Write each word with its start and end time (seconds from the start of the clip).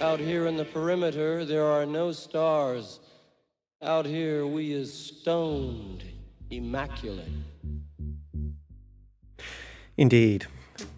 Out 0.00 0.18
here 0.18 0.46
in 0.46 0.56
the 0.56 0.64
perimeter, 0.64 1.44
there 1.44 1.64
are 1.64 1.86
no 1.86 2.12
stars. 2.12 3.00
Out 3.80 4.04
here, 4.04 4.46
we 4.46 4.72
is 4.72 4.92
stoned, 4.92 6.04
immaculate. 6.50 7.28
Indeed. 9.96 10.46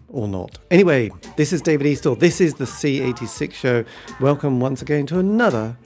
Or 0.09 0.27
not. 0.27 0.57
Anyway, 0.71 1.11
this 1.35 1.53
is 1.53 1.61
David 1.61 1.85
Eastaugh. 1.85 2.17
This 2.19 2.41
is 2.41 2.55
the 2.55 2.65
C86 2.65 3.53
show. 3.53 3.85
Welcome 4.19 4.59
once 4.59 4.81
again 4.81 5.05
to 5.07 5.19
another 5.19 5.77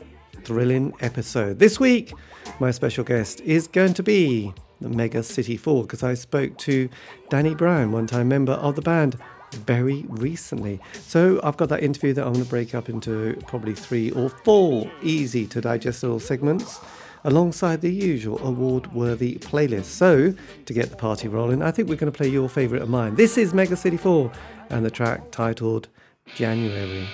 thrilling 0.44 0.94
episode. 1.02 1.60
This 1.60 1.80
week, 1.80 2.14
my 2.60 2.72
special 2.72 3.04
guest 3.04 3.42
is 3.42 3.68
going 3.68 3.94
to 3.96 4.04
be 4.04 4.54
the 4.80 4.90
Mega 4.90 5.22
City 5.22 5.58
Four 5.58 5.84
because 5.84 6.04
I 6.04 6.14
spoke 6.14 6.58
to 6.60 6.88
Danny 7.30 7.56
Brown, 7.56 7.92
one 7.92 8.08
time 8.08 8.30
member 8.30 8.54
of 8.54 8.76
the 8.76 8.82
band, 8.82 9.18
very 9.54 10.06
recently. 10.08 10.80
So 10.94 11.40
I've 11.44 11.58
got 11.58 11.70
that 11.70 11.84
interview 11.84 12.14
that 12.14 12.26
I'm 12.26 12.34
going 12.34 12.46
to 12.46 12.50
break 12.50 12.74
up 12.76 12.90
into 12.90 13.42
probably 13.48 13.74
three 13.74 14.12
or 14.12 14.30
four 14.30 14.90
easy 15.02 15.46
to 15.48 15.62
digest 15.62 16.04
little 16.04 16.20
segments 16.20 16.80
alongside 17.24 17.82
the 17.82 17.92
usual 17.92 18.40
award 18.46 18.94
worthy 18.94 19.36
playlist. 19.36 19.86
So, 19.86 20.34
to 20.66 20.74
get 20.74 20.90
the 20.90 20.96
party 20.96 21.28
rolling, 21.28 21.62
I 21.62 21.72
think 21.72 21.88
we're 21.88 21.96
going 21.96 22.12
to 22.12 22.18
play 22.18 22.28
your 22.28 22.50
favourite 22.50 22.82
of 22.82 22.90
mine. 22.90 23.16
This 23.16 23.38
is 23.38 23.54
Mega 23.54 23.76
City 23.76 23.98
4 23.98 24.32
and 24.70 24.86
the 24.86 24.92
track 24.92 25.32
titled 25.32 25.88
January. 26.26 27.08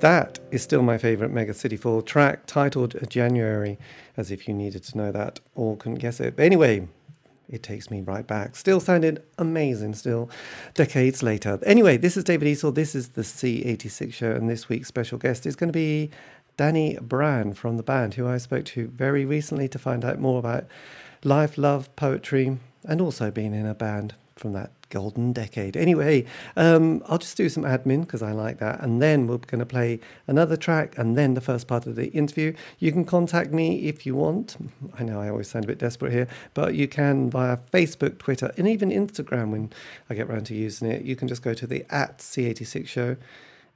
That 0.00 0.38
is 0.50 0.62
still 0.62 0.82
my 0.82 0.96
favourite 0.96 1.30
Mega 1.30 1.52
City 1.52 1.76
4 1.76 2.00
track, 2.00 2.46
titled 2.46 2.96
January, 3.10 3.78
as 4.16 4.30
if 4.30 4.48
you 4.48 4.54
needed 4.54 4.82
to 4.84 4.96
know 4.96 5.12
that 5.12 5.40
or 5.54 5.76
couldn't 5.76 5.98
guess 5.98 6.20
it. 6.20 6.36
But 6.36 6.46
anyway, 6.46 6.88
it 7.50 7.62
takes 7.62 7.90
me 7.90 8.00
right 8.00 8.26
back. 8.26 8.56
Still 8.56 8.80
sounded 8.80 9.22
amazing, 9.36 9.92
still 9.92 10.30
decades 10.72 11.22
later. 11.22 11.58
Anyway, 11.66 11.98
this 11.98 12.16
is 12.16 12.24
David 12.24 12.48
Eastaugh. 12.48 12.74
This 12.74 12.94
is 12.94 13.10
the 13.10 13.20
C86 13.20 14.14
show, 14.14 14.30
and 14.30 14.48
this 14.48 14.70
week's 14.70 14.88
special 14.88 15.18
guest 15.18 15.44
is 15.44 15.54
going 15.54 15.68
to 15.68 15.78
be 15.78 16.10
Danny 16.56 16.96
Brown 17.02 17.52
from 17.52 17.76
the 17.76 17.82
band, 17.82 18.14
who 18.14 18.26
I 18.26 18.38
spoke 18.38 18.64
to 18.66 18.88
very 18.88 19.26
recently 19.26 19.68
to 19.68 19.78
find 19.78 20.02
out 20.02 20.18
more 20.18 20.38
about 20.38 20.64
life, 21.24 21.58
love, 21.58 21.94
poetry, 21.96 22.56
and 22.84 23.02
also 23.02 23.30
being 23.30 23.52
in 23.52 23.66
a 23.66 23.74
band 23.74 24.14
from 24.34 24.54
that 24.54 24.79
golden 24.90 25.32
decade. 25.32 25.76
Anyway, 25.76 26.26
um, 26.56 27.02
I'll 27.06 27.18
just 27.18 27.36
do 27.36 27.48
some 27.48 27.64
admin 27.64 28.02
because 28.02 28.22
I 28.22 28.32
like 28.32 28.58
that, 28.58 28.80
and 28.80 29.00
then 29.00 29.26
we're 29.26 29.38
going 29.38 29.60
to 29.60 29.66
play 29.66 30.00
another 30.26 30.56
track, 30.56 30.98
and 30.98 31.16
then 31.16 31.34
the 31.34 31.40
first 31.40 31.66
part 31.66 31.86
of 31.86 31.96
the 31.96 32.08
interview. 32.08 32.52
You 32.78 32.92
can 32.92 33.04
contact 33.04 33.52
me 33.52 33.88
if 33.88 34.04
you 34.04 34.14
want. 34.14 34.56
I 34.98 35.04
know 35.04 35.20
I 35.20 35.30
always 35.30 35.48
sound 35.48 35.64
a 35.64 35.68
bit 35.68 35.78
desperate 35.78 36.12
here, 36.12 36.28
but 36.54 36.74
you 36.74 36.86
can 36.86 37.30
via 37.30 37.56
Facebook, 37.72 38.18
Twitter, 38.18 38.52
and 38.56 38.68
even 38.68 38.90
Instagram 38.90 39.50
when 39.50 39.72
I 40.10 40.14
get 40.14 40.28
around 40.28 40.44
to 40.46 40.54
using 40.54 40.90
it. 40.90 41.02
You 41.02 41.16
can 41.16 41.28
just 41.28 41.42
go 41.42 41.54
to 41.54 41.66
the 41.66 41.84
at 41.90 42.18
C86 42.18 42.86
show 42.86 43.16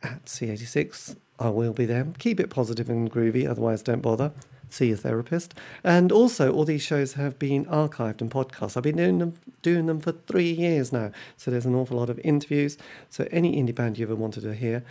at 0.02 0.24
C86. 0.26 1.16
I 1.38 1.48
will 1.48 1.72
be 1.72 1.86
there. 1.86 2.06
Keep 2.18 2.40
it 2.40 2.50
positive 2.50 2.88
and 2.88 3.10
groovy, 3.10 3.48
otherwise, 3.48 3.82
don't 3.82 4.02
bother. 4.02 4.32
See 4.70 4.90
a 4.90 4.96
therapist. 4.96 5.54
And 5.82 6.10
also, 6.10 6.52
all 6.52 6.64
these 6.64 6.82
shows 6.82 7.14
have 7.14 7.38
been 7.38 7.64
archived 7.66 8.20
and 8.20 8.30
podcast. 8.30 8.76
I've 8.76 8.82
been 8.82 8.96
doing 8.96 9.18
them, 9.18 9.34
doing 9.62 9.86
them 9.86 10.00
for 10.00 10.12
three 10.12 10.50
years 10.50 10.92
now. 10.92 11.10
So 11.36 11.50
there's 11.50 11.66
an 11.66 11.74
awful 11.74 11.98
lot 11.98 12.10
of 12.10 12.18
interviews. 12.24 12.78
So 13.10 13.26
any 13.30 13.56
indie 13.56 13.74
band 13.74 13.98
you 13.98 14.06
ever 14.06 14.14
wanted 14.14 14.42
to 14.42 14.54
hear, 14.54 14.84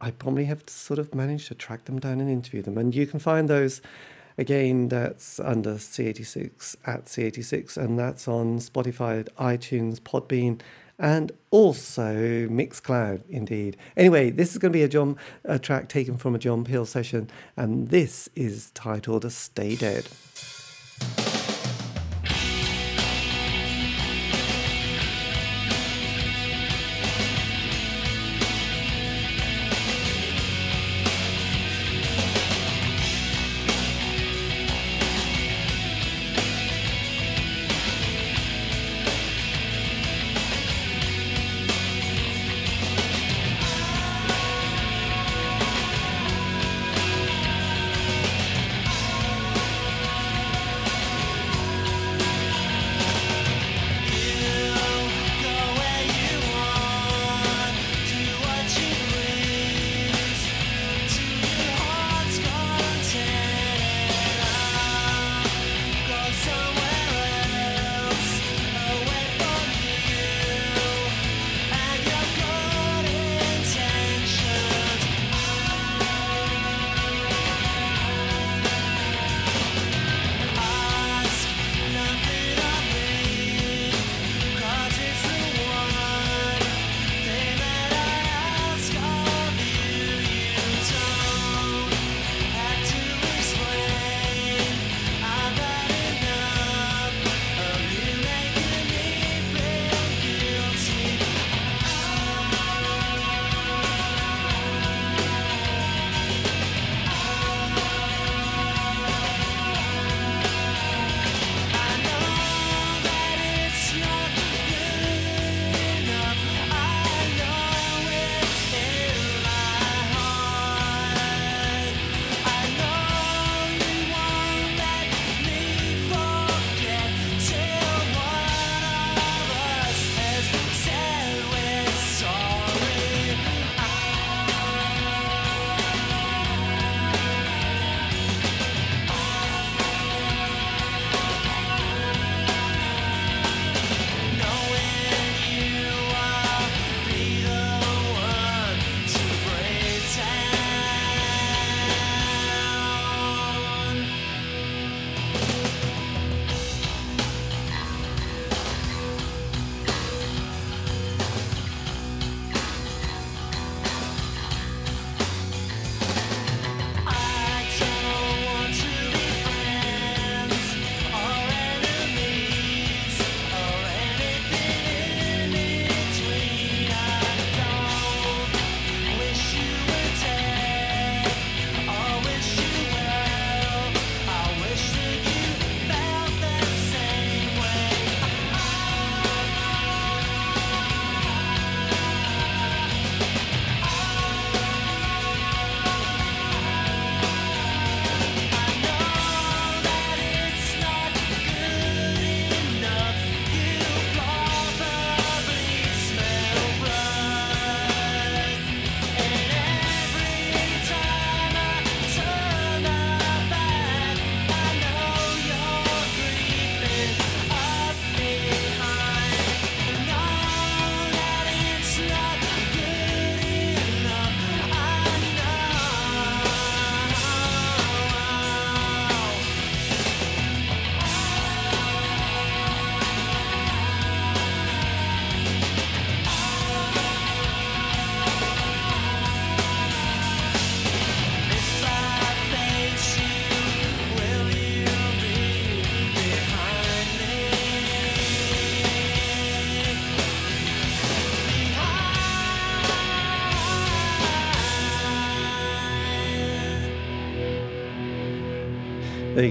I 0.00 0.10
probably 0.10 0.44
have 0.46 0.62
sort 0.66 0.98
of 0.98 1.14
managed 1.14 1.48
to 1.48 1.54
track 1.54 1.84
them 1.84 1.98
down 1.98 2.20
and 2.20 2.30
interview 2.30 2.62
them. 2.62 2.78
And 2.78 2.94
you 2.94 3.06
can 3.06 3.20
find 3.20 3.48
those 3.48 3.80
again, 4.38 4.88
that's 4.88 5.40
under 5.40 5.74
C86 5.74 6.76
at 6.86 7.06
C86, 7.06 7.76
and 7.76 7.98
that's 7.98 8.28
on 8.28 8.58
Spotify, 8.58 9.28
iTunes, 9.38 10.00
Podbean, 10.00 10.60
and 10.98 11.32
also 11.50 12.14
Mixcloud, 12.48 13.22
indeed. 13.28 13.76
Anyway, 13.96 14.30
this 14.30 14.52
is 14.52 14.58
going 14.58 14.72
to 14.72 14.76
be 14.76 14.82
a 14.82 14.88
John 14.88 15.16
a 15.44 15.58
track 15.58 15.88
taken 15.88 16.16
from 16.16 16.34
a 16.34 16.38
John 16.38 16.64
Peel 16.64 16.86
session, 16.86 17.28
and 17.56 17.88
this 17.88 18.28
is 18.34 18.70
titled 18.72 19.24
"A 19.24 19.30
"Stay 19.30 19.76
Dead." 19.76 20.08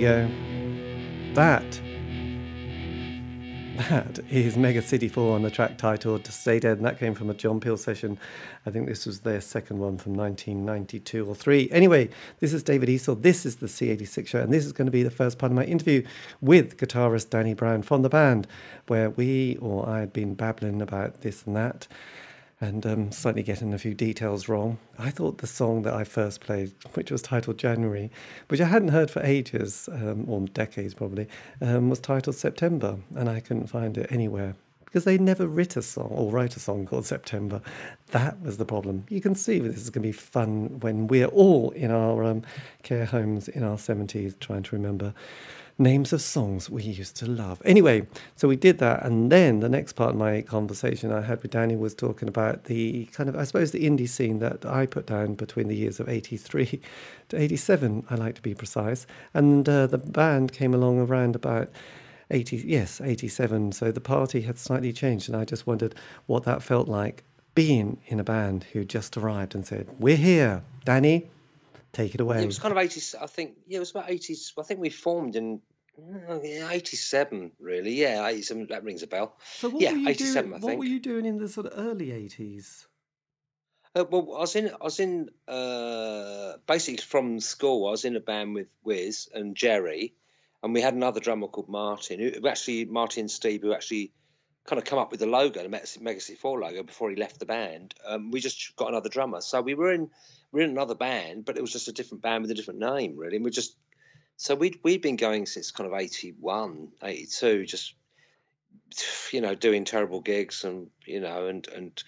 Go. 0.01 0.27
That 1.36 1.79
that 3.89 4.20
is 4.29 4.58
Mega 4.58 4.81
City 4.81 5.08
4 5.08 5.36
on 5.36 5.43
the 5.43 5.50
track 5.50 5.77
titled 5.77 6.24
To 6.25 6.31
Stay 6.31 6.60
Dead, 6.60 6.77
and 6.77 6.86
that 6.86 7.00
came 7.00 7.13
from 7.13 7.29
a 7.29 7.34
John 7.34 7.60
Peel 7.60 7.77
session. 7.77 8.17
I 8.65 8.72
think 8.72 8.88
this 8.88 9.05
was 9.05 9.22
their 9.22 9.41
second 9.41 9.79
one 9.79 9.98
from 9.98 10.13
1992 10.13 11.25
or 11.25 11.36
3. 11.36 11.70
Anyway, 11.72 12.10
this 12.39 12.53
is 12.53 12.63
David 12.63 12.89
Eastaugh. 12.89 13.22
This 13.22 13.46
is 13.46 13.58
the 13.58 13.67
C86 13.67 14.27
show, 14.27 14.39
and 14.39 14.51
this 14.51 14.65
is 14.65 14.72
going 14.72 14.86
to 14.86 14.91
be 14.91 15.03
the 15.03 15.12
first 15.12 15.38
part 15.38 15.51
of 15.51 15.55
my 15.55 15.65
interview 15.65 16.03
with 16.41 16.77
guitarist 16.77 17.29
Danny 17.29 17.53
Brown 17.53 17.81
from 17.81 18.01
the 18.01 18.10
band, 18.10 18.48
where 18.88 19.12
we, 19.12 19.58
or 19.58 19.88
I 19.88 20.00
had 20.00 20.13
been 20.13 20.34
babbling 20.34 20.81
about 20.81 21.22
this 21.22 21.43
and 21.46 21.55
that 21.55 21.88
and 22.62 22.86
um, 22.86 23.12
slightly 23.12 23.41
getting 23.41 23.74
a 23.74 23.80
few 23.80 23.96
details 23.96 24.48
wrong. 24.48 24.77
I 25.00 25.10
thought 25.10 25.39
the 25.39 25.48
song 25.48 25.82
that 25.82 25.96
I 25.96 26.03
first 26.03 26.41
played, 26.41 26.72
which 26.94 27.12
was 27.12 27.24
titled 27.24 27.58
January, 27.58 28.12
which 28.48 28.62
I 28.62 28.65
hadn't 28.65 28.89
heard 28.89 29.10
for 29.10 29.22
ages, 29.24 29.89
um, 29.91 30.25
or 30.30 30.41
decades 30.41 30.94
probably, 30.94 31.27
um, 31.60 31.89
was 31.89 32.00
titled 32.00 32.36
September, 32.36 33.00
and 33.15 33.27
I 33.27 33.39
couldn't 33.39 33.68
find 33.68 33.98
it 33.98 34.12
anywhere 34.12 34.56
because 34.86 35.06
they 35.06 35.18
never 35.18 35.48
writ 35.48 35.77
a 35.77 35.82
song 35.82 36.10
or 36.12 36.30
write 36.30 36.58
a 36.58 36.60
song 36.60 36.86
called 36.86 37.06
September. 37.06 37.62
That 38.08 38.41
was 38.41 38.58
the 38.58 38.65
problem. 38.65 39.06
You 39.10 39.22
can 39.22 39.36
see 39.36 39.58
this 39.58 39.77
is 39.77 39.89
going 39.89 40.03
to 40.03 40.10
be 40.10 40.12
fun 40.12 40.82
when 40.82 41.08
we're 41.08 41.27
all 41.27 41.72
in 41.72 41.91
our 41.91 42.25
um, 42.25 42.44
care 42.84 43.06
homes 43.06 43.48
in 43.48 43.63
our 43.63 43.77
70s 43.77 44.38
trying 44.39 44.63
to 44.63 44.75
remember 44.75 45.13
names 45.78 46.13
of 46.13 46.22
songs 46.22 46.70
we 46.70 46.84
used 46.84 47.16
to 47.18 47.25
love. 47.25 47.62
Anyway, 47.66 48.08
so 48.36 48.48
we 48.48 48.56
did 48.56 48.80
that, 48.80 49.04
and 49.04 49.32
then 49.32 49.60
the 49.60 49.70
next 49.70 49.94
part 49.94 50.12
of 50.12 50.16
my 50.16 50.42
conversation 50.42 51.12
I 51.12 51.22
had 51.22 51.42
with 51.42 51.51
Danny 51.51 51.75
was 51.75 51.94
talking 51.94 52.28
about 52.28 52.66
the 52.66 53.06
kind 53.08 53.30
of, 53.30 53.36
I 53.36 53.44
suppose, 53.44 53.72
the 53.72 53.86
indie 53.86 54.10
scene 54.10 54.40
that 54.40 54.66
I 54.66 54.86
put 54.86 55.08
down 55.08 55.36
between 55.36 55.68
the 55.68 55.75
years 55.75 56.00
of 56.00 56.10
83 56.10 56.82
to 57.30 57.42
87, 57.42 58.06
I 58.10 58.16
like 58.16 58.36
to 58.36 58.42
be 58.42 58.54
precise. 58.54 59.08
And 59.34 59.68
uh, 59.68 59.88
the 59.88 59.98
band 59.98 60.54
came 60.54 60.74
along 60.74 61.00
around 61.00 61.36
about 61.36 61.70
80, 62.30 62.58
yes, 62.66 63.01
87. 63.01 63.74
So 63.74 63.92
the 63.92 64.01
party 64.01 64.42
had 64.42 64.58
slightly 64.58 64.94
changed, 64.94 65.30
and 65.30 65.38
I 65.38 65.46
just 65.46 65.68
wondered 65.68 65.96
what 66.25 66.44
that 66.44 66.63
felt 66.63 66.88
like 66.88 67.24
being 67.54 67.98
in 68.08 68.20
a 68.20 68.24
band 68.24 68.66
who 68.72 68.86
just 68.86 69.18
arrived 69.18 69.56
and 69.56 69.66
said, 69.66 69.88
We're 70.00 70.16
here, 70.16 70.63
Danny. 70.86 71.30
Take 71.94 72.16
it 72.16 72.22
away. 72.22 72.42
It 72.42 72.46
was 72.46 72.60
kind 72.60 72.72
of 72.72 72.82
80s. 72.82 73.16
I 73.22 73.28
think, 73.28 73.58
yeah, 73.68 73.78
it 73.78 73.80
was 73.80 73.92
about 73.92 74.08
80s. 74.08 74.54
I 74.58 74.64
think 74.64 74.80
we 74.80 74.90
formed 74.90 75.36
in 75.36 75.62
mm, 76.00 76.72
87, 76.72 77.52
really. 77.60 77.94
Yeah, 77.94 78.26
87, 78.26 78.68
that 78.68 78.84
rings 78.84 79.04
a 79.04 79.08
bell. 79.08 79.36
So 79.56 79.70
what 79.70 79.82
yeah, 79.82 79.92
were 79.92 79.98
you 79.98 80.10
87, 80.10 80.50
doing, 80.52 80.64
I 80.64 80.66
What 80.66 80.78
were 80.78 80.86
you 80.86 81.00
doing 81.00 81.26
in 81.26 81.38
the 81.38 81.50
sort 81.50 81.68
of 81.68 81.74
early 81.78 82.08
80s? 82.08 82.86
Uh, 83.94 84.06
well, 84.10 84.38
I 84.38 84.40
was 84.40 84.56
in, 84.56 84.70
I 84.70 84.84
was 84.84 85.00
in, 85.02 85.30
uh, 85.50 86.54
basically 86.66 87.04
from 87.04 87.42
school. 87.42 87.88
I 87.88 87.92
was 87.92 88.06
in 88.06 88.16
a 88.16 88.22
band 88.22 88.56
with 88.56 88.68
Wiz 88.86 89.28
and 89.34 89.54
Jerry, 89.54 90.14
and 90.64 90.74
we 90.74 90.80
had 90.80 90.94
another 90.94 91.20
drummer 91.20 91.48
called 91.48 91.68
Martin. 91.68 92.22
Who 92.22 92.30
who 92.40 92.48
actually 92.48 92.86
Martin 92.86 93.28
Steve, 93.28 93.64
who 93.64 93.74
actually 93.74 94.14
kind 94.66 94.80
of 94.80 94.86
come 94.86 94.98
up 94.98 95.12
with 95.12 95.20
the 95.20 95.26
logo, 95.26 95.62
the 95.62 95.68
Mega 95.68 95.88
Mega 96.00 96.22
City 96.22 96.38
Four 96.38 96.62
logo, 96.62 96.84
before 96.84 97.10
he 97.10 97.18
left 97.18 97.40
the 97.40 97.46
band. 97.46 97.94
Um, 98.06 98.32
we 98.32 98.40
just 98.40 98.78
got 98.78 98.88
another 98.88 99.10
drummer, 99.10 99.42
so 99.42 99.62
we 99.62 99.74
were 99.74 99.92
in 99.92 100.04
we 100.04 100.10
were 100.51 100.62
in 100.62 100.70
another 100.70 100.96
band, 100.96 101.46
but 101.46 101.58
it 101.58 101.62
was 101.62 101.72
just 101.72 101.88
a 101.88 101.93
different 101.93 102.22
band 102.22 102.41
with 102.41 102.51
a 102.51 102.55
different 102.55 102.79
name, 102.79 103.17
really. 103.17 103.38
And 103.38 103.46
we 103.46 103.51
just 103.51 103.75
so 104.38 104.55
we'd 104.55 104.79
we'd 104.84 105.01
been 105.01 105.15
going 105.17 105.46
since 105.46 105.72
kind 105.72 105.91
of 105.91 106.00
81, 106.00 106.89
82, 107.03 107.65
just 107.65 107.93
you 109.31 109.41
know 109.41 109.55
doing 109.55 109.86
terrible 109.86 110.22
gigs 110.22 110.63
and 110.63 110.89
you 111.05 111.20
know 111.20 111.48
and 111.48 111.67
and. 111.67 112.03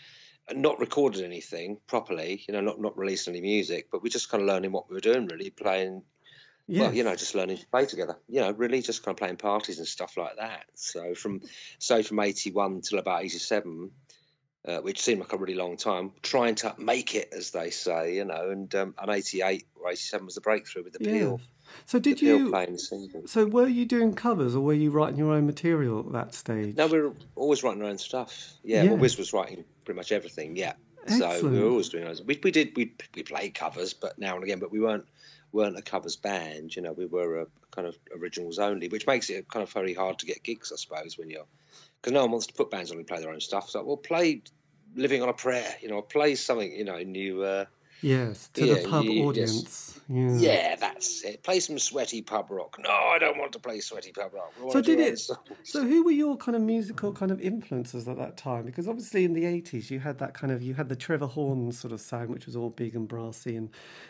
Not 0.53 0.81
recorded 0.81 1.23
anything 1.23 1.77
properly, 1.87 2.43
you 2.45 2.53
know, 2.53 2.59
not 2.59 2.77
not 2.77 2.97
released 2.97 3.29
any 3.29 3.39
music, 3.39 3.87
but 3.89 4.03
we're 4.03 4.09
just 4.09 4.27
kind 4.27 4.43
of 4.43 4.47
learning 4.49 4.73
what 4.73 4.89
we 4.89 4.93
were 4.93 4.99
doing, 4.99 5.25
really 5.25 5.49
playing 5.49 6.03
well, 6.67 6.93
you 6.93 7.03
know, 7.03 7.15
just 7.15 7.35
learning 7.35 7.57
to 7.57 7.67
play 7.67 7.85
together. 7.85 8.17
You 8.29 8.41
know, 8.41 8.51
really 8.51 8.81
just 8.81 9.03
kind 9.03 9.13
of 9.13 9.19
playing 9.19 9.37
parties 9.37 9.79
and 9.79 9.87
stuff 9.87 10.15
like 10.15 10.37
that. 10.37 10.65
So 10.75 11.13
from 11.13 11.41
so 11.77 12.03
from 12.03 12.19
eighty 12.19 12.51
one 12.51 12.81
till 12.81 12.99
about 12.99 13.23
eighty 13.23 13.39
seven, 13.39 13.91
uh, 14.67 14.77
which 14.79 15.01
seemed 15.01 15.19
like 15.21 15.33
a 15.33 15.37
really 15.37 15.55
long 15.55 15.77
time, 15.77 16.11
trying 16.21 16.55
to 16.55 16.73
make 16.77 17.15
it, 17.15 17.29
as 17.35 17.51
they 17.51 17.69
say, 17.69 18.15
you 18.15 18.25
know, 18.25 18.49
and 18.49 18.73
um, 18.75 18.95
and 18.97 19.11
eighty 19.11 19.41
eight 19.41 19.65
or 19.75 19.89
eighty 19.89 19.97
seven 19.97 20.25
was 20.25 20.35
the 20.35 20.41
breakthrough 20.41 20.83
with 20.83 20.93
the 20.93 20.99
Peel. 20.99 21.39
Yes. 21.41 21.47
So 21.85 21.97
did 21.99 22.21
you? 22.21 22.53
So 23.25 23.45
were 23.45 23.67
you 23.67 23.85
doing 23.85 24.13
covers 24.13 24.55
or 24.55 24.61
were 24.61 24.73
you 24.73 24.91
writing 24.91 25.17
your 25.17 25.31
own 25.33 25.45
material 25.45 25.99
at 26.05 26.11
that 26.13 26.33
stage? 26.35 26.75
No, 26.77 26.87
we 26.87 27.01
were 27.01 27.13
always 27.35 27.63
writing 27.63 27.81
our 27.81 27.89
own 27.89 27.97
stuff. 27.97 28.53
Yeah, 28.63 28.83
Yeah. 28.83 28.89
well, 28.91 28.99
Wiz 28.99 29.17
was 29.17 29.33
writing 29.33 29.63
pretty 29.85 29.95
much 29.97 30.11
everything. 30.11 30.55
Yeah, 30.55 30.73
Excellent. 31.07 31.41
so 31.41 31.49
we 31.49 31.59
were 31.59 31.69
always 31.69 31.89
doing 31.89 32.05
those. 32.05 32.21
We 32.21 32.39
we 32.43 32.51
did 32.51 32.75
we 32.75 32.93
we 33.15 33.23
played 33.23 33.55
covers, 33.55 33.93
but 33.93 34.19
now 34.19 34.35
and 34.35 34.43
again, 34.43 34.59
but 34.59 34.71
we 34.71 34.79
weren't 34.79 35.05
weren't 35.53 35.77
a 35.77 35.81
covers 35.81 36.15
band. 36.15 36.75
You 36.75 36.81
know, 36.81 36.91
we 36.91 37.05
were 37.05 37.41
a 37.41 37.47
kind 37.71 37.87
of 37.87 37.97
originals 38.19 38.59
only, 38.59 38.89
which 38.89 39.07
makes 39.07 39.29
it 39.29 39.47
kind 39.47 39.63
of 39.63 39.71
very 39.71 39.93
hard 39.93 40.19
to 40.19 40.25
get 40.25 40.43
gigs, 40.43 40.71
I 40.71 40.75
suppose, 40.75 41.17
when 41.17 41.29
you're 41.29 41.45
because 42.01 42.13
no 42.13 42.21
one 42.21 42.31
wants 42.31 42.47
to 42.47 42.53
put 42.53 42.69
bands 42.69 42.91
on 42.91 42.97
and 42.97 43.07
play 43.07 43.21
their 43.21 43.31
own 43.31 43.39
stuff. 43.39 43.69
So, 43.69 43.83
well, 43.83 43.97
play 43.97 44.41
"Living 44.95 45.21
on 45.21 45.29
a 45.29 45.33
Prayer," 45.33 45.75
you 45.81 45.87
know, 45.87 46.01
play 46.01 46.35
something, 46.35 46.71
you 46.71 46.83
know, 46.83 46.97
new. 46.99 47.43
Uh, 47.43 47.65
Yes, 48.03 48.49
to 48.53 48.65
Yeah, 48.65 48.73
the 48.75 48.87
pub 48.89 49.05
you- 49.05 49.23
audience. 49.25 49.99
Yes. 50.09 50.41
yeah, 50.41 50.75
that's 50.75 51.23
it. 51.23 51.41
Play 51.43 51.61
some 51.61 51.79
sweaty 51.79 52.21
pub 52.21 52.51
rock. 52.51 52.75
No, 52.77 52.89
I 52.91 53.17
don't 53.19 53.37
want 53.37 53.53
to 53.53 53.59
play 53.59 53.79
sweaty 53.79 54.11
pub 54.11 54.33
rock. 54.33 54.51
We 54.57 54.69
So 54.69 54.73
want 54.75 54.85
to 54.85 54.91
do 54.91 54.97
did 54.97 55.13
it? 55.13 55.29
So 55.63 55.85
who 55.85 56.03
were 56.03 56.11
your 56.11 56.35
kind 56.35 56.57
of 56.57 56.61
musical 56.61 57.13
kind 57.13 57.31
of 57.31 57.39
influences 57.39 58.05
at 58.09 58.17
that 58.17 58.35
time? 58.35 58.65
Because 58.65 58.89
obviously 58.89 59.23
in 59.23 59.31
the 59.33 59.45
eighties 59.45 59.89
you 59.89 59.99
had 60.01 60.19
that 60.19 60.33
kind 60.33 60.51
of 60.51 60.61
you 60.61 60.73
had 60.73 60.89
the 60.89 60.97
Trevor 60.97 61.27
Horn 61.27 61.71
sort 61.71 61.93
of 61.93 62.01
sound, 62.01 62.31
which 62.31 62.45
was 62.45 62.57
all 62.57 62.69
big 62.69 62.95
and 62.97 63.07
brassy 63.07 63.55
and 63.55 63.69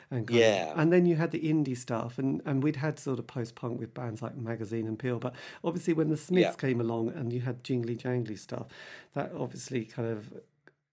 and 0.10 0.28
Yeah. 0.32 0.72
Of, 0.72 0.80
and 0.80 0.92
then 0.92 1.06
you 1.06 1.16
had 1.16 1.30
the 1.30 1.40
indie 1.42 1.78
stuff, 1.78 2.18
and 2.18 2.42
and 2.44 2.64
we'd 2.64 2.78
had 2.78 2.98
sort 2.98 3.20
of 3.20 3.28
post 3.28 3.54
punk 3.54 3.80
with 3.80 3.94
bands 3.94 4.24
like 4.24 4.36
Magazine 4.36 4.88
and 4.88 4.98
Peel. 4.98 5.20
But 5.20 5.36
obviously 5.64 5.94
when 5.94 6.10
the 6.10 6.18
Smiths 6.18 6.42
Yeah. 6.44 6.68
came 6.70 6.82
along 6.82 7.10
and 7.10 7.32
you 7.32 7.42
had 7.42 7.64
jingly 7.64 7.96
jangly 7.96 8.40
stuff, 8.40 8.66
that 9.14 9.32
obviously 9.38 9.86
kind 9.86 10.10
of 10.10 10.34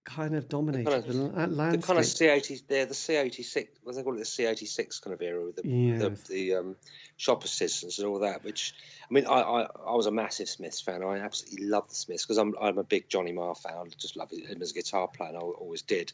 kind 0.03 0.35
of 0.35 0.49
dominated 0.49 0.85
kind 0.89 0.97
of- 1.05 1.07
the, 1.07 1.47
la- 1.55 1.71
the 1.71 1.77
kind 1.77 1.99
of 1.99 2.05
C 2.05 2.25
eighty, 2.27 2.59
they're 2.67 2.85
the 2.85 2.93
C 2.93 3.15
eighty 3.15 3.43
six. 3.43 3.69
What 3.83 3.95
they 3.95 4.03
call 4.03 4.15
it, 4.15 4.19
the 4.19 4.25
C 4.25 4.45
eighty 4.45 4.65
six 4.65 4.99
kind 4.99 5.13
of 5.13 5.21
era 5.21 5.45
with 5.45 5.55
the 5.57 5.67
Yes. 5.67 6.01
the, 6.23 6.33
the 6.33 6.55
um, 6.55 6.75
shop 7.17 7.43
assistants 7.43 7.99
and 7.99 8.07
all 8.07 8.19
that. 8.19 8.43
Which 8.43 8.73
I 9.09 9.13
mean, 9.13 9.25
I, 9.27 9.41
I, 9.41 9.61
I 9.63 9.95
was 9.95 10.07
a 10.07 10.11
massive 10.11 10.49
Smiths 10.49 10.81
fan. 10.81 11.03
I 11.03 11.19
absolutely 11.19 11.67
love 11.67 11.87
the 11.89 11.95
Smiths 11.95 12.25
because 12.25 12.37
I'm 12.37 12.55
I'm 12.59 12.77
a 12.77 12.83
big 12.83 13.09
Johnny 13.09 13.31
Marr 13.31 13.55
fan. 13.55 13.73
I 13.77 13.83
just 13.99 14.17
love 14.17 14.31
him 14.31 14.61
as 14.61 14.71
a 14.71 14.73
guitar 14.73 15.07
player. 15.07 15.29
and 15.29 15.37
I 15.37 15.41
always 15.41 15.81
did. 15.83 16.11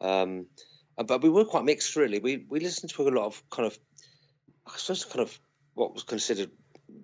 Um, 0.00 0.46
but 0.96 1.22
we 1.22 1.28
were 1.30 1.44
quite 1.44 1.64
mixed, 1.64 1.94
really. 1.96 2.18
We 2.18 2.44
we 2.48 2.60
listened 2.60 2.90
to 2.92 3.08
a 3.08 3.10
lot 3.10 3.26
of 3.26 3.42
kind 3.50 3.66
of, 3.66 3.78
I 4.66 4.76
suppose, 4.76 5.04
kind 5.04 5.20
of 5.20 5.38
what 5.74 5.94
was 5.94 6.02
considered 6.02 6.50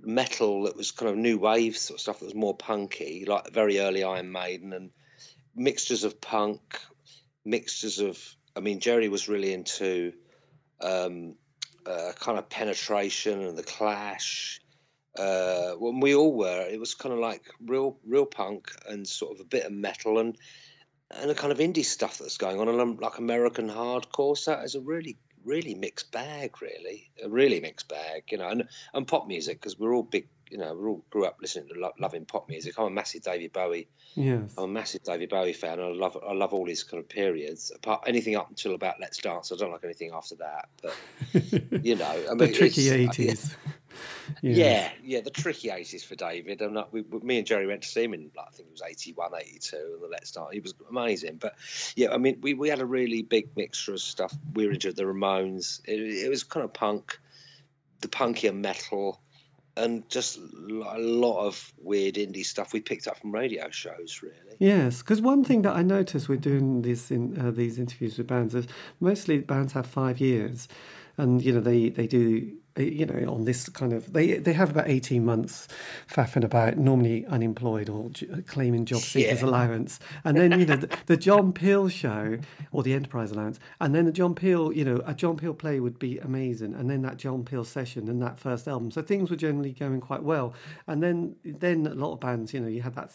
metal 0.02 0.64
that 0.64 0.76
was 0.76 0.90
kind 0.90 1.10
of 1.10 1.16
new 1.16 1.38
wave 1.38 1.76
sort 1.76 1.96
of 1.98 2.00
stuff 2.02 2.18
that 2.18 2.24
was 2.24 2.34
more 2.34 2.56
punky, 2.56 3.24
like 3.26 3.52
very 3.52 3.78
early 3.78 4.02
Iron 4.02 4.30
Maiden 4.32 4.72
and 4.72 4.90
mixtures 5.56 6.04
of 6.04 6.20
punk, 6.20 6.80
mixtures 7.44 7.98
of. 7.98 8.18
I 8.54 8.60
mean, 8.60 8.80
Jerry 8.80 9.08
was 9.08 9.28
really 9.28 9.52
into 9.52 10.12
um, 10.80 11.34
uh, 11.86 12.12
kind 12.18 12.38
of 12.38 12.48
penetration 12.48 13.40
and 13.42 13.56
the 13.56 13.62
Clash. 13.62 14.60
Uh, 15.18 15.72
when 15.72 16.00
we 16.00 16.14
all 16.14 16.34
were, 16.34 16.66
it 16.68 16.78
was 16.78 16.94
kind 16.94 17.12
of 17.12 17.18
like 17.18 17.42
real, 17.64 17.98
real 18.06 18.26
punk 18.26 18.70
and 18.88 19.06
sort 19.06 19.34
of 19.34 19.40
a 19.40 19.48
bit 19.48 19.64
of 19.64 19.72
metal 19.72 20.18
and 20.18 20.36
and 21.10 21.30
a 21.30 21.34
kind 21.34 21.52
of 21.52 21.58
indie 21.58 21.84
stuff 21.84 22.18
that's 22.18 22.36
going 22.36 22.60
on 22.60 22.68
and 22.68 22.80
um, 22.80 22.98
like 23.00 23.18
American 23.18 23.70
hardcore. 23.70 24.36
So 24.36 24.52
it's 24.54 24.74
a 24.74 24.80
really, 24.80 25.18
really 25.44 25.74
mixed 25.74 26.10
bag, 26.10 26.60
really, 26.60 27.10
a 27.22 27.28
really 27.28 27.60
mixed 27.60 27.88
bag, 27.88 28.24
you 28.30 28.38
know, 28.38 28.48
and 28.48 28.64
and 28.92 29.06
pop 29.06 29.26
music 29.26 29.60
because 29.60 29.78
we're 29.78 29.94
all 29.94 30.02
big, 30.02 30.28
you 30.50 30.58
know, 30.58 30.74
we 30.74 30.86
all 30.88 31.04
grew 31.10 31.24
up 31.24 31.38
listening 31.40 31.68
to 31.68 31.74
lo- 31.80 31.92
loving 31.98 32.24
pop 32.24 32.48
music. 32.48 32.74
I'm 32.78 32.86
a 32.86 32.90
massive 32.90 33.22
David 33.22 33.52
Bowie 33.52 33.88
yes. 34.14 34.54
I'm 34.56 34.64
a 34.64 34.68
massive 34.68 35.02
David 35.02 35.28
Bowie 35.30 35.52
fan. 35.52 35.80
I 35.80 35.86
love 35.88 36.16
I 36.26 36.32
love 36.32 36.52
all 36.54 36.66
his 36.66 36.82
kind 36.84 37.02
of 37.02 37.08
periods. 37.08 37.72
Apart 37.74 38.04
anything 38.06 38.36
up 38.36 38.48
until 38.48 38.74
about 38.74 39.00
Let's 39.00 39.18
Dance, 39.18 39.52
I 39.52 39.56
don't 39.56 39.72
like 39.72 39.84
anything 39.84 40.10
after 40.12 40.36
that. 40.36 40.68
But 40.82 40.96
you 41.84 41.96
know, 41.96 42.06
I 42.06 42.28
mean, 42.30 42.38
the 42.38 42.52
tricky 42.52 42.90
uh, 42.90 42.94
eighties. 42.94 43.54
Yeah, 44.42 44.90
yeah, 45.02 45.20
the 45.22 45.30
tricky 45.30 45.70
eighties 45.70 46.04
for 46.04 46.16
David. 46.16 46.60
I'm 46.60 46.74
not. 46.74 46.92
We, 46.92 47.00
we- 47.00 47.20
me 47.20 47.38
and 47.38 47.46
Jerry 47.46 47.66
went 47.66 47.82
to 47.82 47.88
see 47.88 48.04
him 48.04 48.12
in, 48.12 48.30
like, 48.36 48.46
I 48.48 48.50
think 48.50 48.68
it 48.68 48.72
was 48.72 48.82
81, 48.82 49.30
82, 49.40 49.76
and 49.94 50.02
the 50.02 50.08
Let's 50.08 50.30
Dance. 50.32 50.48
He 50.52 50.60
was 50.60 50.74
amazing. 50.90 51.36
But 51.36 51.54
yeah, 51.94 52.12
I 52.12 52.18
mean, 52.18 52.38
we, 52.42 52.52
we 52.52 52.68
had 52.68 52.80
a 52.80 52.86
really 52.86 53.22
big 53.22 53.56
mixture 53.56 53.92
of 53.94 54.00
stuff. 54.00 54.34
We 54.52 54.66
were 54.66 54.72
into 54.72 54.92
the 54.92 55.04
Ramones. 55.04 55.80
It, 55.86 55.98
it 56.24 56.28
was 56.28 56.44
kind 56.44 56.64
of 56.64 56.74
punk, 56.74 57.18
the 58.00 58.08
punkier 58.08 58.54
metal, 58.54 59.18
and 59.76 60.08
just 60.08 60.38
a 60.38 60.98
lot 60.98 61.46
of 61.46 61.72
weird 61.78 62.14
indie 62.14 62.44
stuff 62.44 62.72
we 62.72 62.80
picked 62.80 63.06
up 63.06 63.18
from 63.18 63.32
radio 63.32 63.70
shows. 63.70 64.20
Really. 64.22 64.56
Yes, 64.58 65.02
because 65.02 65.20
one 65.20 65.44
thing 65.44 65.62
that 65.62 65.76
I 65.76 65.82
noticed 65.82 66.28
we're 66.28 66.36
doing 66.36 66.82
this 66.82 67.10
in 67.10 67.38
uh, 67.38 67.50
these 67.50 67.78
interviews 67.78 68.18
with 68.18 68.26
bands 68.26 68.54
is 68.54 68.66
mostly 69.00 69.38
bands 69.38 69.72
have 69.74 69.86
five 69.86 70.18
years, 70.18 70.68
and 71.18 71.42
you 71.42 71.52
know 71.52 71.60
they 71.60 71.90
they 71.90 72.06
do 72.06 72.56
Uh, 72.78 72.82
you 72.82 73.06
know 73.06 73.32
on 73.32 73.44
this 73.44 73.68
kind 73.70 73.92
of 73.92 74.12
they 74.12 74.38
they 74.38 74.52
have 74.52 74.70
about 74.70 74.88
eighteen 74.88 75.24
months 75.24 75.66
faffing 76.12 76.44
about, 76.44 76.76
normally 76.76 77.24
unemployed 77.26 77.88
or 77.88 78.10
j- 78.10 78.28
uh, 78.32 78.36
claiming 78.46 78.84
job 78.84 79.00
seekers 79.00 79.40
Yeah. 79.42 79.48
allowance, 79.48 79.98
and 80.24 80.36
then 80.36 80.58
you 80.60 80.66
know 80.66 80.76
the, 80.76 80.88
the 81.06 81.16
John 81.16 81.52
Peel 81.52 81.88
show 81.88 82.38
or 82.72 82.82
the 82.82 82.92
Enterprise 82.94 83.30
allowance, 83.30 83.58
and 83.80 83.94
then 83.94 84.04
the 84.04 84.12
John 84.12 84.34
Peel 84.34 84.72
you 84.72 84.84
know 84.84 85.02
a 85.06 85.14
John 85.14 85.36
Peel 85.36 85.54
play 85.54 85.80
would 85.80 85.98
be 85.98 86.18
amazing, 86.18 86.74
and 86.74 86.90
then 86.90 87.02
that 87.02 87.16
John 87.16 87.44
Peel 87.44 87.64
session 87.64 88.08
and 88.08 88.20
that 88.22 88.38
first 88.38 88.68
album, 88.68 88.90
so 88.90 89.02
things 89.02 89.30
were 89.30 89.36
generally 89.36 89.72
going 89.72 90.00
quite 90.00 90.22
well, 90.22 90.52
and 90.86 91.02
then 91.02 91.36
then 91.44 91.86
a 91.86 91.94
lot 91.94 92.12
of 92.12 92.20
bands 92.20 92.52
you 92.52 92.60
know 92.60 92.68
you 92.68 92.82
had 92.82 92.94
that. 92.94 93.10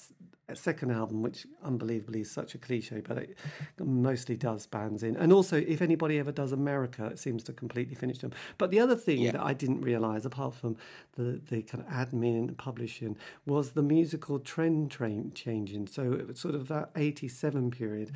Second 0.58 0.92
album, 0.92 1.22
which 1.22 1.46
unbelievably 1.64 2.22
is 2.22 2.32
such 2.32 2.56
a 2.56 2.58
cliche, 2.58 3.02
but 3.02 3.18
it 3.18 3.38
mostly 3.80 4.36
does 4.36 4.66
bands 4.68 5.04
in. 5.04 5.16
And 5.16 5.32
also, 5.34 5.58
if 5.58 5.82
anybody 5.82 6.20
ever 6.20 6.32
does 6.32 6.52
America, 6.52 7.06
it 7.06 7.20
seems 7.20 7.44
to 7.44 7.54
completely 7.54 7.96
finish 7.96 8.20
them. 8.20 8.32
But 8.58 8.72
the 8.72 8.80
other 8.80 8.96
thing 8.96 9.20
Yeah. 9.20 9.32
that 9.34 9.42
I 9.42 9.54
didn't 9.54 9.82
realise, 9.82 10.26
apart 10.26 10.54
from 10.56 10.78
the, 11.16 11.42
the 11.50 11.62
kind 11.64 11.84
of 11.84 11.90
admin 11.90 12.38
and 12.38 12.58
publishing, 12.58 13.18
was 13.46 13.72
the 13.72 13.84
musical 13.84 14.40
trend 14.40 14.92
train 14.92 15.32
changing. 15.36 15.88
So 15.88 16.14
it 16.14 16.28
was 16.28 16.40
sort 16.40 16.56
of 16.56 16.68
that 16.70 16.92
87 16.96 17.72
period. 17.72 18.12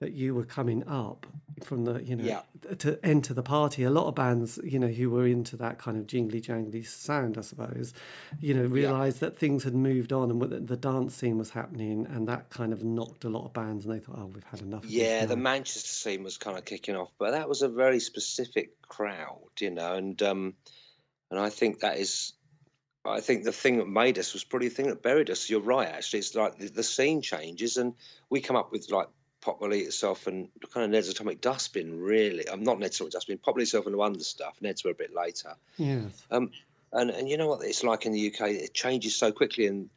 That 0.00 0.12
you 0.12 0.34
were 0.34 0.44
coming 0.44 0.86
up 0.86 1.26
from 1.64 1.84
the 1.84 2.02
you 2.02 2.14
know 2.16 2.24
Yeah. 2.24 2.74
to 2.76 2.98
enter 3.02 3.32
the 3.32 3.42
party 3.42 3.82
a 3.84 3.90
lot 3.90 4.06
of 4.08 4.14
bands 4.14 4.58
you 4.62 4.78
know 4.78 4.88
who 4.88 5.08
were 5.08 5.26
into 5.26 5.56
that 5.56 5.78
kind 5.78 5.96
of 5.96 6.06
jingly 6.06 6.38
jangly 6.42 6.86
sound 6.86 7.38
i 7.38 7.40
suppose 7.40 7.94
you 8.38 8.52
know 8.52 8.66
realized 8.66 9.20
that 9.20 9.38
things 9.38 9.64
had 9.64 9.74
moved 9.74 10.12
on 10.12 10.30
and 10.30 10.38
the, 10.42 10.60
the 10.60 10.76
dance 10.76 11.14
scene 11.14 11.38
was 11.38 11.48
happening 11.50 12.06
and 12.10 12.28
that 12.28 12.50
kind 12.50 12.74
of 12.74 12.84
knocked 12.84 13.24
a 13.24 13.30
lot 13.30 13.46
of 13.46 13.54
bands 13.54 13.86
and 13.86 13.94
they 13.94 13.98
thought 13.98 14.16
oh 14.18 14.26
we've 14.26 14.44
had 14.44 14.60
enough 14.60 14.84
Yeah, 14.84 15.24
the. 15.24 15.36
Manchester 15.36 15.88
scene 15.88 16.22
was 16.22 16.36
kind 16.36 16.58
of 16.58 16.64
kicking 16.66 16.94
off, 16.94 17.10
but 17.18 17.30
that 17.30 17.48
was 17.48 17.62
a 17.62 17.68
very 17.68 18.00
specific 18.00 18.82
crowd, 18.82 19.48
you 19.60 19.70
know, 19.70 19.94
and 19.94 20.20
um, 20.22 20.54
and 21.30 21.40
I 21.40 21.48
think 21.50 21.80
that 21.80 21.96
is, 21.98 22.34
I 23.04 23.20
think 23.20 23.44
the 23.44 23.52
thing 23.52 23.78
that 23.78 23.88
made 23.88 24.18
us 24.18 24.32
was 24.34 24.44
probably 24.44 24.68
the 24.68 24.74
thing 24.74 24.88
that 24.88 25.02
buried 25.02 25.30
us. 25.30 25.48
You're 25.48 25.60
right, 25.60 25.88
actually. 25.88 26.18
It's 26.20 26.34
like 26.34 26.58
the, 26.58 26.68
the 26.68 26.82
scene 26.82 27.22
changes, 27.22 27.76
and 27.78 27.94
we 28.28 28.40
come 28.40 28.56
up 28.56 28.72
with 28.72 28.90
like 28.90 29.08
Pop 29.40 29.60
Will 29.60 29.74
Eat 29.74 29.86
Itself 29.86 30.26
and 30.26 30.48
kind 30.72 30.84
of 30.84 30.90
Ned's 30.90 31.08
Atomic 31.08 31.40
Dustbin, 31.40 32.00
really. 32.00 32.48
I'm 32.48 32.62
not 32.62 32.78
Ned's 32.78 32.96
Atomic 32.96 33.12
Dustbin, 33.12 33.38
Pop 33.38 33.54
Will 33.54 33.62
Eat 33.62 33.64
Itself 33.64 33.86
and 33.86 33.94
the 33.94 33.98
Wonder 33.98 34.20
Stuff. 34.20 34.56
Ned's 34.60 34.84
were 34.84 34.90
a 34.90 34.94
bit 34.94 35.14
later. 35.14 35.54
yes 35.76 36.26
Um, 36.30 36.50
and 36.92 37.10
and 37.10 37.28
you 37.28 37.36
know 37.36 37.48
what 37.48 37.64
it's 37.64 37.84
like 37.84 38.06
in 38.06 38.12
the 38.12 38.32
UK? 38.32 38.48
It 38.50 38.74
changes 38.74 39.16
so 39.16 39.32
quickly, 39.32 39.66
and 39.66 39.90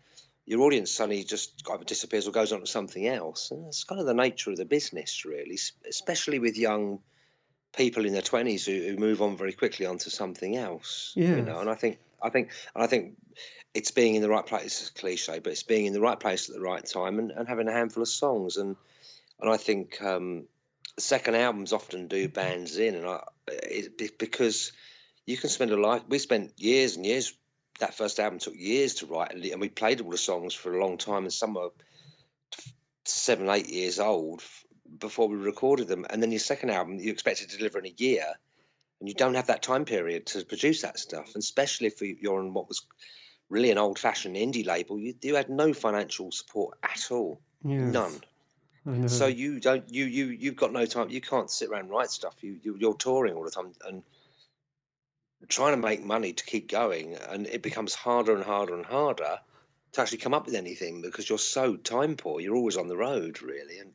your 0.45 0.61
audience 0.61 0.91
suddenly 0.91 1.23
just 1.23 1.63
either 1.71 1.83
disappears 1.83 2.27
or 2.27 2.31
goes 2.31 2.51
on 2.51 2.61
to 2.61 2.67
something 2.67 3.07
else. 3.07 3.51
And 3.51 3.67
it's 3.67 3.83
kind 3.83 4.01
of 4.01 4.07
the 4.07 4.13
nature 4.13 4.51
of 4.51 4.57
the 4.57 4.65
business, 4.65 5.25
really, 5.25 5.57
especially 5.87 6.39
with 6.39 6.57
young 6.57 6.99
people 7.75 8.05
in 8.05 8.13
their 8.13 8.23
twenties 8.23 8.65
who, 8.65 8.73
who 8.73 8.97
move 8.97 9.21
on 9.21 9.37
very 9.37 9.53
quickly 9.53 9.85
onto 9.85 10.09
something 10.09 10.57
else. 10.57 11.13
You 11.37 11.41
know, 11.43 11.59
and 11.59 11.69
I 11.69 11.75
think 11.75 11.99
I 12.21 12.29
think 12.29 12.51
and 12.75 12.83
I 12.83 12.87
think 12.87 13.15
it's 13.73 13.91
being 13.91 14.15
in 14.15 14.21
the 14.21 14.29
right 14.29 14.45
place. 14.45 14.81
It's 14.81 14.89
cliche, 14.89 15.39
but 15.39 15.51
it's 15.51 15.63
being 15.63 15.85
in 15.85 15.93
the 15.93 16.01
right 16.01 16.19
place 16.19 16.49
at 16.49 16.55
the 16.55 16.61
right 16.61 16.85
time 16.85 17.19
and, 17.19 17.31
and 17.31 17.47
having 17.47 17.67
a 17.67 17.71
handful 17.71 18.01
of 18.01 18.09
songs. 18.09 18.57
And 18.57 18.75
and 19.39 19.49
I 19.49 19.57
think 19.57 20.01
um, 20.01 20.45
second 20.97 21.35
albums 21.35 21.73
often 21.73 22.07
do 22.07 22.27
bands 22.29 22.77
in, 22.77 22.95
and 22.95 23.05
I 23.05 23.21
it, 23.47 24.17
because 24.17 24.71
you 25.25 25.37
can 25.37 25.49
spend 25.49 25.71
a 25.71 25.77
life. 25.77 26.03
We 26.07 26.19
spent 26.19 26.53
years 26.57 26.95
and 26.95 27.05
years. 27.05 27.33
That 27.79 27.93
first 27.93 28.19
album 28.19 28.39
took 28.39 28.55
years 28.55 28.95
to 28.95 29.05
write, 29.05 29.33
and 29.33 29.45
and 29.45 29.61
we 29.61 29.69
played 29.69 30.01
all 30.01 30.11
the 30.11 30.17
songs 30.17 30.53
for 30.53 30.73
a 30.73 30.81
long 30.81 30.97
time, 30.97 31.23
and 31.23 31.33
some 31.33 31.53
were 31.53 31.69
seven, 33.05 33.49
eight 33.49 33.69
years 33.69 33.99
old 33.99 34.43
before 34.99 35.27
we 35.27 35.37
recorded 35.37 35.87
them. 35.87 36.05
And 36.09 36.21
then 36.21 36.31
your 36.31 36.39
second 36.39 36.71
album, 36.71 36.99
you 36.99 37.11
expect 37.11 37.41
it 37.41 37.49
to 37.49 37.57
deliver 37.57 37.79
in 37.79 37.85
a 37.85 37.95
year, 37.95 38.25
and 38.99 39.07
you 39.07 39.15
don't 39.15 39.35
have 39.35 39.47
that 39.47 39.63
time 39.63 39.85
period 39.85 40.25
to 40.27 40.43
produce 40.45 40.81
that 40.81 40.99
stuff. 40.99 41.27
And 41.35 41.41
especially 41.41 41.87
if 41.87 42.01
you're 42.01 42.39
on 42.39 42.53
what 42.53 42.67
was 42.67 42.85
really 43.49 43.71
an 43.71 43.77
old-fashioned 43.77 44.35
indie 44.35 44.65
label, 44.65 44.99
you, 44.99 45.15
you 45.21 45.35
had 45.35 45.49
no 45.49 45.73
financial 45.73 46.31
support 46.31 46.77
at 46.83 47.07
all, 47.11 47.39
Yes. 47.63 47.93
none. 47.93 48.21
So 48.85 48.91
mm-hmm. 48.91 49.37
you 49.37 49.59
don't 49.59 49.93
you 49.93 50.05
you 50.05 50.25
you've 50.27 50.55
got 50.55 50.71
no 50.71 50.85
time. 50.85 51.09
You 51.09 51.21
can't 51.21 51.51
sit 51.51 51.69
around 51.69 51.81
and 51.81 51.89
write 51.89 52.09
stuff. 52.09 52.35
You, 52.41 52.59
you 52.63 52.77
you're 52.79 52.95
touring 52.95 53.35
all 53.35 53.43
the 53.43 53.51
time 53.51 53.73
and 53.85 54.03
trying 55.47 55.73
to 55.73 55.81
make 55.81 56.03
money 56.03 56.33
to 56.33 56.45
keep 56.45 56.69
going, 56.69 57.15
and 57.15 57.45
it 57.47 57.61
becomes 57.61 57.93
harder 57.93 58.35
and 58.35 58.43
harder 58.43 58.75
and 58.75 58.85
harder 58.85 59.39
to 59.91 60.01
actually 60.01 60.19
come 60.19 60.33
up 60.33 60.45
with 60.45 60.55
anything 60.55 61.01
because 61.01 61.27
you're 61.27 61.37
so 61.37 61.75
time 61.75 62.15
poor. 62.15 62.39
You're 62.39 62.55
always 62.55 62.77
on 62.77 62.87
the 62.87 62.97
road, 62.97 63.41
really, 63.41 63.79
and 63.79 63.91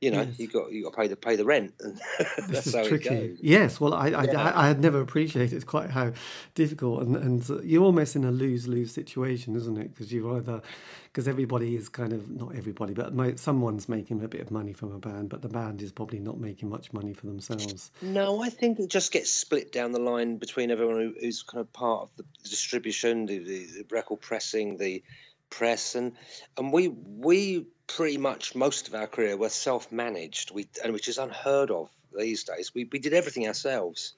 you 0.00 0.10
know 0.10 0.22
Yes. 0.22 0.38
you 0.38 0.48
got 0.48 0.72
you 0.72 0.82
got 0.84 0.92
to 0.92 0.96
pay 0.96 1.06
the 1.08 1.16
pay 1.16 1.36
the 1.36 1.44
rent, 1.44 1.72
and 1.80 1.96
this 1.96 2.46
that's 2.48 2.66
is 2.68 2.74
how 2.74 2.84
tricky. 2.86 3.08
it 3.08 3.28
goes. 3.28 3.38
Yes, 3.40 3.80
well, 3.80 3.94
I, 3.94 4.08
I, 4.08 4.24
Yeah. 4.24 4.42
I, 4.42 4.64
I 4.64 4.68
had 4.68 4.80
never 4.80 5.00
appreciated 5.00 5.66
quite 5.66 5.90
how 5.90 6.12
difficult, 6.54 7.02
and, 7.02 7.16
and 7.16 7.64
you're 7.64 7.84
almost 7.84 8.16
in 8.16 8.24
a 8.24 8.30
lose 8.30 8.66
lose 8.68 8.92
situation, 8.92 9.56
isn't 9.56 9.78
it? 9.78 9.94
Because 9.94 10.12
you 10.12 10.34
either, 10.36 10.60
because 11.06 11.26
everybody 11.28 11.76
is 11.76 11.88
kind 11.88 12.12
of 12.12 12.30
not 12.30 12.54
everybody, 12.56 12.92
but 12.94 13.14
mo- 13.14 13.36
someone's 13.36 13.88
making 13.88 14.22
a 14.22 14.28
bit 14.28 14.40
of 14.40 14.50
money 14.50 14.72
from 14.72 14.92
a 14.92 14.98
band, 14.98 15.28
but 15.28 15.42
the 15.42 15.48
band 15.48 15.80
is 15.82 15.92
probably 15.92 16.18
not 16.20 16.38
making 16.38 16.68
much 16.68 16.92
money 16.92 17.12
for 17.14 17.26
themselves. 17.26 17.90
No, 18.02 18.42
I 18.42 18.50
think 18.50 18.78
it 18.80 18.88
just 18.90 19.12
gets 19.12 19.30
split 19.30 19.72
down 19.72 19.92
the 19.92 19.98
line 20.00 20.36
between 20.38 20.70
everyone 20.70 20.96
who, 21.00 21.14
who's 21.20 21.42
kind 21.42 21.60
of 21.60 21.72
part 21.72 22.02
of 22.02 22.08
the 22.16 22.24
distribution, 22.48 23.26
the, 23.26 23.38
the, 23.38 23.64
the 23.66 23.86
record 23.90 24.20
pressing, 24.20 24.76
the 24.76 25.02
press, 25.50 25.94
and 25.94 26.12
and 26.56 26.72
we 26.72 26.88
we 26.88 27.66
pretty 27.86 28.18
much 28.18 28.54
most 28.54 28.88
of 28.88 28.94
our 28.94 29.06
career 29.06 29.36
were 29.36 29.48
self-managed, 29.48 30.50
we 30.52 30.68
and 30.82 30.92
which 30.92 31.08
is 31.08 31.18
unheard 31.18 31.70
of 31.70 31.90
these 32.16 32.44
days. 32.44 32.72
We 32.74 32.88
we 32.90 32.98
did 32.98 33.14
everything 33.14 33.46
ourselves, 33.46 34.14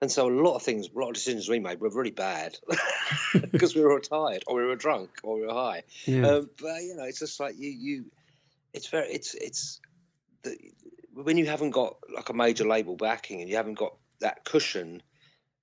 and 0.00 0.10
so 0.10 0.28
a 0.28 0.30
lot 0.30 0.54
of 0.54 0.62
things, 0.62 0.88
a 0.94 0.98
lot 0.98 1.08
of 1.08 1.14
decisions 1.14 1.48
we 1.48 1.58
made 1.58 1.80
were 1.80 1.90
really 1.90 2.12
bad 2.12 2.56
because 3.50 3.74
we 3.74 3.82
were 3.82 3.98
tired, 4.00 4.44
or 4.46 4.56
we 4.56 4.64
were 4.64 4.76
drunk, 4.76 5.10
or 5.24 5.36
we 5.36 5.46
were 5.46 5.52
high. 5.52 5.82
Yes. 6.04 6.26
Um, 6.26 6.50
but 6.60 6.82
you 6.82 6.94
know, 6.96 7.04
it's 7.04 7.18
just 7.18 7.40
like 7.40 7.56
you, 7.58 7.70
you. 7.70 8.04
It's 8.72 8.88
very, 8.88 9.08
it's, 9.08 9.34
it's, 9.34 9.80
the, 10.42 10.56
when 11.14 11.36
you 11.36 11.46
haven't 11.46 11.70
got 11.70 11.96
like 12.14 12.28
a 12.28 12.34
major 12.34 12.64
label 12.64 12.96
backing 12.96 13.40
and 13.40 13.50
you 13.50 13.56
haven't 13.56 13.74
got 13.74 13.94
that 14.20 14.44
cushion, 14.44 15.02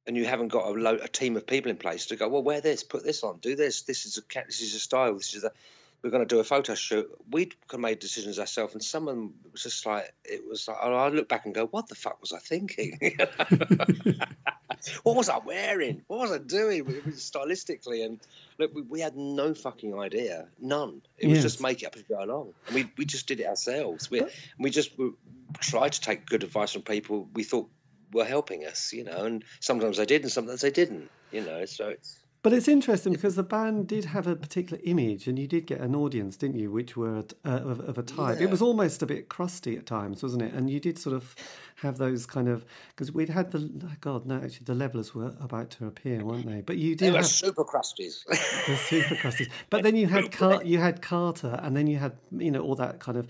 and 0.08 0.15
you 0.15 0.26
haven't 0.26 0.50
got 0.50 0.65
a, 0.68 0.72
lo- 0.72 1.00
a 1.02 1.08
team 1.08 1.36
of 1.38 1.48
people 1.48 1.72
in 1.72 1.78
place 1.78 2.08
to 2.08 2.15
go, 2.15 2.28
well, 2.30 2.44
wear 2.44 2.62
this, 2.62 2.84
put 2.84 3.04
this 3.04 3.24
on, 3.24 3.38
do 3.39 3.56
this. 3.56 3.82
This 3.84 4.06
is 4.06 4.18
a 4.18 4.22
this 4.46 4.62
is 4.62 4.76
a 4.76 4.80
style. 4.80 5.13
This 5.15 5.34
is 5.36 5.44
a. 5.44 5.52
We're 6.04 6.12
going 6.12 6.28
to 6.28 6.36
do 6.36 6.39
a 6.39 6.44
photo 6.44 6.76
shoot. 6.76 7.10
We 7.32 7.50
could 7.68 7.80
made 7.80 7.98
decisions 7.98 8.38
ourselves, 8.38 8.74
and 8.76 8.84
someone 8.84 9.34
was 9.52 9.63
just 9.63 9.88
like, 9.88 10.13
it 10.24 10.48
was 10.48 10.68
like, 10.68 10.78
I 10.80 11.08
look 11.08 11.28
back 11.28 11.46
and 11.46 11.56
go, 11.56 11.65
what 11.65 11.88
the 11.88 11.96
fuck 11.96 12.22
was 12.22 12.32
I 12.32 12.38
thinking? 12.38 13.00
what 15.04 15.15
was 15.15 15.30
I 15.30 15.39
wearing? 15.39 16.04
What 16.08 16.20
was 16.20 16.32
I 16.32 16.38
doing 16.38 16.80
It 16.88 17.06
was 17.06 17.15
stylistically? 17.15 18.06
And 18.06 18.20
look, 18.60 18.74
we, 18.76 18.82
we 18.84 19.00
had 19.02 19.15
no 19.15 19.54
fucking 19.54 19.98
idea, 20.00 20.48
none. 20.60 21.02
It 21.18 21.28
was 21.28 21.38
Yes. 21.38 21.44
just 21.44 21.62
make 21.62 21.82
it 21.82 21.88
up 21.88 21.96
as 21.96 22.04
we 22.08 22.15
go 22.15 22.24
along. 22.24 22.54
And 22.68 22.76
we 22.76 22.91
we 22.98 23.06
just 23.06 23.28
did 23.28 23.39
it 23.39 23.48
ourselves. 23.48 24.12
We 24.12 24.22
we 24.60 24.70
just 24.70 24.98
we 25.00 25.12
tried 25.60 25.94
to 25.94 26.02
take 26.02 26.26
good 26.28 26.44
advice 26.44 26.74
from 26.74 26.84
people 26.84 27.28
we 27.34 27.44
thought 27.44 27.70
were 28.13 28.26
helping 28.26 28.65
us, 28.65 28.94
you 28.94 29.04
know. 29.04 29.26
And 29.26 29.44
sometimes 29.60 29.98
they 29.98 30.06
did, 30.06 30.24
and 30.24 30.32
sometimes 30.32 30.62
they 30.62 30.72
didn't, 30.72 31.10
you 31.32 31.41
know. 31.41 31.65
So 31.65 31.89
it's 31.89 32.18
But 32.41 32.54
it's 32.54 32.68
interesting 32.68 33.12
because 33.13 33.36
the 33.36 33.44
band 33.44 33.88
did 33.88 34.06
have 34.06 34.28
a 34.28 34.36
particular 34.36 34.80
image, 34.84 35.28
and 35.28 35.39
you 35.39 35.48
did 35.48 35.65
get 35.65 35.80
an 35.80 35.96
audience, 35.96 36.38
didn't 36.38 36.58
you? 36.58 36.72
Which 36.72 36.96
were 36.96 37.24
uh, 37.44 37.50
of, 37.50 37.80
of 37.80 37.98
a 37.98 38.04
type. 38.04 38.39
It 38.39 38.50
was 38.50 38.62
almost 38.62 39.02
a 39.02 39.06
bit 39.06 39.30
crusty 39.30 39.78
at 39.78 39.86
times, 39.86 40.22
wasn't 40.22 40.44
it? 40.44 40.54
And 40.54 40.70
you 40.70 40.80
did 40.80 41.00
sort 41.00 41.15
of 41.15 41.36
have 41.78 41.98
those 41.98 42.26
kind 42.26 42.48
of 42.48 42.63
because 42.89 43.12
we'd 43.12 43.30
had 43.30 43.52
the 43.52 43.70
oh 43.84 43.96
God, 44.00 44.26
no, 44.26 44.36
actually 44.36 44.65
the 44.65 44.76
Levellers 44.76 45.13
were 45.15 45.34
about 45.41 45.72
to 45.72 45.88
appear, 45.88 46.24
weren't 46.24 46.46
they? 46.48 46.62
But 46.62 46.78
you 46.78 46.96
did 46.96 47.08
they 47.08 47.12
were 47.12 47.18
have 47.18 47.26
super 47.26 47.63
crusties. 47.63 48.24
the 48.68 48.76
super 48.78 49.15
crusties. 49.15 49.50
But 49.70 49.84
then 49.86 49.96
you 49.96 50.08
had 50.08 50.32
Car- 50.32 50.63
you 50.63 50.78
had 50.78 51.02
Carter, 51.02 51.60
and 51.63 51.76
then 51.76 51.88
you 51.88 51.98
had 51.98 52.13
you 52.32 52.52
know 52.52 52.62
all 52.62 52.76
that 52.76 53.00
kind 53.00 53.18
of. 53.18 53.28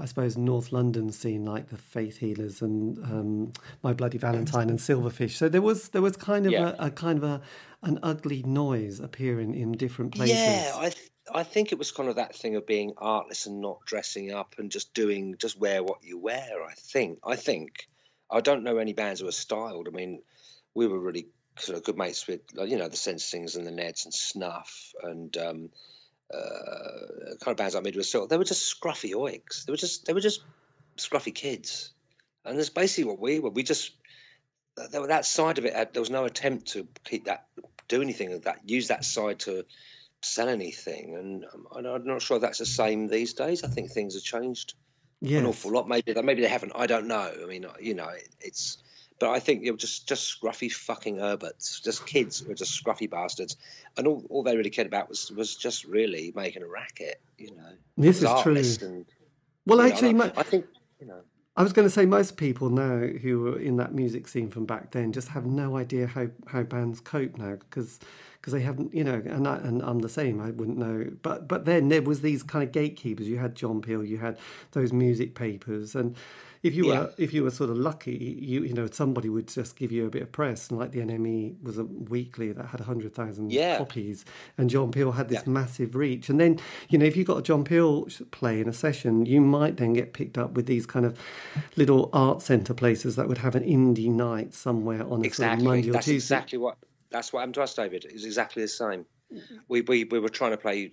I 0.00 0.04
suppose 0.04 0.36
North 0.36 0.70
London 0.70 1.10
scene 1.10 1.44
like 1.44 1.70
the 1.70 1.76
Faith 1.76 2.18
Healers 2.18 2.62
and 2.62 2.98
um, 2.98 3.52
My 3.82 3.92
Bloody 3.92 4.18
Valentine 4.18 4.70
and 4.70 4.78
Silverfish. 4.78 5.32
So 5.32 5.48
there 5.48 5.62
was 5.62 5.88
there 5.88 6.02
was 6.02 6.16
kind 6.16 6.46
of 6.46 6.52
Yeah. 6.52 6.74
a, 6.78 6.86
a 6.86 6.90
kind 6.90 7.18
of 7.18 7.24
a 7.24 7.40
an 7.82 7.98
ugly 8.02 8.42
noise 8.44 9.00
appearing 9.00 9.54
in 9.54 9.72
different 9.72 10.14
places. 10.14 10.36
Yeah, 10.36 10.72
I 10.76 10.90
th- 10.90 11.10
I 11.34 11.42
think 11.42 11.72
it 11.72 11.78
was 11.78 11.92
kind 11.92 12.08
of 12.08 12.16
that 12.16 12.34
thing 12.34 12.56
of 12.56 12.66
being 12.66 12.94
artless 12.96 13.46
and 13.46 13.60
not 13.60 13.84
dressing 13.84 14.32
up 14.32 14.54
and 14.58 14.70
just 14.70 14.94
doing 14.94 15.34
just 15.38 15.58
wear 15.58 15.82
what 15.82 16.02
you 16.02 16.18
wear. 16.18 16.62
I 16.64 16.74
think 16.74 17.18
I 17.24 17.36
think 17.36 17.88
I 18.30 18.40
don't 18.40 18.62
know 18.62 18.78
any 18.78 18.92
bands 18.92 19.20
who 19.20 19.28
are 19.28 19.32
styled. 19.32 19.88
I 19.88 19.90
mean, 19.90 20.22
we 20.74 20.86
were 20.86 20.98
really 20.98 21.26
sort 21.58 21.76
of 21.76 21.82
good 21.84 21.96
mates 21.98 22.26
with 22.28 22.40
you 22.54 22.78
know 22.78 22.88
the 22.88 22.96
Sensings 22.96 23.56
and 23.56 23.66
the 23.66 23.72
Neds 23.72 24.04
and 24.04 24.14
Snuff 24.14 24.92
and 25.02 25.36
um, 25.36 25.70
uh, 26.32 27.34
kind 27.40 27.52
of 27.52 27.56
bands 27.56 27.74
like 27.74 27.84
Midway 27.84 28.02
Still. 28.02 28.26
They 28.26 28.36
were 28.36 28.44
just 28.44 28.80
scruffy 28.80 29.12
oigs. 29.12 29.64
They 29.64 29.72
were 29.72 29.78
just 29.78 30.06
they 30.06 30.12
were 30.12 30.20
just 30.20 30.42
scruffy 30.96 31.34
kids, 31.34 31.90
and 32.44 32.58
that's 32.58 32.70
basically 32.70 33.04
what 33.04 33.20
we 33.20 33.38
were. 33.38 33.50
We 33.50 33.62
just 33.62 33.92
that, 34.76 35.08
that 35.08 35.26
side 35.26 35.58
of 35.58 35.64
it. 35.64 35.92
There 35.92 36.02
was 36.02 36.10
no 36.10 36.24
attempt 36.24 36.72
to 36.72 36.86
keep 37.04 37.24
that 37.24 37.46
do 37.88 38.02
anything 38.02 38.32
of 38.32 38.42
that. 38.44 38.68
Use 38.68 38.88
that 38.88 39.04
side 39.04 39.40
to 39.40 39.64
sell 40.22 40.48
anything, 40.48 41.16
and 41.16 41.44
um, 41.52 41.66
I'm 41.74 41.86
I'm 41.86 42.06
not 42.06 42.22
sure 42.22 42.38
that's 42.38 42.58
the 42.58 42.66
same 42.66 43.08
these 43.08 43.34
days. 43.34 43.64
I 43.64 43.68
think 43.68 43.90
things 43.90 44.14
have 44.14 44.22
changed 44.22 44.74
yes. 45.20 45.40
an 45.40 45.46
awful 45.46 45.72
lot. 45.72 45.88
Maybe 45.88 46.12
they, 46.12 46.22
maybe 46.22 46.42
they 46.42 46.48
haven't. 46.48 46.72
I 46.74 46.86
don't 46.86 47.06
know. 47.06 47.32
I 47.42 47.46
mean, 47.46 47.66
you 47.80 47.94
know, 47.94 48.08
it, 48.08 48.28
it's. 48.40 48.78
But 49.18 49.30
I 49.30 49.40
think 49.40 49.64
you 49.64 49.72
know, 49.72 49.76
just 49.76 50.06
just 50.06 50.40
scruffy 50.40 50.70
fucking 50.70 51.16
Herberts, 51.16 51.82
just 51.82 52.06
kids 52.06 52.40
who 52.40 52.48
were 52.48 52.54
just 52.54 52.82
scruffy 52.82 53.10
bastards, 53.10 53.56
and 53.96 54.06
all, 54.06 54.24
all 54.30 54.42
they 54.42 54.56
really 54.56 54.70
cared 54.70 54.86
about 54.86 55.08
was 55.08 55.30
was 55.30 55.56
just 55.56 55.84
really 55.84 56.32
making 56.34 56.62
a 56.62 56.68
racket. 56.68 57.20
You 57.36 57.56
know, 57.56 57.72
This 57.96 58.22
is 58.22 58.42
true. 58.42 58.56
And, 58.56 59.06
Well, 59.66 59.78
know, 59.78 59.84
actually, 59.84 60.10
and 60.10 60.22
I, 60.22 60.32
I 60.36 60.42
think 60.42 60.66
you 61.00 61.06
know. 61.06 61.20
I 61.56 61.62
was 61.64 61.72
going 61.72 61.88
to 61.88 61.90
say 61.90 62.06
most 62.06 62.36
people 62.36 62.70
now 62.70 62.98
who 63.00 63.40
were 63.40 63.58
in 63.58 63.78
that 63.78 63.92
music 63.92 64.28
scene 64.28 64.48
from 64.48 64.64
back 64.64 64.92
then 64.92 65.12
just 65.12 65.26
have 65.30 65.44
no 65.44 65.76
idea 65.76 66.06
how, 66.06 66.28
how 66.46 66.62
bands 66.62 67.00
cope 67.00 67.36
now 67.36 67.56
because 67.56 67.98
because 68.40 68.52
they 68.52 68.60
haven't 68.60 68.94
you 68.94 69.02
know 69.02 69.20
and 69.26 69.48
I, 69.48 69.56
and 69.56 69.82
I'm 69.82 69.98
the 69.98 70.08
same 70.08 70.40
I 70.40 70.52
wouldn't 70.52 70.78
know 70.78 71.10
but 71.20 71.48
but 71.48 71.64
then 71.64 71.88
there 71.88 72.02
was 72.02 72.20
these 72.20 72.44
kind 72.44 72.62
of 72.62 72.70
gatekeepers 72.70 73.26
you 73.26 73.38
had 73.38 73.56
John 73.56 73.82
Peel 73.82 74.04
you 74.04 74.18
had 74.18 74.38
those 74.70 74.92
music 74.92 75.34
papers 75.34 75.96
and 75.96 76.14
if 76.62 76.74
you 76.74 76.86
Yeah. 76.88 77.00
were 77.00 77.14
if 77.18 77.32
you 77.32 77.42
were 77.44 77.50
sort 77.50 77.70
of 77.70 77.76
lucky, 77.76 78.38
you 78.40 78.64
you 78.64 78.74
know 78.74 78.86
somebody 78.90 79.28
would 79.28 79.48
just 79.48 79.76
give 79.76 79.92
you 79.92 80.06
a 80.06 80.10
bit 80.10 80.22
of 80.22 80.32
press, 80.32 80.68
and 80.70 80.78
like 80.78 80.92
the 80.92 81.00
NME 81.00 81.56
was 81.62 81.78
a 81.78 81.84
weekly 81.84 82.52
that 82.52 82.66
had 82.66 82.80
hundred 82.80 83.14
thousand 83.14 83.52
Yeah. 83.52 83.78
copies, 83.78 84.24
and 84.56 84.68
John 84.70 84.90
Peel 84.90 85.12
had 85.12 85.28
this 85.28 85.42
Yeah. 85.46 85.52
massive 85.52 85.94
reach. 85.94 86.28
And 86.28 86.40
then 86.40 86.58
you 86.88 86.98
know 86.98 87.04
if 87.06 87.16
you 87.16 87.24
got 87.24 87.38
a 87.38 87.42
John 87.42 87.64
Peel 87.64 88.08
play 88.30 88.60
in 88.60 88.68
a 88.68 88.72
session, 88.72 89.26
you 89.26 89.40
might 89.40 89.76
then 89.76 89.92
get 89.92 90.12
picked 90.12 90.38
up 90.38 90.52
with 90.54 90.66
these 90.66 90.86
kind 90.86 91.06
of 91.06 91.18
little 91.76 92.10
art 92.12 92.42
centre 92.42 92.74
places 92.74 93.16
that 93.16 93.28
would 93.28 93.38
have 93.38 93.54
an 93.54 93.64
indie 93.64 94.10
night 94.10 94.54
somewhere 94.54 95.02
on 95.02 95.04
a 95.04 95.06
sort 95.06 95.14
of 95.14 95.24
Exactly. 95.24 95.64
Monday 95.64 95.90
or 95.90 95.92
That's 95.92 96.06
Tuesday. 96.06 96.36
exactly 96.36 96.58
what. 96.58 96.76
That's 97.10 97.32
what 97.32 97.40
happened 97.40 97.54
to 97.54 97.62
us, 97.62 97.74
David. 97.74 98.04
It 98.04 98.12
was 98.12 98.26
exactly 98.26 98.62
the 98.62 98.68
same. 98.68 99.06
We 99.68 99.80
we 99.82 100.04
we 100.04 100.18
were 100.18 100.28
trying 100.28 100.50
to 100.50 100.58
play 100.58 100.92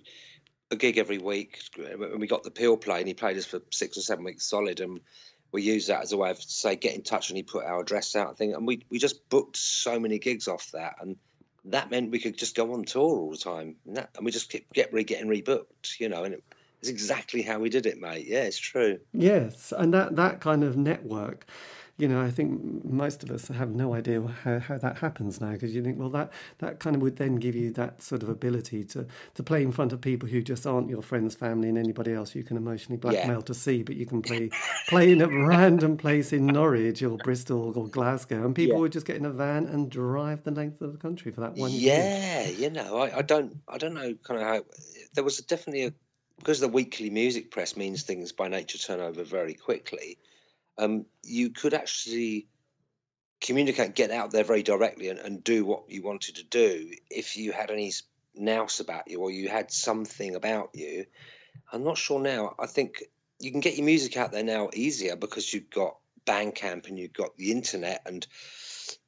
a 0.70 0.76
gig 0.76 0.96
every 0.98 1.18
week, 1.18 1.58
and 1.78 2.18
we 2.20 2.26
got 2.26 2.42
the 2.42 2.50
Peel 2.50 2.76
play, 2.78 2.98
and 3.00 3.06
he 3.08 3.12
played 3.14 3.36
us 3.36 3.44
for 3.44 3.60
six 3.70 3.98
or 3.98 4.00
seven 4.00 4.24
weeks 4.24 4.48
solid, 4.48 4.80
and 4.80 5.00
we 5.52 5.62
use 5.62 5.86
that 5.86 6.02
as 6.02 6.12
a 6.12 6.16
way 6.16 6.30
of 6.30 6.42
say 6.42 6.76
get 6.76 6.94
in 6.94 7.02
touch, 7.02 7.30
and 7.30 7.36
he 7.36 7.42
put 7.42 7.64
our 7.64 7.80
address 7.80 8.16
out, 8.16 8.30
I 8.30 8.34
think, 8.34 8.54
and 8.54 8.66
we 8.66 8.84
we 8.90 8.98
just 8.98 9.28
booked 9.28 9.56
so 9.56 9.98
many 9.98 10.18
gigs 10.18 10.48
off 10.48 10.70
that, 10.72 10.96
and 11.00 11.16
that 11.66 11.90
meant 11.90 12.10
we 12.10 12.20
could 12.20 12.36
just 12.36 12.54
go 12.54 12.72
on 12.74 12.84
tour 12.84 13.18
all 13.18 13.30
the 13.30 13.36
time, 13.36 13.76
and, 13.86 13.96
that, 13.96 14.10
and 14.16 14.24
we 14.24 14.32
just 14.32 14.50
kept 14.50 14.72
get 14.72 14.92
re 14.92 15.04
getting 15.04 15.28
rebooked, 15.28 15.98
you 15.98 16.08
know, 16.08 16.24
and 16.24 16.34
it, 16.34 16.44
it's 16.80 16.88
exactly 16.90 17.42
how 17.42 17.58
we 17.58 17.70
did 17.70 17.86
it, 17.86 18.00
mate. 18.00 18.26
Yeah, 18.26 18.42
it's 18.42 18.58
true. 18.58 18.98
Yes, 19.12 19.72
and 19.76 19.94
that 19.94 20.16
that 20.16 20.40
kind 20.40 20.62
of 20.62 20.76
network, 20.76 21.46
you 21.98 22.08
know, 22.08 22.20
I 22.20 22.30
think 22.30 22.84
most 22.84 23.22
of 23.22 23.30
us 23.30 23.48
have 23.48 23.70
no 23.74 23.94
idea 23.94 24.20
how, 24.44 24.58
how 24.58 24.76
that 24.78 24.98
happens 24.98 25.40
now 25.40 25.52
because 25.52 25.74
you 25.74 25.82
think, 25.82 25.98
well, 25.98 26.10
that 26.10 26.30
that 26.58 26.78
kind 26.78 26.94
of 26.94 27.02
would 27.02 27.16
then 27.16 27.36
give 27.36 27.54
you 27.54 27.70
that 27.72 28.02
sort 28.02 28.22
of 28.22 28.28
ability 28.28 28.84
to 28.84 29.06
to 29.34 29.42
play 29.42 29.62
in 29.62 29.72
front 29.72 29.92
of 29.92 30.00
people 30.00 30.28
who 30.28 30.42
just 30.42 30.66
aren't 30.66 30.90
your 30.90 31.02
friends, 31.02 31.34
family, 31.34 31.68
and 31.68 31.78
anybody 31.78 32.12
else 32.12 32.34
you 32.34 32.44
can 32.44 32.56
emotionally 32.56 32.98
blackmail 32.98 33.40
to 33.42 33.54
see, 33.54 33.82
but 33.82 33.96
you 33.96 34.04
can 34.04 34.20
play 34.20 34.50
play 34.88 35.10
in 35.10 35.22
a 35.22 35.28
random 35.28 35.96
place 35.96 36.32
in 36.32 36.46
Norwich 36.46 37.02
or 37.02 37.16
Bristol 37.16 37.72
or 37.76 37.88
Glasgow, 37.88 38.44
and 38.44 38.54
people 38.54 38.74
Yeah. 38.76 38.80
would 38.80 38.92
just 38.92 39.06
get 39.06 39.16
in 39.16 39.24
a 39.24 39.30
van 39.30 39.66
and 39.66 39.90
drive 39.90 40.44
the 40.44 40.50
length 40.50 40.82
of 40.82 40.92
the 40.92 40.98
country 40.98 41.32
for 41.32 41.40
that 41.40 41.56
one. 41.56 41.70
Yeah, 41.70 42.46
you 42.48 42.70
know, 42.70 42.98
I, 42.98 43.18
I 43.18 43.22
don't, 43.22 43.56
I 43.68 43.78
don't 43.78 43.94
know, 43.94 44.14
kind 44.22 44.40
of 44.40 44.46
how 44.46 44.64
there 45.14 45.24
was 45.24 45.38
definitely 45.38 45.84
a 45.86 45.92
because 46.38 46.60
the 46.60 46.68
weekly 46.68 47.08
music 47.08 47.50
press 47.50 47.76
means 47.76 48.02
things 48.02 48.32
by 48.32 48.48
nature 48.48 48.76
turn 48.76 49.00
over 49.00 49.24
very 49.24 49.54
quickly. 49.54 50.18
Um, 50.78 51.06
you 51.22 51.50
could 51.50 51.74
actually 51.74 52.48
communicate, 53.40 53.94
get 53.94 54.10
out 54.10 54.30
there 54.30 54.44
very 54.44 54.62
directly, 54.62 55.08
and, 55.08 55.18
and 55.18 55.44
do 55.44 55.64
what 55.64 55.90
you 55.90 56.02
wanted 56.02 56.36
to 56.36 56.44
do 56.44 56.90
if 57.10 57.36
you 57.36 57.52
had 57.52 57.70
any 57.70 57.88
s- 57.88 58.02
nous 58.34 58.80
about 58.80 59.10
you 59.10 59.20
or 59.20 59.30
you 59.30 59.48
had 59.48 59.70
something 59.70 60.34
about 60.34 60.70
you. 60.74 61.06
I'm 61.72 61.84
not 61.84 61.98
sure 61.98 62.20
now. 62.20 62.54
I 62.58 62.66
think 62.66 63.04
you 63.38 63.50
can 63.50 63.60
get 63.60 63.76
your 63.76 63.86
music 63.86 64.16
out 64.16 64.32
there 64.32 64.44
now 64.44 64.70
easier 64.72 65.16
because 65.16 65.52
you've 65.52 65.70
got 65.70 65.96
Bandcamp 66.26 66.88
and 66.88 66.98
you've 66.98 67.12
got 67.12 67.36
the 67.36 67.52
internet 67.52 68.02
and 68.06 68.26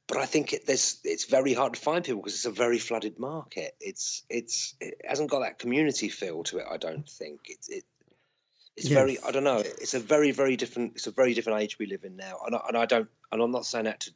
but 0.08 0.16
I 0.16 0.24
think 0.24 0.54
it, 0.54 0.62
it's 0.66 1.24
very 1.26 1.52
hard 1.52 1.74
to 1.74 1.80
find 1.80 2.02
people 2.02 2.22
because 2.22 2.34
it's 2.34 2.46
a 2.46 2.50
very 2.50 2.78
flooded 2.78 3.18
market. 3.18 3.76
It's 3.78 4.24
it's 4.30 4.74
it 4.80 5.02
hasn't 5.06 5.30
got 5.30 5.40
that 5.40 5.58
community 5.58 6.08
feel 6.08 6.42
to 6.44 6.58
it. 6.58 6.64
I 6.68 6.78
don't 6.78 7.06
think 7.06 7.40
it 7.48 7.58
it 7.68 7.84
it's 8.78 8.88
very 8.88 9.18
I 9.22 9.30
don't 9.30 9.44
know. 9.44 9.58
It's 9.58 9.94
a 9.94 10.00
very 10.00 10.30
very 10.30 10.56
different. 10.56 10.92
It's 10.94 11.06
a 11.06 11.10
very 11.10 11.34
different 11.34 11.60
age 11.60 11.78
we 11.78 11.86
live 11.86 12.04
in 12.04 12.16
now, 12.16 12.38
and 12.46 12.54
I, 12.54 12.60
and 12.68 12.76
I 12.76 12.86
don't 12.86 13.08
and 13.32 13.42
I'm 13.42 13.50
not 13.50 13.66
saying 13.66 13.84
that 13.84 14.00
to 14.00 14.12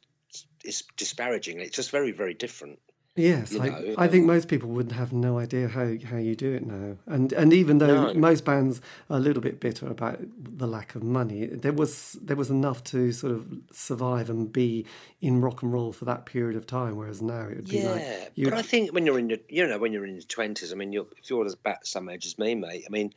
it's 0.63 0.83
disparaging. 0.97 1.59
It's 1.59 1.75
just 1.75 1.91
very 1.91 2.11
very 2.11 2.33
different. 2.33 2.79
Yes, 3.15 3.55
I, 3.55 3.69
know, 3.69 3.95
I 3.99 4.07
think 4.07 4.21
um, 4.21 4.27
most 4.27 4.47
people 4.47 4.69
would 4.69 4.91
have 4.91 5.13
no 5.13 5.37
idea 5.37 5.67
how, 5.67 5.95
how 6.03 6.17
you 6.17 6.35
do 6.35 6.51
it 6.53 6.65
now, 6.65 6.97
and 7.05 7.31
and 7.33 7.53
even 7.53 7.77
though 7.77 8.05
No. 8.05 8.13
most 8.15 8.43
bands 8.43 8.81
are 9.07 9.17
a 9.17 9.19
little 9.19 9.41
bit 9.41 9.59
bitter 9.59 9.85
about 9.85 10.19
the 10.35 10.65
lack 10.65 10.95
of 10.95 11.03
money, 11.03 11.45
there 11.45 11.73
was 11.73 12.13
there 12.13 12.35
was 12.35 12.49
enough 12.49 12.83
to 12.85 13.11
sort 13.11 13.33
of 13.33 13.45
survive 13.71 14.31
and 14.31 14.51
be 14.51 14.87
in 15.21 15.41
rock 15.41 15.61
and 15.61 15.71
roll 15.71 15.93
for 15.93 16.05
that 16.05 16.25
period 16.25 16.55
of 16.55 16.65
time. 16.65 16.95
Whereas 16.95 17.21
now 17.21 17.41
it 17.41 17.57
would 17.57 17.69
be 17.69 17.81
Yeah, 17.81 17.91
like 17.91 18.31
you 18.33 18.45
but 18.45 18.55
I 18.55 18.63
think 18.63 18.91
when 18.93 19.05
you're 19.05 19.19
in 19.19 19.29
your, 19.29 19.39
you 19.47 19.67
know, 19.67 19.77
when 19.77 19.93
you're 19.93 20.07
in 20.07 20.15
your 20.15 20.23
twenties, 20.23 20.73
I 20.73 20.75
mean, 20.75 20.91
you're, 20.91 21.05
if 21.15 21.29
you're 21.29 21.45
as 21.45 21.53
about 21.53 21.81
the 21.81 21.87
same 21.87 22.09
age 22.09 22.25
as 22.25 22.39
me, 22.39 22.55
mate, 22.55 22.85
I 22.87 22.89
mean, 22.89 23.13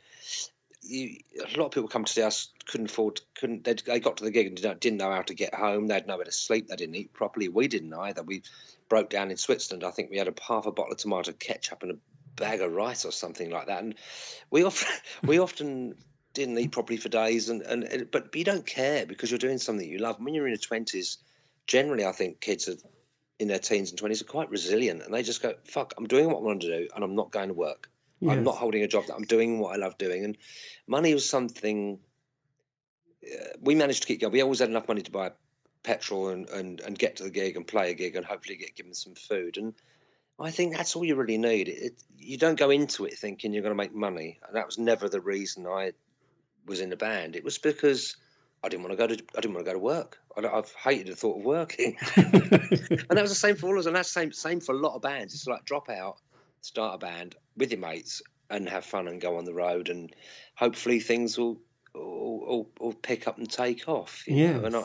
you, 0.87 1.19
a 1.39 1.57
lot 1.57 1.67
of 1.67 1.71
people 1.71 1.89
come 1.89 2.05
to 2.05 2.11
see 2.11 2.21
us 2.21 2.49
couldn't 2.65 2.91
afford, 2.91 3.21
couldn't 3.39 3.63
they, 3.63 3.73
they 3.73 3.99
got 3.99 4.17
to 4.17 4.23
the 4.23 4.31
gig 4.31 4.47
and 4.47 4.55
didn't, 4.55 4.79
didn't 4.79 4.97
know 4.97 5.11
how 5.11 5.21
to 5.21 5.33
get 5.33 5.53
home. 5.53 5.87
They 5.87 5.93
had 5.93 6.07
nowhere 6.07 6.25
to 6.25 6.31
sleep. 6.31 6.67
They 6.67 6.75
didn't 6.75 6.95
eat 6.95 7.13
properly. 7.13 7.47
We 7.47 7.67
didn't 7.67 7.93
either. 7.93 8.23
We 8.23 8.43
broke 8.89 9.09
down 9.09 9.31
in 9.31 9.37
Switzerland. 9.37 9.83
I 9.83 9.91
think 9.91 10.09
we 10.09 10.17
had 10.17 10.27
a 10.27 10.33
half 10.45 10.65
a 10.65 10.71
bottle 10.71 10.93
of 10.93 10.97
tomato 10.97 11.31
ketchup 11.31 11.83
and 11.83 11.91
a 11.91 11.97
bag 12.35 12.61
of 12.61 12.71
rice 12.71 13.05
or 13.05 13.11
something 13.11 13.49
like 13.49 13.67
that. 13.67 13.83
And 13.83 13.95
we 14.49 14.63
often 14.63 14.87
we 15.23 15.39
often 15.39 15.95
didn't 16.33 16.57
eat 16.57 16.71
properly 16.71 16.97
for 16.97 17.09
days. 17.09 17.49
And, 17.49 17.61
and, 17.61 17.83
and 17.83 18.11
but 18.11 18.35
you 18.35 18.43
don't 18.43 18.65
care 18.65 19.05
because 19.05 19.31
you're 19.31 19.39
doing 19.39 19.57
something 19.57 19.87
you 19.87 19.99
love. 19.99 20.17
When 20.19 20.33
you're 20.33 20.47
in 20.47 20.53
your 20.53 20.59
twenties, 20.59 21.17
generally, 21.65 22.05
I 22.05 22.11
think 22.11 22.39
kids 22.39 22.67
are 22.69 22.75
in 23.39 23.47
their 23.47 23.59
teens 23.59 23.89
and 23.89 23.99
twenties 23.99 24.21
are 24.21 24.25
quite 24.25 24.49
resilient, 24.49 25.03
and 25.03 25.13
they 25.13 25.23
just 25.23 25.41
go, 25.41 25.53
"Fuck, 25.65 25.93
I'm 25.97 26.07
doing 26.07 26.27
what 26.27 26.37
I 26.37 26.41
want 26.41 26.61
to 26.61 26.79
do, 26.79 26.87
and 26.95 27.03
I'm 27.03 27.15
not 27.15 27.31
going 27.31 27.49
to 27.49 27.53
work." 27.53 27.89
I'm 28.27 28.43
not 28.43 28.55
holding 28.55 28.83
a 28.83 28.87
job. 28.87 29.05
That 29.07 29.15
I'm 29.15 29.25
doing 29.25 29.59
what 29.59 29.73
I 29.73 29.77
love 29.77 29.97
doing, 29.97 30.23
and 30.23 30.37
money 30.87 31.13
was 31.13 31.29
something 31.29 31.99
uh, 33.23 33.47
we 33.61 33.75
managed 33.75 34.03
to 34.03 34.07
keep 34.07 34.21
going. 34.21 34.33
We 34.33 34.41
always 34.41 34.59
had 34.59 34.69
enough 34.69 34.87
money 34.87 35.01
to 35.01 35.11
buy 35.11 35.31
petrol 35.83 36.29
and, 36.29 36.49
and, 36.49 36.79
and 36.81 36.97
get 36.97 37.17
to 37.17 37.23
the 37.23 37.29
gig 37.29 37.55
and 37.55 37.65
play 37.65 37.91
a 37.91 37.93
gig 37.93 38.15
and 38.15 38.25
hopefully 38.25 38.57
get 38.57 38.75
given 38.75 38.93
some 38.93 39.15
food. 39.15 39.57
And 39.57 39.73
I 40.39 40.51
think 40.51 40.75
that's 40.75 40.95
all 40.95 41.05
you 41.05 41.15
really 41.15 41.37
need. 41.37 41.67
It, 41.67 41.83
it, 41.83 42.03
you 42.17 42.37
don't 42.37 42.59
go 42.59 42.69
into 42.69 43.05
it 43.05 43.17
thinking 43.17 43.53
you're 43.53 43.63
going 43.63 43.71
to 43.71 43.83
make 43.83 43.95
money, 43.95 44.39
and 44.45 44.55
that 44.55 44.65
was 44.65 44.77
never 44.77 45.09
the 45.09 45.21
reason 45.21 45.65
I 45.65 45.93
was 46.65 46.81
in 46.81 46.89
the 46.89 46.97
band. 46.97 47.35
It 47.35 47.43
was 47.43 47.57
because 47.57 48.17
I 48.63 48.69
didn't 48.69 48.83
want 48.83 48.97
to 48.97 49.07
go 49.07 49.07
to 49.07 49.23
I 49.35 49.41
didn't 49.41 49.55
want 49.55 49.65
to 49.65 49.71
go 49.71 49.77
to 49.77 49.83
work. 49.83 50.19
I, 50.37 50.45
I've 50.45 50.71
hated 50.73 51.07
the 51.07 51.15
thought 51.15 51.39
of 51.39 51.45
working, 51.45 51.97
and 52.15 52.25
that 53.09 53.21
was 53.21 53.31
the 53.31 53.35
same 53.35 53.55
for 53.55 53.67
all 53.67 53.73
of 53.73 53.79
us. 53.79 53.85
And 53.85 53.95
that's 53.95 54.13
the 54.13 54.19
same 54.19 54.31
same 54.33 54.59
for 54.59 54.75
a 54.75 54.77
lot 54.77 54.95
of 54.95 55.01
bands. 55.01 55.33
It's 55.33 55.47
like 55.47 55.65
drop 55.65 55.89
out, 55.89 56.17
start 56.61 56.95
a 56.95 56.97
band 56.97 57.35
with 57.55 57.71
your 57.71 57.79
mates, 57.79 58.21
and 58.49 58.69
have 58.69 58.85
fun 58.85 59.07
and 59.07 59.21
go 59.21 59.37
on 59.37 59.45
the 59.45 59.53
road, 59.53 59.89
and 59.89 60.13
hopefully 60.55 60.99
things 60.99 61.37
will 61.37 61.59
will, 61.93 62.67
will, 62.79 62.93
pick 62.93 63.27
up 63.27 63.37
and 63.37 63.49
take 63.49 63.87
off. 63.87 64.23
Yeah, 64.27 64.57
know? 64.57 64.65
And 64.65 64.75
I, 64.77 64.83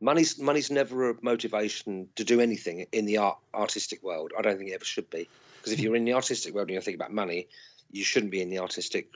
money's 0.00 0.38
money's 0.38 0.70
never 0.70 1.10
a 1.10 1.14
motivation 1.22 2.08
to 2.16 2.24
do 2.24 2.40
anything 2.40 2.86
in 2.92 3.04
the 3.06 3.18
art 3.18 3.38
artistic 3.54 4.02
world. 4.02 4.32
I 4.38 4.42
don't 4.42 4.58
think 4.58 4.70
it 4.70 4.74
ever 4.74 4.84
should 4.84 5.10
be. 5.10 5.28
Because 5.58 5.72
if 5.72 5.80
you're 5.80 5.96
in 5.96 6.04
the 6.04 6.14
artistic 6.14 6.54
world 6.54 6.68
and 6.68 6.74
you're 6.74 6.82
thinking 6.82 7.00
about 7.00 7.12
money, 7.12 7.48
you 7.90 8.02
shouldn't 8.02 8.32
be 8.32 8.40
in 8.40 8.50
the 8.50 8.60
artistic. 8.60 9.10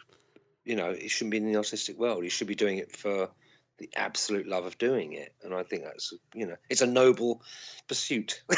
You 0.64 0.76
know, 0.76 0.90
it 0.90 1.11
shouldn't 1.11 1.33
be 1.33 1.38
in 1.38 1.50
the 1.50 1.57
artistic 1.57 1.98
world. 1.98 2.24
You 2.24 2.30
should 2.30 2.46
be 2.46 2.54
doing 2.54 2.78
it 2.78 2.94
for 2.94 3.30
the 3.78 3.90
absolute 3.96 4.46
love 4.46 4.66
of 4.66 4.78
doing 4.78 5.14
it. 5.14 5.34
And 5.42 5.52
I 5.54 5.62
think 5.64 5.84
that's 5.84 6.12
you 6.34 6.46
know, 6.46 6.56
it's 6.70 6.80
a 6.82 6.87
noble 6.87 7.42
pursuit. 7.88 8.42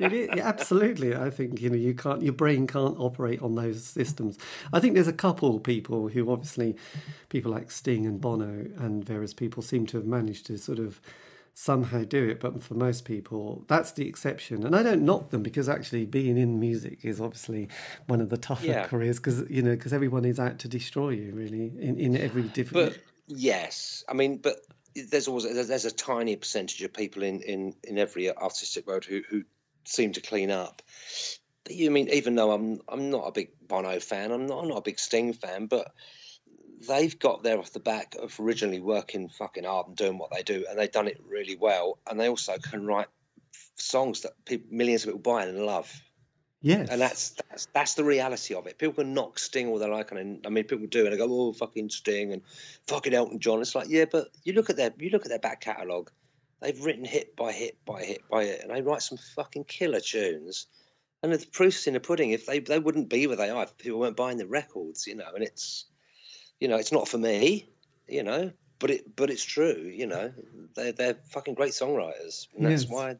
It 0.00 0.12
is, 0.12 0.28
yeah, 0.36 0.46
absolutely. 0.46 1.14
I 1.16 1.30
think 1.30 1.60
you 1.60 1.70
know 1.70 1.76
you 1.76 1.94
can't 1.94 2.22
your 2.22 2.32
brain 2.32 2.66
can't 2.66 2.96
operate 2.98 3.42
on 3.42 3.54
those 3.54 3.84
systems. 3.84 4.38
I 4.72 4.80
think 4.80 4.94
there's 4.94 5.08
a 5.08 5.12
couple 5.12 5.58
people 5.60 6.08
who 6.08 6.30
obviously 6.30 6.76
people 7.28 7.50
like 7.52 7.70
Sting 7.70 8.06
and 8.06 8.20
Bono 8.20 8.66
and 8.78 9.04
various 9.04 9.34
people 9.34 9.62
seem 9.62 9.86
to 9.86 9.96
have 9.96 10.06
managed 10.06 10.46
to 10.46 10.58
sort 10.58 10.78
of 10.78 11.00
somehow 11.54 12.04
do 12.04 12.28
it, 12.28 12.38
but 12.38 12.62
for 12.62 12.74
most 12.74 13.04
people 13.04 13.64
that's 13.66 13.92
the 13.92 14.06
exception. 14.08 14.64
And 14.64 14.74
I 14.76 14.82
don't 14.84 15.02
knock 15.02 15.30
them 15.30 15.42
because 15.42 15.68
actually 15.68 16.06
being 16.06 16.36
in 16.38 16.60
music 16.60 17.00
is 17.04 17.20
obviously 17.20 17.68
one 18.06 18.20
of 18.20 18.28
the 18.30 18.36
tougher 18.36 18.66
Yeah. 18.66 18.86
careers 18.86 19.18
because 19.18 19.48
you 19.50 19.62
know 19.62 19.72
because 19.72 19.92
everyone 19.92 20.24
is 20.24 20.38
out 20.38 20.58
to 20.60 20.68
destroy 20.68 21.10
you 21.10 21.32
really 21.32 21.72
in 21.80 21.98
in 21.98 22.16
every 22.16 22.42
different. 22.42 22.92
But 22.92 23.02
yes, 23.28 24.04
I 24.08 24.14
mean, 24.14 24.38
but 24.38 24.56
there's 24.94 25.28
always 25.28 25.44
there's, 25.44 25.84
a 25.84 25.90
tiny 25.90 26.36
percentage 26.36 26.82
of 26.82 26.92
people 26.92 27.22
in 27.22 27.42
in 27.42 27.74
in 27.84 27.98
every 27.98 28.34
artistic 28.34 28.86
world 28.86 29.04
who 29.04 29.22
who 29.28 29.44
seem 29.84 30.12
to 30.12 30.20
clean 30.20 30.50
up. 30.50 30.82
But 31.64 31.74
you 31.74 31.90
mean 31.90 32.08
even 32.08 32.34
though 32.34 32.50
I'm 32.50 32.80
I'm 32.88 33.10
not 33.10 33.28
a 33.28 33.32
big 33.32 33.50
Bono 33.66 34.00
fan, 34.00 34.32
I'm 34.32 34.46
not 34.46 34.62
I'm 34.62 34.68
not 34.68 34.78
a 34.78 34.82
big 34.82 34.98
Sting 34.98 35.32
fan, 35.32 35.66
but 35.66 35.92
they've 36.88 37.18
got 37.18 37.42
there 37.42 37.58
off 37.58 37.72
the 37.72 37.80
back 37.80 38.16
of 38.20 38.38
originally 38.40 38.80
working 38.80 39.28
fucking 39.28 39.64
hard 39.64 39.88
and 39.88 39.96
doing 39.96 40.18
what 40.18 40.30
they 40.32 40.42
do, 40.42 40.64
and 40.68 40.78
they've 40.78 40.90
done 40.90 41.08
it 41.08 41.20
really 41.28 41.56
well, 41.56 41.98
and 42.08 42.18
they 42.18 42.28
also 42.28 42.56
can 42.58 42.86
write 42.86 43.08
songs 43.76 44.22
that 44.22 44.32
people, 44.44 44.68
millions 44.70 45.02
of 45.04 45.08
people 45.08 45.20
buy 45.20 45.44
and 45.44 45.64
love 45.64 45.92
yes, 46.60 46.88
and 46.90 47.00
that's 47.00 47.30
that's 47.30 47.66
that's 47.74 47.94
the 47.94 48.04
reality 48.04 48.54
of 48.54 48.66
it. 48.66 48.78
People 48.78 48.94
can 48.94 49.14
knock 49.14 49.38
Sting 49.38 49.68
all 49.68 49.78
they 49.78 49.88
like, 49.88 50.12
and 50.12 50.46
I 50.46 50.50
mean, 50.50 50.64
people 50.64 50.86
do, 50.86 51.04
and 51.04 51.12
they 51.12 51.16
go, 51.18 51.26
"Oh, 51.30 51.52
fucking 51.52 51.90
Sting 51.90 52.32
and 52.32 52.42
fucking 52.86 53.14
Elton 53.14 53.40
John." 53.40 53.60
It's 53.60 53.74
like, 53.74 53.88
yeah, 53.88 54.06
but 54.10 54.28
you 54.44 54.52
look 54.52 54.70
at 54.70 54.76
their 54.76 54.92
you 54.98 55.10
look 55.10 55.22
at 55.24 55.28
their 55.28 55.38
back 55.38 55.60
catalogue. 55.60 56.10
They've 56.60 56.84
written 56.84 57.04
hit 57.04 57.36
by 57.36 57.52
hit 57.52 57.78
by 57.84 58.02
hit 58.04 58.22
by 58.28 58.44
hit, 58.44 58.62
and 58.62 58.70
they 58.74 58.82
write 58.82 59.02
some 59.02 59.18
fucking 59.18 59.64
killer 59.64 60.00
tunes. 60.00 60.66
And 61.22 61.32
the 61.32 61.44
proof's 61.52 61.86
in 61.88 61.94
the 61.94 62.00
pudding. 62.00 62.30
If 62.30 62.46
they 62.46 62.60
they 62.60 62.78
wouldn't 62.78 63.08
be 63.08 63.26
where 63.26 63.36
they 63.36 63.50
are 63.50 63.64
if 63.64 63.76
people 63.76 64.00
weren't 64.00 64.16
buying 64.16 64.38
the 64.38 64.46
records, 64.46 65.06
you 65.06 65.16
know. 65.16 65.30
And 65.34 65.42
it's, 65.42 65.84
you 66.60 66.68
know, 66.68 66.76
it's 66.76 66.92
not 66.92 67.08
for 67.08 67.18
me, 67.18 67.68
you 68.06 68.22
know, 68.22 68.52
but 68.78 68.90
it 68.90 69.16
but 69.16 69.30
it's 69.30 69.44
true, 69.44 69.90
you 69.92 70.06
know. 70.06 70.32
They're 70.74 70.92
they're 70.92 71.14
fucking 71.30 71.54
great 71.54 71.72
songwriters, 71.72 72.46
and 72.54 72.64
that's 72.64 72.82
Yes. 72.82 72.90
why 72.90 73.16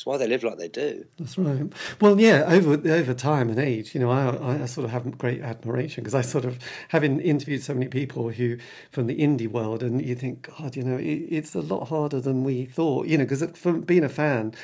It's 0.00 0.06
why 0.06 0.16
they 0.16 0.26
live 0.26 0.42
like 0.42 0.56
they 0.56 0.68
do. 0.68 1.04
That's 1.18 1.36
right. 1.36 1.70
Well, 2.00 2.18
yeah, 2.18 2.44
over 2.46 2.72
over 2.90 3.12
time 3.12 3.50
and 3.50 3.58
age, 3.58 3.94
you 3.94 4.00
know, 4.00 4.10
I, 4.10 4.62
I 4.62 4.64
sort 4.64 4.86
of 4.86 4.92
have 4.92 5.18
great 5.18 5.42
admiration 5.42 6.02
because 6.02 6.14
I 6.14 6.22
sort 6.22 6.46
of 6.46 6.58
having 6.88 7.20
interviewed 7.20 7.62
so 7.62 7.74
many 7.74 7.86
people 7.86 8.30
who 8.30 8.56
from 8.90 9.08
the 9.08 9.18
indie 9.18 9.46
world, 9.46 9.82
and 9.82 10.00
you 10.00 10.14
think, 10.14 10.48
God, 10.56 10.74
you 10.74 10.84
know, 10.84 10.96
it, 10.96 11.02
it's 11.28 11.54
a 11.54 11.60
lot 11.60 11.88
harder 11.88 12.18
than 12.18 12.44
we 12.44 12.64
thought, 12.64 13.08
you 13.08 13.18
know, 13.18 13.24
because 13.24 13.44
from 13.58 13.82
being 13.82 14.02
a 14.02 14.08
fan 14.08 14.54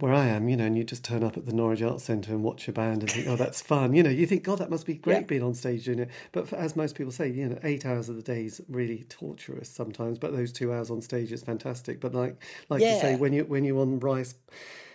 where 0.00 0.12
I 0.12 0.26
am, 0.26 0.48
you 0.48 0.56
know, 0.56 0.64
and 0.64 0.76
you 0.76 0.84
just 0.84 1.04
turn 1.04 1.22
up 1.22 1.36
at 1.36 1.46
the 1.46 1.52
Norwich 1.52 1.82
Arts 1.82 2.04
Centre 2.04 2.32
and 2.32 2.42
watch 2.42 2.68
a 2.68 2.72
band 2.72 3.02
and 3.02 3.10
think, 3.10 3.26
oh, 3.26 3.36
that's 3.36 3.60
fun. 3.60 3.94
You 3.94 4.02
know, 4.02 4.10
you 4.10 4.26
think, 4.26 4.42
God, 4.42 4.58
that 4.58 4.70
must 4.70 4.86
be 4.86 4.94
great 4.94 5.14
yeah. 5.14 5.20
being 5.22 5.42
on 5.42 5.54
stage 5.54 5.84
doing 5.84 6.00
it. 6.00 6.10
But 6.32 6.48
for, 6.48 6.56
as 6.56 6.76
most 6.76 6.94
people 6.94 7.12
say, 7.12 7.28
you 7.28 7.48
know, 7.48 7.58
eight 7.62 7.84
hours 7.84 8.08
of 8.08 8.16
the 8.16 8.22
day 8.22 8.44
is 8.44 8.60
really 8.68 9.04
torturous 9.08 9.68
sometimes. 9.68 10.18
But 10.18 10.32
those 10.32 10.52
two 10.52 10.72
hours 10.72 10.90
on 10.90 11.02
stage 11.02 11.32
is 11.32 11.42
fantastic. 11.42 12.00
But 12.00 12.14
like, 12.14 12.42
like 12.68 12.80
yeah. 12.80 12.94
you 12.94 13.00
say, 13.00 13.16
when 13.16 13.32
you 13.32 13.44
when 13.44 13.64
you're 13.64 13.80
on 13.80 14.00
Rice 14.00 14.34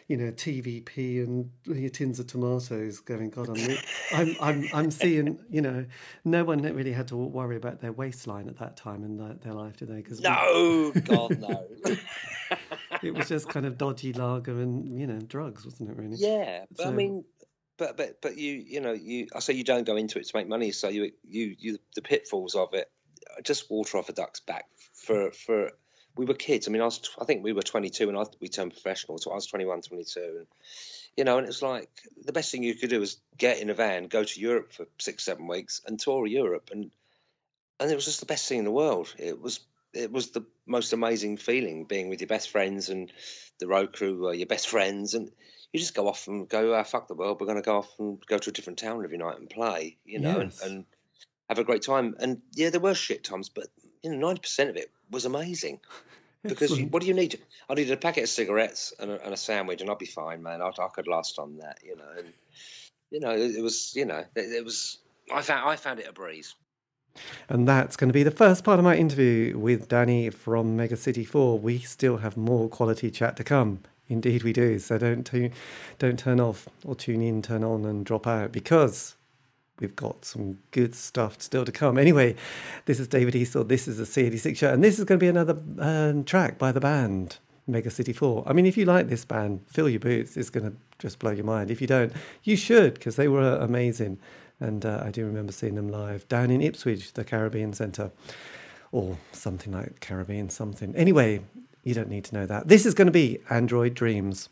you 0.08 0.18
know, 0.18 0.32
TVP 0.32 1.24
and 1.24 1.50
your 1.66 1.90
tins 1.90 2.20
of 2.20 2.28
tomatoes 2.28 3.00
going, 3.00 3.30
God, 3.30 3.50
I'm, 3.50 3.78
I'm, 4.12 4.36
I'm, 4.42 4.70
I'm 4.74 4.92
seeing, 4.92 5.40
you 5.50 5.62
know, 5.62 5.86
no 6.26 6.44
one 6.44 6.62
really 6.62 6.92
had 6.92 7.08
to 7.10 7.16
worry 7.16 7.56
about 7.56 7.80
their 7.80 7.94
waistline 7.94 8.48
at 8.50 8.58
that 8.58 8.76
time 8.76 9.04
in 9.04 9.18
their, 9.18 9.34
their 9.36 9.54
life, 9.54 9.78
did 9.78 9.90
they? 9.90 9.98
Because 9.98 10.20
no, 10.20 10.92
we, 10.94 11.02
God, 11.02 11.40
no. 11.40 11.68
it 13.04 13.14
was 13.16 13.28
just 13.28 13.50
kind 13.50 13.66
of 13.66 13.78
dodgy 13.78 14.14
lager 14.14 14.60
and, 14.60 15.00
you 15.00 15.08
know, 15.08 15.20
drugs, 15.20 15.66
wasn't 15.66 15.90
it, 15.90 15.98
really? 15.98 16.18
Yeah. 16.18 16.66
But 16.70 16.84
so, 16.84 16.90
I 16.90 16.92
mean, 16.92 17.26
but, 17.78 17.98
but, 17.98 18.22
but 18.22 18.38
you, 18.38 18.54
you 18.54 18.82
know, 18.82 18.94
you, 18.94 19.28
I 19.36 19.40
say 19.40 19.54
you 19.54 19.64
don't 19.64 19.86
go 19.86 19.96
into 19.96 20.20
it 20.20 20.28
to 20.28 20.38
make 20.38 20.48
money. 20.48 20.72
So 20.72 20.90
you, 20.90 21.12
you, 21.24 21.56
you, 21.58 21.78
the 21.96 22.02
pitfalls 22.02 22.56
of 22.56 22.74
it, 22.74 22.90
uh, 23.30 23.42
just 23.42 23.70
water 23.70 23.98
off 23.98 24.10
a 24.10 24.14
duck's 24.14 24.40
back 24.40 24.66
for, 24.94 25.32
for, 25.32 25.72
we 26.16 26.26
were 26.26 26.34
kids. 26.34 26.68
I 26.68 26.72
mean, 26.72 26.82
I 26.82 26.86
was, 26.86 27.10
I 27.20 27.26
think 27.26 27.44
we 27.44 27.54
were 27.54 27.64
22 27.64 28.10
and 28.10 28.18
I, 28.18 28.24
we 28.40 28.48
turned 28.48 28.72
professional. 28.72 29.18
So 29.18 29.32
I 29.32 29.36
was 29.36 29.48
21, 29.48 29.82
22. 29.82 30.20
And, 30.20 30.48
you 31.18 31.24
know, 31.24 31.38
and 31.38 31.46
it 31.46 31.50
was 31.50 31.62
like 31.62 31.90
the 32.24 32.34
best 32.34 32.52
thing 32.52 32.64
you 32.64 32.76
could 32.76 32.90
do 32.90 33.00
was 33.00 33.18
get 33.38 33.60
in 33.60 33.70
a 33.70 33.74
van, 33.74 34.08
go 34.08 34.24
to 34.24 34.40
Europe 34.40 34.74
for 34.74 34.86
six, 35.00 35.24
seven 35.24 35.48
weeks 35.48 35.82
and 35.86 36.00
tour 36.00 36.26
Europe. 36.28 36.70
And, 36.72 36.92
and 37.80 37.92
it 37.92 37.96
was 37.96 38.06
just 38.06 38.20
the 38.20 38.26
best 38.28 38.48
thing 38.48 38.60
in 38.60 38.66
the 38.66 38.72
world. 38.72 39.14
It 39.18 39.42
was, 39.42 39.60
it 39.94 40.12
was 40.12 40.32
the 40.32 40.46
most 40.66 40.94
amazing 40.94 41.38
feeling 41.38 41.86
being 41.86 42.10
with 42.10 42.22
your 42.22 42.28
best 42.28 42.50
friends 42.50 42.90
and 42.90 43.12
the 43.60 43.68
road 43.68 43.94
crew 43.94 44.18
were 44.18 44.34
your 44.34 44.48
best 44.48 44.68
friends. 44.68 45.14
And 45.14 45.32
you 45.72 45.80
just 45.80 45.96
go 45.96 46.08
off 46.08 46.28
and 46.28 46.48
go, 46.48 46.76
oh, 46.76 46.84
fuck 46.84 47.08
the 47.08 47.16
world. 47.16 47.40
We're 47.40 47.48
going 47.48 47.62
to 47.62 47.64
go 47.64 47.78
off 47.78 47.92
and 48.00 48.24
go 48.26 48.38
to 48.38 48.50
a 48.50 48.54
different 48.54 48.80
town 48.80 49.04
every 49.04 49.18
night 49.18 49.40
and 49.40 49.50
play, 49.50 49.98
you 50.06 50.20
know, 50.20 50.42
yes. 50.42 50.62
and, 50.62 50.72
and 50.72 50.86
have 51.50 51.60
a 51.60 51.64
great 51.64 51.82
time. 51.82 52.16
And 52.20 52.42
yeah, 52.54 52.70
there 52.70 52.80
were 52.80 52.94
shit 52.94 53.24
times, 53.24 53.50
but 53.50 53.68
you 54.02 54.12
know, 54.12 54.28
ninety 54.28 54.42
percent 54.42 54.70
of 54.70 54.78
it 54.78 54.92
was 55.10 55.26
amazing. 55.26 55.80
Because 56.46 56.78
you, 56.78 56.88
what 56.88 57.02
do 57.02 57.08
you 57.08 57.14
need? 57.14 57.40
I 57.70 57.74
needed 57.74 57.94
a 57.94 57.96
packet 57.96 58.24
of 58.24 58.30
cigarettes 58.30 58.94
and 59.00 59.10
a, 59.10 59.24
and 59.24 59.34
a 59.34 59.38
sandwich, 59.38 59.80
and 59.80 59.90
I'd 59.90 59.98
be 59.98 60.06
fine, 60.06 60.44
man. 60.44 60.62
I, 60.62 60.68
I, 60.68 60.90
could 60.94 61.08
last 61.08 61.40
on 61.40 61.60
that, 61.60 61.80
you 61.86 61.96
know. 61.96 62.04
And 62.18 62.34
you 63.12 63.22
know, 63.22 63.32
it, 63.32 63.56
it 63.56 63.62
was, 63.62 63.94
you 63.96 64.04
know, 64.04 64.26
it, 64.36 64.42
it 64.42 64.66
was. 64.66 64.98
I 65.34 65.42
found 65.42 65.70
I 65.70 65.78
found 65.78 66.02
it 66.02 66.10
a 66.10 66.12
breeze. 66.12 66.54
And 67.50 67.68
that's 67.68 67.96
going 67.96 68.10
to 68.10 68.14
be 68.14 68.24
the 68.24 68.32
first 68.32 68.64
part 68.64 68.80
of 68.80 68.86
my 68.86 68.96
interview 68.96 69.58
with 69.58 69.88
Danny 69.88 70.30
from 70.30 70.76
Mega 70.76 70.98
City 70.98 71.24
4. 71.24 71.60
We 71.60 71.80
still 71.80 72.18
have 72.18 72.38
more 72.38 72.70
quality 72.70 73.12
chat 73.12 73.36
to 73.38 73.44
come. 73.44 73.80
Indeed, 74.10 74.44
we 74.44 74.54
do. 74.54 74.80
So 74.80 74.98
don't, 74.98 75.30
don't 76.00 76.20
turn 76.20 76.40
off 76.40 76.68
or 76.86 76.96
tune 76.96 77.22
in, 77.22 77.42
turn 77.42 77.64
on, 77.64 77.86
and 77.86 78.06
drop 78.06 78.28
out 78.28 78.52
because 78.52 79.16
we've 79.80 79.96
got 79.96 80.26
some 80.26 80.60
good 80.72 80.96
stuff 80.96 81.42
still 81.42 81.66
to 81.66 81.72
come. 81.72 81.98
Anyway, 81.98 82.36
this 82.86 83.00
is 83.00 83.08
David 83.08 83.34
Eastaugh. 83.34 83.68
This 83.68 83.88
is 83.88 83.98
the 83.98 84.04
C86 84.04 84.58
show, 84.58 84.74
and 84.74 84.84
this 84.84 85.00
is 85.00 85.06
going 85.06 85.20
to 85.20 85.24
be 85.24 85.30
another 85.30 85.58
um, 85.80 86.24
track 86.24 86.58
by 86.58 86.72
the 86.72 86.80
band 86.80 87.38
Mega 87.68 87.90
City 87.90 88.14
4. 88.14 88.44
I 88.46 88.54
mean, 88.54 88.66
if 88.66 88.78
you 88.78 88.86
like 88.86 89.08
this 89.08 89.26
band, 89.26 89.62
Fill 89.68 89.90
Your 89.90 90.00
Boots 90.00 90.36
It's 90.36 90.50
going 90.50 90.70
to 90.70 90.78
just 91.00 91.20
blow 91.20 91.32
your 91.32 91.46
mind. 91.46 91.72
If 91.72 91.82
you 91.82 91.88
don't, 91.88 92.12
you 92.44 92.56
should 92.56 92.96
because 92.96 93.16
they 93.16 93.28
were 93.28 93.56
amazing. 93.58 94.20
And 94.64 94.86
uh, 94.86 95.04
I 95.06 95.12
do 95.12 95.26
remember 95.26 95.52
seeing 95.52 95.76
them 95.76 95.90
live 95.90 96.26
down 96.30 96.50
in 96.50 96.62
Ipswich, 96.62 97.14
the 97.14 97.26
Caribbean 97.26 97.74
Centre, 97.74 98.12
or 98.94 99.18
something 99.34 99.74
like 99.74 100.00
Caribbean 100.00 100.50
something. 100.50 100.96
Anyway, 100.96 101.42
you 101.84 101.94
don't 101.94 102.10
need 102.10 102.24
to 102.26 102.34
know 102.36 102.46
that. 102.46 102.70
This 102.70 102.86
is 102.86 102.94
going 102.94 103.08
to 103.08 103.12
be 103.12 103.40
Android 103.50 103.94
Dreams. 103.94 104.48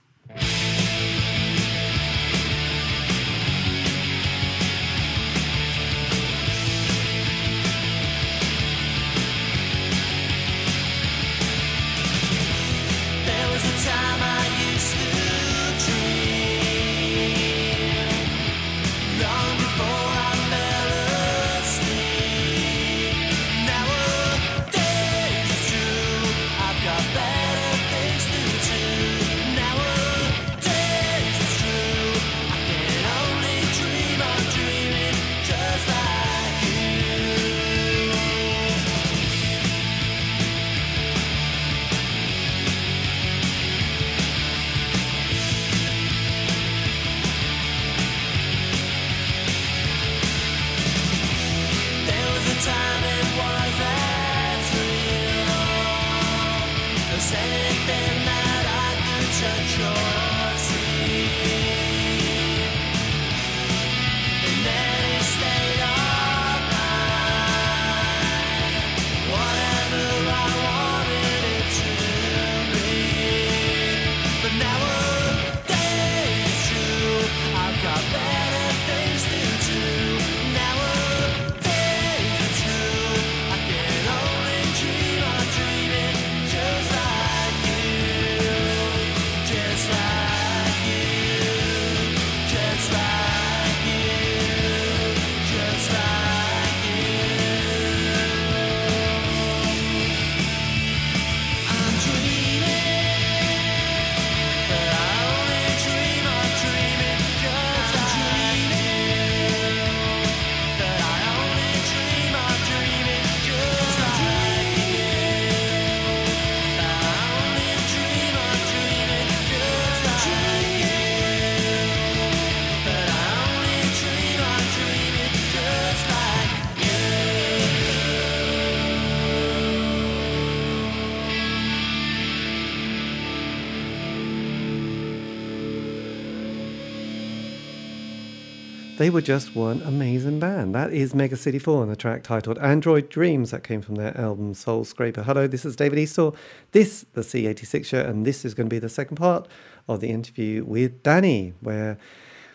They 139.01 139.09
were 139.09 139.19
just 139.19 139.55
one 139.55 139.81
amazing 139.81 140.39
band. 140.39 140.75
That 140.75 140.93
is 140.93 141.15
Mega 141.15 141.35
City 141.35 141.57
4 141.57 141.81
and 141.81 141.91
the 141.91 141.95
track 141.95 142.21
titled 142.21 142.59
Android 142.59 143.09
Dreams 143.09 143.49
that 143.49 143.63
came 143.63 143.81
from 143.81 143.95
their 143.95 144.15
album 144.15 144.53
Soulscraper. 144.53 145.23
Hello, 145.23 145.47
this 145.47 145.65
is 145.65 145.75
David 145.75 145.97
Eastaugh. 145.97 146.35
This, 146.71 147.03
the 147.13 147.21
C86 147.21 147.83
show, 147.83 148.01
and 148.01 148.27
this 148.27 148.45
is 148.45 148.53
going 148.53 148.69
to 148.69 148.71
be 148.71 148.77
the 148.77 148.89
second 148.89 149.17
part 149.17 149.47
of 149.89 150.01
the 150.01 150.11
interview 150.11 150.63
with 150.63 151.01
Danny, 151.01 151.55
where 151.61 151.97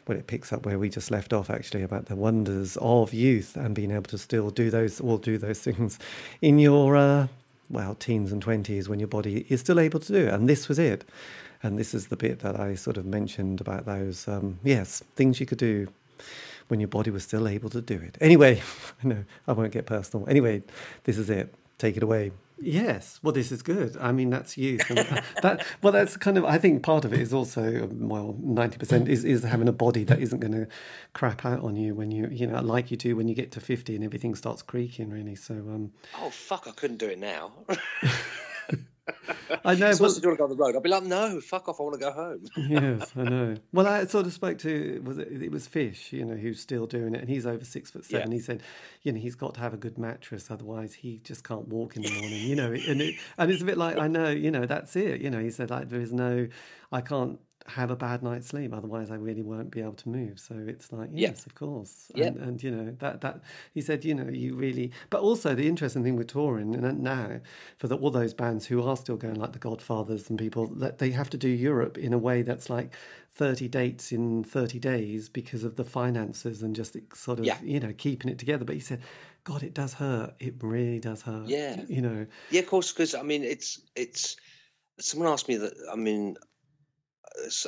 well, 0.06 0.16
it 0.16 0.28
picks 0.28 0.52
up 0.52 0.64
where 0.64 0.78
we 0.78 0.88
just 0.88 1.10
left 1.10 1.32
off 1.32 1.50
actually 1.50 1.82
about 1.82 2.06
the 2.06 2.14
wonders 2.14 2.78
of 2.80 3.12
youth 3.12 3.56
and 3.56 3.74
being 3.74 3.90
able 3.90 4.04
to 4.04 4.16
still 4.16 4.50
do 4.50 4.70
those, 4.70 5.00
all 5.00 5.18
do 5.18 5.38
those 5.38 5.58
things 5.62 5.98
in 6.40 6.60
your 6.60 6.94
uh, 6.94 7.26
well, 7.68 7.96
teens 7.96 8.30
and 8.30 8.40
20s 8.44 8.86
when 8.86 9.00
your 9.00 9.08
body 9.08 9.46
is 9.48 9.58
still 9.58 9.80
able 9.80 9.98
to 9.98 10.12
do 10.12 10.28
it. 10.28 10.32
And 10.32 10.48
this 10.48 10.68
was 10.68 10.78
it. 10.78 11.04
And 11.64 11.76
this 11.76 11.92
is 11.92 12.06
the 12.06 12.16
bit 12.16 12.38
that 12.40 12.60
I 12.60 12.76
sort 12.76 12.98
of 12.98 13.04
mentioned 13.04 13.60
about 13.60 13.84
those, 13.84 14.28
um, 14.28 14.60
yes, 14.62 15.02
things 15.16 15.40
you 15.40 15.46
could 15.46 15.58
do 15.58 15.88
when 16.68 16.80
your 16.80 16.88
body 16.88 17.10
was 17.10 17.22
still 17.22 17.46
able 17.48 17.70
to 17.70 17.80
do 17.80 17.94
it. 17.94 18.18
Anyway, 18.20 18.62
no, 19.02 19.24
I 19.46 19.52
won't 19.52 19.72
get 19.72 19.86
personal. 19.86 20.28
Anyway, 20.28 20.62
this 21.04 21.18
is 21.18 21.30
it. 21.30 21.54
Take 21.78 21.96
it 21.96 22.02
away. 22.02 22.32
Yes, 22.58 23.20
well, 23.22 23.34
this 23.34 23.52
is 23.52 23.60
good. 23.60 23.98
I 24.00 24.12
mean, 24.12 24.30
that's 24.30 24.56
youth. 24.56 24.80
And 24.90 25.22
that, 25.42 25.66
well, 25.82 25.92
that's 25.92 26.16
kind 26.16 26.38
of. 26.38 26.46
I 26.46 26.56
think 26.56 26.82
part 26.82 27.04
of 27.04 27.12
it 27.12 27.20
is 27.20 27.34
also, 27.34 27.86
well, 27.92 28.34
ninety 28.40 28.78
percent 28.78 29.08
is 29.08 29.24
is 29.24 29.42
having 29.42 29.68
a 29.68 29.72
body 29.72 30.04
that 30.04 30.20
isn't 30.20 30.40
going 30.40 30.54
to 30.54 30.66
crap 31.12 31.44
out 31.44 31.62
on 31.62 31.76
you 31.76 31.94
when 31.94 32.10
you, 32.10 32.28
you 32.30 32.46
know, 32.46 32.62
like 32.62 32.90
you 32.90 32.96
do 32.96 33.14
when 33.14 33.28
you 33.28 33.34
get 33.34 33.52
to 33.52 33.60
fifty 33.60 33.94
and 33.94 34.02
everything 34.02 34.34
starts 34.34 34.62
creaking. 34.62 35.10
Really, 35.10 35.34
so. 35.34 35.54
um 35.54 35.92
Oh 36.18 36.30
fuck! 36.30 36.66
I 36.66 36.70
couldn't 36.70 36.96
do 36.96 37.08
it 37.08 37.18
now. 37.18 37.52
I 39.64 39.74
know. 39.74 39.92
So 39.92 40.04
what's 40.04 40.16
do 40.16 40.22
you 40.22 40.28
want 40.28 40.36
to 40.36 40.36
go 40.36 40.44
on 40.44 40.50
the 40.50 40.56
road? 40.56 40.76
I'd 40.76 40.82
be 40.82 40.88
like, 40.88 41.02
no, 41.04 41.40
fuck 41.40 41.68
off. 41.68 41.80
I 41.80 41.82
want 41.82 41.94
to 41.94 42.00
go 42.00 42.12
home. 42.12 42.44
yes, 42.68 43.12
I 43.16 43.22
know. 43.22 43.56
Well, 43.72 43.86
I 43.86 44.04
sort 44.06 44.26
of 44.26 44.32
spoke 44.32 44.58
to 44.58 45.00
was 45.04 45.18
it, 45.18 45.42
it 45.42 45.50
was 45.50 45.66
Fish, 45.66 46.12
you 46.12 46.24
know, 46.24 46.34
who's 46.34 46.60
still 46.60 46.86
doing 46.86 47.14
it, 47.14 47.20
and 47.20 47.28
he's 47.28 47.46
over 47.46 47.64
six 47.64 47.90
foot 47.90 48.04
seven. 48.04 48.30
Yeah. 48.30 48.36
He 48.36 48.40
said, 48.42 48.62
you 49.02 49.12
know, 49.12 49.20
he's 49.20 49.34
got 49.34 49.54
to 49.54 49.60
have 49.60 49.74
a 49.74 49.76
good 49.76 49.98
mattress, 49.98 50.50
otherwise 50.50 50.94
he 50.94 51.20
just 51.24 51.44
can't 51.44 51.68
walk 51.68 51.96
in 51.96 52.02
the 52.02 52.10
morning, 52.10 52.42
you 52.42 52.56
know. 52.56 52.72
And 52.72 53.00
it, 53.00 53.14
and 53.38 53.50
it's 53.50 53.62
a 53.62 53.64
bit 53.64 53.78
like 53.78 53.98
I 53.98 54.08
know, 54.08 54.30
you 54.30 54.50
know, 54.50 54.66
that's 54.66 54.96
it. 54.96 55.20
You 55.20 55.30
know, 55.30 55.40
he 55.40 55.50
said 55.50 55.70
like 55.70 55.88
there 55.88 56.00
is 56.00 56.12
no, 56.12 56.48
I 56.92 57.00
can't 57.00 57.38
have 57.68 57.90
a 57.90 57.96
bad 57.96 58.22
night's 58.22 58.46
sleep, 58.48 58.72
otherwise 58.74 59.10
I 59.10 59.16
really 59.16 59.42
won't 59.42 59.70
be 59.70 59.80
able 59.80 59.94
to 59.94 60.08
move. 60.08 60.38
So 60.38 60.54
it's 60.66 60.92
like 60.92 61.10
Yeah. 61.12 61.28
yes, 61.30 61.46
of 61.46 61.54
course. 61.54 62.10
Yeah. 62.14 62.26
And, 62.26 62.36
and 62.36 62.62
you 62.62 62.70
know 62.70 62.96
that 62.98 63.20
that 63.22 63.40
he 63.74 63.80
said, 63.80 64.04
you 64.04 64.14
know, 64.14 64.28
you 64.30 64.54
really. 64.54 64.92
But 65.10 65.20
also 65.20 65.54
the 65.54 65.68
interesting 65.68 66.02
thing 66.04 66.16
with 66.16 66.28
touring 66.28 66.74
and 66.74 67.00
now 67.02 67.40
for 67.78 67.88
the, 67.88 67.96
all 67.96 68.10
those 68.10 68.34
bands 68.34 68.66
who 68.66 68.82
are 68.82 68.96
still 68.96 69.16
going 69.16 69.34
like 69.34 69.52
the 69.52 69.58
Godfathers 69.58 70.30
and 70.30 70.38
people 70.38 70.66
that 70.76 70.98
they 70.98 71.10
have 71.10 71.30
to 71.30 71.36
do 71.36 71.48
Europe 71.48 71.98
in 71.98 72.12
a 72.12 72.18
way 72.18 72.42
that's 72.42 72.70
like 72.70 72.92
30 73.32 73.68
dates 73.68 74.12
in 74.12 74.44
30 74.44 74.78
days 74.78 75.28
because 75.28 75.62
of 75.64 75.76
the 75.76 75.84
finances 75.84 76.62
and 76.62 76.74
just 76.74 76.96
sort 77.14 77.38
of 77.38 77.44
Yeah. 77.44 77.58
you 77.62 77.80
know 77.80 77.92
keeping 77.96 78.30
it 78.30 78.38
together. 78.38 78.64
But 78.64 78.74
he 78.76 78.80
said, 78.80 79.00
God, 79.44 79.62
it 79.62 79.74
does 79.74 79.94
hurt. 79.94 80.34
It 80.40 80.54
really 80.60 80.98
does 80.98 81.22
hurt. 81.22 81.46
Yeah. 81.46 81.82
You 81.88 82.00
know. 82.02 82.26
Yeah, 82.50 82.60
of 82.60 82.66
course. 82.66 82.92
Because 82.92 83.14
I 83.14 83.22
mean, 83.22 83.44
it's 83.44 83.80
it's. 83.94 84.36
Someone 84.98 85.28
asked 85.30 85.46
me 85.48 85.56
that. 85.58 85.74
I 85.92 85.96
mean, 85.96 86.36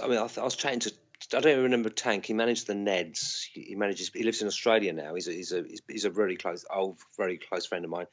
I 0.03 0.09
mean, 0.09 0.19
I, 0.19 0.29
I 0.41 0.45
was 0.45 0.57
chatting 0.57 0.81
to. 0.81 0.93
I 1.35 1.41
don't 1.41 1.63
remember 1.63 1.91
Tank. 1.91 2.27
He 2.27 2.33
managed 2.33 2.67
the 2.67 2.75
Neds. 2.75 3.45
He, 3.53 3.75
manages. 3.75 4.11
He 4.15 4.23
lives 4.23 4.41
in 4.41 4.47
Australia 4.47 4.93
now. 4.93 5.15
He's 5.15 5.29
a, 5.29 5.33
he's 5.33 5.53
a 5.53 5.65
he's, 5.89 6.05
a 6.05 6.11
very 6.11 6.37
close, 6.37 6.65
old, 6.73 6.99
very 7.17 7.39
close 7.39 7.67
friend 7.67 7.85
of 7.85 7.91
mine. 7.91 8.07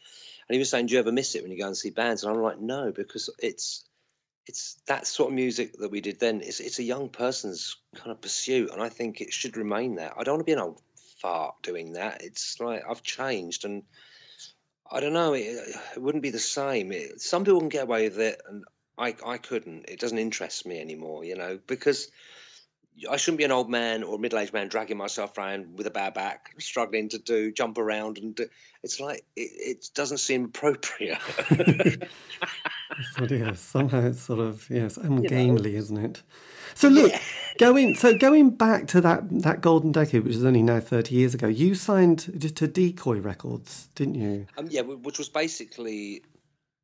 And 0.48 0.54
he 0.54 0.60
was 0.60 0.70
saying, 0.70 0.88
"Do 0.88 0.96
you 0.96 1.00
ever 1.00 1.12
miss 1.12 1.36
it 1.36 1.44
when 1.44 1.52
you 1.52 1.60
go 1.60 1.68
and 1.68 1.78
see 1.78 1.92
bands?" 1.92 2.24
And 2.24 2.34
I'm 2.34 2.42
like, 2.42 2.60
"No, 2.60 2.92
because 2.92 3.30
it's 3.40 3.86
it's 4.48 4.78
that 4.88 5.08
sort 5.08 5.30
of 5.30 5.36
music 5.36 5.78
that 5.80 5.92
we 5.92 6.02
did 6.02 6.20
then. 6.20 6.42
It's 6.42 6.60
it's 6.60 6.80
a 6.80 6.84
young 6.84 7.10
person's 7.10 7.78
kind 7.96 8.12
of 8.12 8.22
pursuit, 8.22 8.72
and 8.72 8.82
I 8.82 8.90
think 8.90 9.22
it 9.22 9.32
should 9.32 9.56
remain 9.56 9.96
that. 9.96 10.14
I 10.18 10.24
don't 10.24 10.36
want 10.36 10.42
to 10.42 10.46
be 10.46 10.54
an 10.54 10.60
old 10.60 10.82
fart 11.22 11.56
doing 11.62 11.94
that. 11.94 12.24
It's 12.24 12.60
like 12.60 12.84
I've 12.90 13.04
changed 13.04 13.66
and." 13.66 13.84
I 14.88 15.00
don't 15.00 15.14
know. 15.14 15.34
It, 15.34 15.76
it 15.96 16.02
wouldn't 16.02 16.22
be 16.22 16.30
the 16.30 16.38
same. 16.38 16.92
It, 16.92 17.20
some 17.20 17.44
people 17.44 17.60
can 17.60 17.70
get 17.70 17.86
away 17.86 18.08
with 18.08 18.20
it, 18.20 18.40
and 18.48 18.64
I 18.98 19.16
I 19.26 19.38
couldn't. 19.38 19.86
It 19.90 20.00
doesn't 20.00 20.18
interest 20.18 20.66
me 20.66 20.80
anymore, 20.80 21.24
you 21.24 21.36
know, 21.36 21.60
because 21.68 22.10
I 23.10 23.18
shouldn't 23.18 23.40
be 23.40 23.44
an 23.44 23.52
old 23.52 23.70
man 23.70 24.04
or 24.04 24.16
a 24.16 24.20
middle-aged 24.20 24.54
man 24.54 24.70
dragging 24.70 24.98
myself 24.98 25.38
around 25.38 25.78
with 25.78 25.86
a 25.86 25.92
bad 25.92 26.14
back, 26.14 26.56
struggling 26.60 27.10
to 27.10 27.18
do 27.18 27.52
jump 27.52 27.78
around, 27.78 28.18
and 28.18 28.36
do, 28.36 28.48
it's 28.84 29.00
like 29.00 29.26
it, 29.36 29.52
it 29.80 29.90
doesn't 29.94 30.20
seem 30.20 30.46
appropriate. 30.46 31.20
But 33.18 33.32
yes, 33.32 33.60
somehow 33.60 34.06
it's 34.06 34.22
sort 34.22 34.40
of 34.40 34.70
yes, 34.70 34.96
ungainly, 34.96 35.76
isn't 35.76 35.98
it? 35.98 36.24
So 36.76 36.88
look, 36.88 37.12
going 37.58 37.96
so 37.96 38.18
going 38.18 38.52
back 38.52 38.88
to 38.88 39.02
that 39.02 39.24
that 39.42 39.60
golden 39.60 39.92
decade, 39.92 40.24
which 40.24 40.36
is 40.36 40.46
only 40.46 40.62
now 40.62 40.80
thirty 40.80 41.16
years 41.16 41.34
ago, 41.34 41.48
you 41.48 41.76
signed 41.76 42.20
to 42.20 42.50
to 42.54 42.68
Decoy 42.68 43.20
Records, 43.20 43.90
didn't 43.96 44.16
you? 44.16 44.48
um, 44.58 44.68
yeah, 44.70 44.82
which 44.82 45.18
was 45.18 45.28
basically 45.28 46.24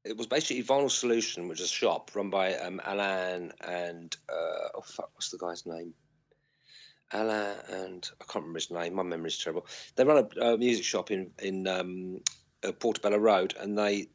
it 0.03 0.17
was 0.17 0.27
basically 0.27 0.63
Vinyl 0.63 0.89
Solution, 0.89 1.47
which 1.47 1.59
is 1.59 1.65
a 1.65 1.73
shop 1.73 2.11
run 2.15 2.29
by 2.29 2.55
um, 2.55 2.81
Alan 2.83 3.51
and 3.61 4.15
uh, 4.29 4.69
oh 4.75 4.81
fuck, 4.83 5.11
what's 5.13 5.29
the 5.29 5.37
guy's 5.37 5.65
name? 5.65 5.93
Alan 7.13 7.57
and 7.69 8.09
I 8.19 8.23
can't 8.25 8.43
remember 8.43 8.59
his 8.59 8.71
name. 8.71 8.95
My 8.95 9.03
memory's 9.03 9.37
terrible. 9.37 9.67
They 9.95 10.03
run 10.03 10.27
a, 10.37 10.45
a 10.53 10.57
music 10.57 10.85
shop 10.85 11.11
in 11.11 11.31
in 11.39 11.67
um, 11.67 12.21
uh, 12.63 12.71
Portobello 12.71 13.17
Road, 13.17 13.53
and 13.59 13.77
they 13.77 14.09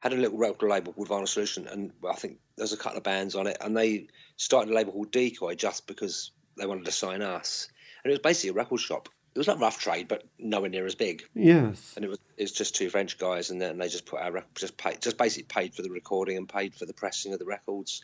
had 0.00 0.12
a 0.14 0.16
little 0.16 0.38
record 0.38 0.70
label 0.70 0.92
called 0.92 1.08
Vinyl 1.08 1.28
Solution, 1.28 1.66
and 1.66 1.92
I 2.08 2.14
think 2.14 2.38
there's 2.56 2.72
a 2.72 2.78
couple 2.78 2.98
of 2.98 3.04
bands 3.04 3.34
on 3.34 3.46
it, 3.46 3.58
and 3.60 3.76
they 3.76 4.06
started 4.36 4.70
a 4.70 4.74
label 4.74 4.92
called 4.92 5.12
Decoy 5.12 5.54
just 5.54 5.86
because 5.86 6.32
they 6.56 6.66
wanted 6.66 6.86
to 6.86 6.92
sign 6.92 7.20
us, 7.20 7.68
and 8.02 8.10
it 8.10 8.14
was 8.14 8.20
basically 8.20 8.50
a 8.50 8.54
record 8.54 8.80
shop. 8.80 9.08
It 9.34 9.38
was 9.38 9.48
like 9.48 9.60
rough 9.60 9.78
trade, 9.78 10.08
but 10.08 10.24
nowhere 10.38 10.70
near 10.70 10.86
as 10.86 10.94
big 10.96 11.24
Yes. 11.34 11.94
and 11.96 12.04
it 12.04 12.08
was 12.08 12.18
it's 12.36 12.52
just 12.52 12.74
two 12.74 12.90
French 12.90 13.18
guys, 13.18 13.50
and 13.50 13.60
then 13.60 13.78
they 13.78 13.88
just 13.88 14.06
put 14.06 14.20
our 14.20 14.44
just 14.54 14.76
paid 14.76 15.00
just 15.00 15.18
basically 15.18 15.44
paid 15.44 15.74
for 15.74 15.82
the 15.82 15.90
recording 15.90 16.36
and 16.36 16.48
paid 16.48 16.74
for 16.74 16.86
the 16.86 16.94
pressing 16.94 17.32
of 17.32 17.38
the 17.38 17.44
records, 17.44 18.02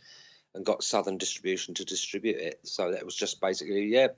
and 0.54 0.64
got 0.64 0.84
Southern 0.84 1.18
Distribution 1.18 1.74
to 1.74 1.84
distribute 1.84 2.36
it. 2.36 2.60
So 2.64 2.92
that 2.92 3.04
was 3.04 3.14
just 3.14 3.40
basically 3.40 3.86
yeah, 3.86 4.08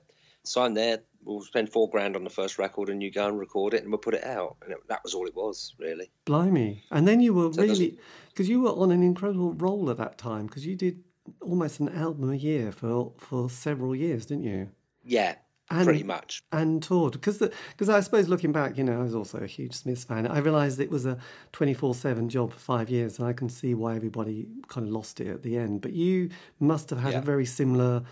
sign 0.43 0.73
there. 0.73 0.99
We'll 1.23 1.41
spend 1.41 1.71
four 1.71 1.89
grand 1.89 2.15
on 2.15 2.23
the 2.23 2.29
first 2.29 2.57
record, 2.59 2.89
and 2.89 3.01
you 3.03 3.11
go 3.11 3.27
and 3.27 3.39
record 3.39 3.73
it, 3.73 3.81
and 3.83 3.91
we'll 3.91 3.99
put 3.99 4.13
it 4.13 4.23
out. 4.23 4.57
And 4.63 4.73
it, 4.73 4.77
that 4.87 5.03
was 5.03 5.13
all 5.13 5.27
it 5.27 5.35
was 5.35 5.73
really. 5.77 6.11
Blimey. 6.25 6.83
And 6.91 7.07
then 7.07 7.19
you 7.21 7.33
were 7.33 7.51
So 7.51 7.61
really, 7.61 7.97
because 8.29 8.47
you 8.47 8.61
were 8.61 8.69
on 8.69 8.91
an 8.91 9.03
incredible 9.03 9.53
roll 9.53 9.89
at 9.89 9.97
that 9.97 10.17
time, 10.17 10.47
because 10.47 10.65
you 10.65 10.75
did 10.75 11.03
almost 11.41 11.79
an 11.79 11.89
album 11.89 12.31
a 12.31 12.35
year 12.35 12.71
for 12.71 13.13
for 13.17 13.49
several 13.49 13.95
years, 13.95 14.25
didn't 14.25 14.43
you? 14.43 14.69
Yeah, 15.03 15.35
And- 15.71 15.85
pretty 15.85 16.03
much. 16.03 16.43
And 16.51 16.81
toured. 16.81 17.13
Because 17.13 17.37
because 17.37 17.89
I 17.89 17.99
suppose 17.99 18.27
looking 18.27 18.51
back, 18.51 18.77
you 18.77 18.83
know, 18.83 18.99
I 18.99 19.03
was 19.03 19.13
also 19.15 19.37
a 19.39 19.47
huge 19.47 19.73
Smiths 19.73 20.03
fan. 20.03 20.25
I 20.27 20.39
realised 20.39 20.79
it 20.79 20.89
was 20.89 21.05
a 21.05 21.17
24 21.53 21.93
7 21.95 22.27
job 22.29 22.51
for 22.53 22.59
five 22.59 22.89
years, 22.89 23.19
and 23.19 23.27
I 23.27 23.33
can 23.33 23.49
see 23.49 23.73
why 23.75 23.95
everybody 23.95 24.47
kind 24.67 24.87
of 24.87 24.93
lost 24.93 25.21
it 25.21 25.27
at 25.27 25.43
the 25.43 25.57
end. 25.57 25.81
But 25.81 25.93
you 25.93 26.29
must 26.59 26.89
have 26.89 26.99
had 26.99 27.13
Yeah. 27.13 27.19
a 27.19 27.21
very 27.21 27.45
similar 27.45 28.03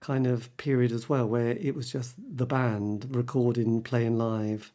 kind 0.00 0.26
of 0.26 0.54
period 0.56 0.90
as 0.90 1.08
well, 1.08 1.28
where 1.28 1.50
it 1.50 1.74
was 1.74 1.90
just 1.92 2.14
the 2.18 2.46
band 2.46 3.06
recording, 3.14 3.82
playing 3.82 4.16
live. 4.18 4.72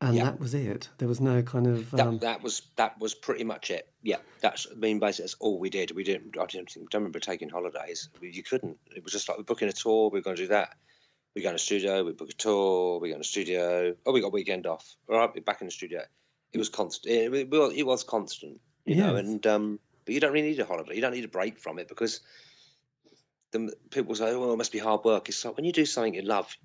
And 0.00 0.14
Yeah. 0.14 0.24
that 0.24 0.40
was 0.40 0.52
it. 0.54 0.90
There 0.98 1.08
was 1.08 1.20
no 1.22 1.42
kind 1.42 1.66
of 1.66 1.90
That, 1.92 2.06
um, 2.06 2.18
that 2.18 2.42
was 2.42 2.60
that 2.76 2.98
was 3.00 3.14
pretty 3.14 3.44
much 3.44 3.70
it. 3.70 3.88
Yeah, 4.02 4.18
that's 4.40 4.66
I 4.70 4.74
mean 4.74 4.98
basically 4.98 5.22
that's 5.24 5.36
all 5.40 5.58
we 5.58 5.70
did. 5.70 5.90
We 5.92 6.04
didn't. 6.04 6.36
I 6.38 6.44
didn't 6.46 6.70
think, 6.70 6.90
don't 6.90 7.00
remember 7.00 7.18
taking 7.20 7.48
holidays. 7.48 8.10
We, 8.20 8.30
you 8.30 8.42
couldn't. 8.42 8.78
It 8.94 9.02
was 9.04 9.12
just 9.12 9.26
like 9.28 9.38
we're 9.38 9.44
booking 9.44 9.68
a 9.68 9.72
tour. 9.72 10.10
We're 10.10 10.20
going 10.20 10.36
to 10.36 10.42
do 10.42 10.48
that. 10.48 10.76
We 11.36 11.42
go 11.42 11.50
to 11.50 11.54
the 11.54 11.58
studio. 11.58 12.02
We 12.02 12.12
book 12.12 12.30
a 12.30 12.32
tour. 12.32 12.98
We 12.98 13.10
go 13.10 13.14
to 13.16 13.18
the 13.18 13.24
studio. 13.24 13.94
Oh, 14.06 14.12
we 14.12 14.22
got 14.22 14.28
a 14.28 14.30
weekend 14.30 14.66
off. 14.66 14.96
All 15.08 15.18
right, 15.18 15.30
we're 15.34 15.42
back 15.42 15.60
in 15.60 15.66
the 15.66 15.70
studio. 15.70 16.00
It 16.52 16.58
was 16.58 16.70
constant. 16.70 17.14
It, 17.14 17.32
it, 17.34 17.86
was- 17.86 18.04
constant. 18.04 18.58
You 18.86 18.96
know, 18.96 19.16
and 19.16 19.46
um, 19.46 19.80
but 20.04 20.14
you 20.14 20.20
don't 20.20 20.32
really 20.32 20.48
need 20.48 20.60
a 20.60 20.64
holiday. 20.64 20.94
You 20.94 21.02
don't 21.02 21.12
need 21.12 21.24
a 21.24 21.28
break 21.28 21.58
from 21.58 21.78
it 21.78 21.88
because 21.88 22.20
the 23.50 23.74
people 23.90 24.14
say, 24.14 24.32
"Oh, 24.32 24.52
it 24.52 24.56
must 24.56 24.72
be 24.72 24.78
hard 24.78 25.04
work." 25.04 25.28
It's 25.28 25.44
like 25.44 25.56
when 25.56 25.66
you 25.66 25.72
do 25.72 25.84
something 25.84 26.14
you 26.14 26.22
love, 26.22 26.56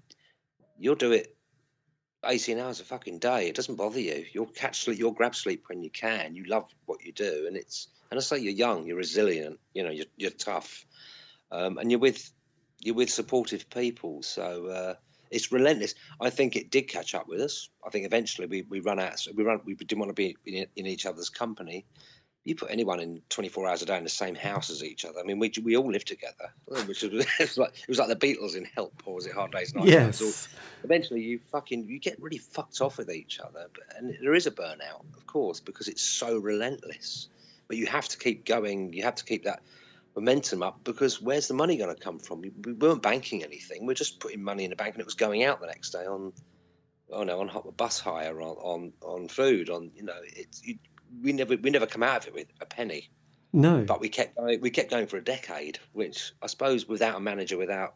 you'll 0.78 0.96
do 0.96 1.12
it 1.12 1.36
18 2.26 2.60
hours 2.60 2.80
a 2.80 2.84
fucking 2.84 3.20
day. 3.20 3.50
It 3.50 3.56
doesn't 3.56 3.76
bother 3.76 4.00
you. 4.00 4.26
You'll 4.32 4.46
catch 4.46 4.82
sleep, 4.82 5.00
you'll 5.00 5.12
grab 5.12 5.36
sleep 5.36 5.64
when 5.68 5.84
you 5.84 5.90
can. 5.90 6.36
You 6.36 6.46
love 6.46 6.70
what 6.86 7.04
you 7.04 7.12
do. 7.12 7.46
And 7.48 7.58
it's, 7.58 7.88
and 8.10 8.20
I 8.20 8.22
say 8.22 8.38
you're 8.40 8.54
young, 8.54 8.86
you're 8.86 8.98
resilient, 8.98 9.60
you 9.74 9.84
know, 9.84 9.90
you're, 9.90 10.06
you're 10.16 10.32
tough. 10.32 10.86
Um, 11.52 11.78
and 11.78 11.92
you're 11.92 12.00
with, 12.00 12.32
you're 12.82 12.96
with 12.96 13.10
supportive 13.10 13.70
people. 13.70 14.24
So, 14.24 14.68
uh, 14.68 14.94
it's 15.32 15.52
relentless. 15.52 15.96
I 16.20 16.30
think 16.30 16.56
it 16.56 16.70
did 16.70 16.84
catch 16.84 17.16
up 17.16 17.28
with 17.28 17.40
us. 17.40 17.70
I 17.86 17.90
think 17.90 18.06
eventually 18.06 18.48
we, 18.48 18.64
we 18.64 18.82
run 18.82 19.00
out. 19.00 19.26
We 19.34 19.44
run. 19.44 19.62
We 19.64 19.76
didn't 19.76 20.00
want 20.00 20.10
to 20.10 20.14
be 20.14 20.36
in, 20.46 20.68
in 20.76 20.86
each 20.86 21.06
other's 21.06 21.30
company. 21.30 21.86
You 22.44 22.56
put 22.56 22.72
anyone 22.72 23.00
in 23.00 23.22
24 23.30 23.68
hours 23.68 23.82
a 23.84 23.86
day 23.86 23.98
in 23.98 24.04
the 24.04 24.10
same 24.10 24.36
house 24.36 24.72
as 24.72 24.84
each 24.84 25.06
other. 25.06 25.20
I 25.20 25.24
mean, 25.24 25.40
we 25.40 25.52
we 25.64 25.78
all 25.78 25.90
live 25.90 26.04
together, 26.04 26.52
which 26.86 27.04
was, 27.04 27.26
it 27.40 27.40
was 27.40 27.58
like 27.58 27.70
it 27.70 27.88
was 27.88 28.00
like 28.00 28.10
the 28.10 28.16
Beatles 28.16 28.56
in 28.56 28.66
Help, 28.66 29.04
or 29.06 29.16
was 29.16 29.26
it 29.26 29.34
Hard 29.34 29.52
Day's 29.52 29.74
Night? 29.74 29.86
Yes. 29.86 30.18
So 30.18 30.50
eventually 30.84 31.22
you 31.22 31.40
fucking 31.52 31.88
you 31.88 32.00
get 32.00 32.22
really 32.22 32.40
fucked 32.40 32.82
off 32.82 32.98
with 32.98 33.12
each 33.12 33.40
other 33.40 33.68
but, 33.74 33.98
and 33.98 34.18
there 34.22 34.34
is 34.34 34.48
a 34.48 34.52
burnout 34.52 35.04
of 35.16 35.28
course 35.28 35.60
because 35.60 35.88
it's 35.88 36.02
so 36.02 36.38
relentless 36.38 37.28
but 37.68 37.78
you 37.78 37.86
have 37.86 38.08
to 38.08 38.18
keep 38.18 38.46
going 38.46 38.94
you 38.94 39.04
have 39.04 39.16
to 39.16 39.26
keep 39.26 39.44
that 39.44 39.62
momentum 40.16 40.64
up 40.64 40.84
because 40.84 41.22
where's 41.22 41.48
the 41.48 41.54
money 41.54 41.78
going 41.78 41.94
to 41.96 42.02
come 42.02 42.20
from? 42.20 42.42
We 42.42 42.52
we 42.66 42.74
weren't 42.74 43.02
banking 43.02 43.44
anything. 43.44 43.86
We're 43.86 43.94
just 43.94 44.20
putting 44.20 44.44
money 44.44 44.64
in 44.64 44.70
the 44.70 44.76
bank 44.76 44.96
and 44.96 45.02
it 45.02 45.06
was 45.06 45.16
going 45.16 45.44
out 45.44 45.62
the 45.62 45.68
next 45.68 45.92
day 45.92 46.06
on 46.06 46.34
oh 47.12 47.24
no 47.24 47.40
on 47.42 47.52
bus 47.76 48.00
hire 48.00 48.42
on 48.42 48.56
on, 48.58 48.94
on 49.02 49.28
food 49.28 49.70
on 49.70 49.92
you 49.96 50.04
know 50.04 50.16
it's 50.24 50.66
you, 50.66 50.78
we 51.22 51.34
never 51.34 51.56
we 51.56 51.70
never 51.70 51.88
come 51.88 52.04
out 52.04 52.22
of 52.22 52.28
it 52.28 52.34
with 52.34 52.48
a 52.62 52.66
penny. 52.66 53.10
No. 53.54 53.84
but 53.84 54.00
we 54.00 54.08
kept 54.08 54.38
going, 54.38 54.62
we 54.62 54.70
kept 54.70 54.90
going 54.90 55.08
for 55.08 55.18
a 55.18 55.24
decade, 55.24 55.78
which 55.92 56.32
I 56.42 56.48
suppose 56.48 56.88
without 56.88 57.18
a 57.18 57.20
manager, 57.20 57.58
without 57.58 57.96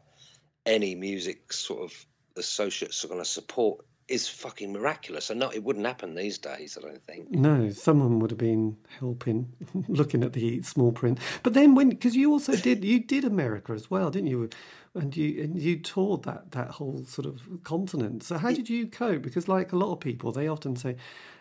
any 0.65 0.95
music 0.95 1.53
sort 1.53 1.83
of 1.83 2.05
associates 2.35 3.05
are 3.05 3.07
going 3.07 3.21
to 3.21 3.25
support 3.25 3.85
is 4.07 4.27
fucking 4.27 4.71
miraculous. 4.71 5.29
And 5.29 5.39
no, 5.39 5.49
it 5.49 5.63
wouldn't 5.63 5.85
happen 5.85 6.15
these 6.15 6.37
days. 6.37 6.77
I 6.77 6.81
don't 6.81 7.03
think. 7.03 7.31
No, 7.31 7.69
someone 7.71 8.19
would 8.19 8.31
have 8.31 8.37
been 8.37 8.77
helping, 8.99 9.51
looking 9.87 10.23
at 10.23 10.33
the 10.33 10.61
small 10.61 10.91
print. 10.91 11.19
But 11.43 11.53
then 11.53 11.75
when, 11.75 11.89
because 11.89 12.15
you 12.15 12.31
also 12.31 12.55
did, 12.55 12.83
you 12.83 12.99
did 12.99 13.25
America 13.25 13.73
as 13.73 13.89
well, 13.89 14.11
didn't 14.11 14.27
you? 14.27 14.49
And 14.93 15.15
you 15.15 15.43
and 15.43 15.61
you 15.61 15.79
toured 15.79 16.23
that 16.23 16.51
that 16.51 16.71
whole 16.71 17.03
sort 17.05 17.27
of 17.27 17.41
continent. 17.63 18.23
So 18.23 18.37
how 18.37 18.53
did 18.53 18.69
you 18.69 18.87
cope? 18.87 19.23
Because 19.23 19.49
like 19.49 19.73
a 19.73 19.75
lot 19.75 19.91
of 19.91 19.99
people, 19.99 20.31
they 20.31 20.47
often 20.47 20.77
say, 20.77 20.95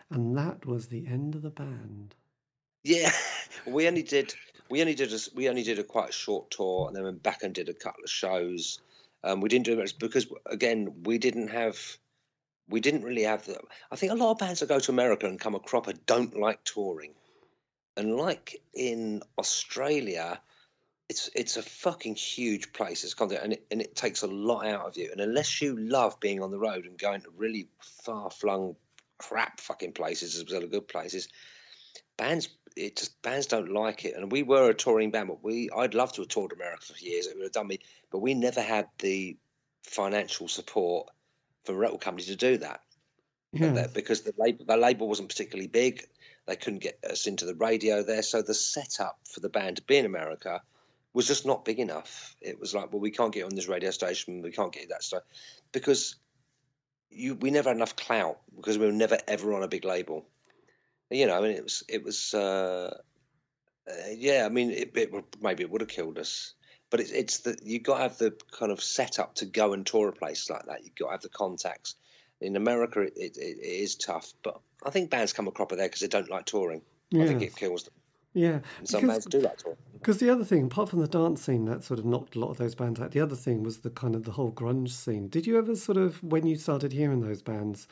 and 0.09 0.37
that 0.37 0.65
was 0.65 0.87
the 0.87 1.07
end 1.07 1.35
of 1.35 1.41
the 1.41 1.49
band. 1.49 2.15
Yeah, 2.83 3.11
we 3.65 3.87
only 3.87 4.03
did 4.03 4.33
we 4.69 4.81
only 4.81 4.93
did 4.93 5.13
a, 5.13 5.19
we 5.35 5.47
only 5.47 5.63
did 5.63 5.79
a 5.79 5.83
quite 5.83 6.09
a 6.09 6.13
short 6.13 6.51
tour, 6.51 6.87
and 6.87 6.95
then 6.95 7.03
went 7.03 7.23
back 7.23 7.43
and 7.43 7.53
did 7.53 7.69
a 7.69 7.73
couple 7.73 8.03
of 8.03 8.09
shows. 8.09 8.81
Um, 9.23 9.39
we 9.39 9.47
didn't 9.47 9.65
do 9.65 9.79
it 9.79 9.93
because 9.99 10.27
again 10.47 10.93
we 11.03 11.17
didn't 11.17 11.47
have 11.47 11.97
we 12.67 12.79
didn't 12.79 13.03
really 13.03 13.23
have 13.23 13.45
the. 13.45 13.59
I 13.91 13.95
think 13.95 14.11
a 14.11 14.15
lot 14.15 14.31
of 14.31 14.37
bands 14.37 14.59
that 14.59 14.69
go 14.69 14.79
to 14.79 14.91
America 14.91 15.27
and 15.27 15.39
come 15.39 15.55
a 15.55 15.59
cropper 15.59 15.93
don't 16.05 16.37
like 16.37 16.63
touring, 16.63 17.13
and 17.95 18.15
like 18.15 18.61
in 18.73 19.21
Australia, 19.37 20.39
it's 21.09 21.29
it's 21.35 21.57
a 21.57 21.63
fucking 21.63 22.15
huge 22.15 22.73
place. 22.73 23.03
It's 23.03 23.13
content, 23.13 23.41
and 23.43 23.53
it, 23.53 23.65
and 23.71 23.81
it 23.81 23.95
takes 23.95 24.23
a 24.23 24.27
lot 24.27 24.65
out 24.65 24.87
of 24.87 24.97
you. 24.97 25.09
And 25.11 25.21
unless 25.21 25.61
you 25.61 25.77
love 25.77 26.19
being 26.19 26.41
on 26.41 26.51
the 26.51 26.59
road 26.59 26.85
and 26.85 26.97
going 26.97 27.21
to 27.21 27.29
really 27.37 27.69
far 28.03 28.29
flung 28.31 28.75
crap 29.17 29.59
fucking 29.59 29.93
places 29.93 30.35
as 30.35 30.51
well 30.51 30.63
as 30.63 30.69
good 30.69 30.87
places, 30.87 31.29
bands 32.17 32.49
it 32.75 32.97
just 32.97 33.21
bands 33.21 33.47
don't 33.47 33.71
like 33.71 34.03
it. 34.05 34.15
And 34.15 34.31
we 34.31 34.43
were 34.43 34.69
a 34.69 34.73
touring 34.73 35.11
band, 35.11 35.27
but 35.27 35.43
we 35.43 35.69
I'd 35.75 35.93
love 35.93 36.13
to 36.13 36.21
have 36.21 36.29
toured 36.29 36.51
America 36.51 36.93
for 36.93 36.97
years. 36.97 37.27
It 37.27 37.35
would 37.35 37.43
have 37.43 37.51
done 37.51 37.67
me, 37.67 37.79
but 38.11 38.19
we 38.19 38.33
never 38.33 38.61
had 38.61 38.87
the 38.99 39.37
financial 39.83 40.47
support 40.47 41.09
from 41.65 41.75
a 41.75 41.79
record 41.79 42.01
company 42.01 42.25
to 42.27 42.35
do 42.35 42.57
that. 42.57 42.81
Yeah. 43.51 43.87
Because 43.93 44.21
the 44.21 44.33
label, 44.37 44.65
the 44.65 44.77
label 44.77 45.07
wasn't 45.07 45.29
particularly 45.29 45.67
big, 45.67 46.05
they 46.45 46.55
couldn't 46.55 46.83
get 46.83 46.99
us 47.09 47.25
into 47.25 47.45
the 47.45 47.55
radio 47.55 48.03
there. 48.03 48.21
So 48.21 48.41
the 48.41 48.53
setup 48.53 49.17
for 49.29 49.39
the 49.39 49.49
band 49.49 49.77
to 49.77 49.83
be 49.83 49.97
in 49.97 50.05
America 50.05 50.61
was 51.13 51.27
just 51.27 51.45
not 51.45 51.63
big 51.63 51.79
enough. 51.79 52.35
It 52.41 52.59
was 52.59 52.75
like, 52.75 52.91
well, 52.91 52.99
we 52.99 53.11
can't 53.11 53.33
get 53.33 53.45
on 53.45 53.55
this 53.55 53.69
radio 53.69 53.91
station, 53.91 54.41
we 54.41 54.51
can't 54.51 54.73
get 54.73 54.89
that 54.89 55.03
stuff 55.03 55.23
because 55.71 56.15
you 57.09 57.35
we 57.35 57.51
never 57.51 57.69
had 57.69 57.77
enough 57.77 57.95
clout 57.95 58.39
because 58.55 58.77
we 58.77 58.85
were 58.85 58.91
never 58.91 59.17
ever 59.27 59.53
on 59.53 59.63
a 59.63 59.67
big 59.69 59.85
label 59.85 60.25
you 61.09 61.27
know, 61.27 61.37
I 61.37 61.41
mean, 61.41 61.51
it 61.51 61.63
was 61.63 61.83
it 61.87 62.03
was 62.03 62.33
uh, 62.33 62.97
uh, 63.87 64.09
yeah. 64.15 64.45
I 64.45 64.49
mean, 64.49 64.71
it, 64.71 64.91
it 64.95 65.13
maybe 65.41 65.63
it 65.63 65.69
would 65.69 65.81
have 65.81 65.89
killed 65.89 66.17
us, 66.17 66.53
but 66.89 66.99
it's 66.99 67.11
it's 67.11 67.37
that 67.39 67.63
you 67.63 67.79
got 67.79 67.97
to 67.97 68.03
have 68.03 68.17
the 68.17 68.35
kind 68.57 68.71
of 68.71 68.81
setup 68.81 69.35
to 69.35 69.45
go 69.45 69.73
and 69.73 69.85
tour 69.85 70.09
a 70.09 70.13
place 70.13 70.49
like 70.49 70.65
that. 70.65 70.83
You've 70.83 70.95
got 70.95 71.05
to 71.07 71.11
have 71.11 71.21
the 71.21 71.29
contacts. 71.29 71.95
In 72.41 72.55
America, 72.57 72.99
it, 73.01 73.13
it, 73.15 73.37
it 73.37 73.59
is 73.61 73.95
tough, 73.95 74.33
but 74.43 74.59
I 74.85 74.89
think 74.89 75.09
bands 75.09 75.31
come 75.31 75.47
a 75.47 75.51
cropper 75.51 75.77
there 75.77 75.87
because 75.87 76.01
they 76.01 76.07
don't 76.07 76.29
like 76.29 76.45
touring. 76.45 76.81
I 77.13 77.25
think 77.25 77.41
it 77.41 77.55
kills 77.55 77.83
them. 77.83 77.93
Yeah, 78.33 78.59
and 78.79 78.89
some 78.89 79.07
bands 79.07 79.25
do 79.25 79.39
like 79.39 79.57
touring. 79.57 79.77
Because 79.93 80.17
the 80.17 80.29
other 80.29 80.43
thing, 80.43 80.65
apart 80.65 80.89
from 80.89 80.99
the 80.99 81.07
dance 81.07 81.43
scene, 81.43 81.63
that 81.65 81.85
sort 81.85 81.97
of 81.97 82.05
knocked 82.05 82.35
a 82.35 82.39
lot 82.39 82.49
of 82.49 82.57
those 82.57 82.75
bands 82.75 82.99
out. 82.99 83.11
The 83.11 83.21
other 83.21 83.37
thing 83.37 83.63
was 83.63 83.79
the 83.79 83.89
kind 83.89 84.15
of 84.15 84.25
the 84.25 84.33
whole 84.33 84.51
grunge 84.51 84.89
scene. 84.89 85.29
Did 85.29 85.47
you 85.47 85.57
ever 85.57 85.75
sort 85.77 85.97
of, 85.97 86.21
when 86.21 86.45
you 86.45 86.57
started 86.57 86.91
hearing 86.91 87.21
those 87.21 87.41
bands, 87.41 87.87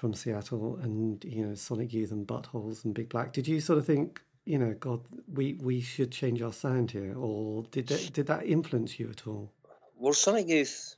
from 0.00 0.14
Seattle 0.14 0.78
and 0.82 1.22
you 1.24 1.44
know 1.44 1.54
Sonic 1.54 1.92
Youth 1.92 2.10
and 2.10 2.26
Buttholes 2.26 2.86
and 2.86 2.94
Big 2.94 3.10
Black. 3.10 3.34
Did 3.34 3.46
you 3.46 3.60
sort 3.60 3.78
of 3.78 3.84
think, 3.84 4.22
you 4.50 4.58
know, 4.58 4.74
God, 4.80 5.00
we 5.32 5.54
we 5.54 5.80
should 5.80 6.10
change 6.10 6.42
our 6.42 6.52
sound 6.52 6.90
here, 6.90 7.16
or 7.16 7.62
did 7.70 7.86
that, 7.86 8.12
did 8.12 8.26
that 8.26 8.44
influence 8.44 8.98
you 8.98 9.08
at 9.08 9.24
all? 9.24 9.52
Well, 9.96 10.12
Sonic 10.12 10.48
Youth 10.48 10.96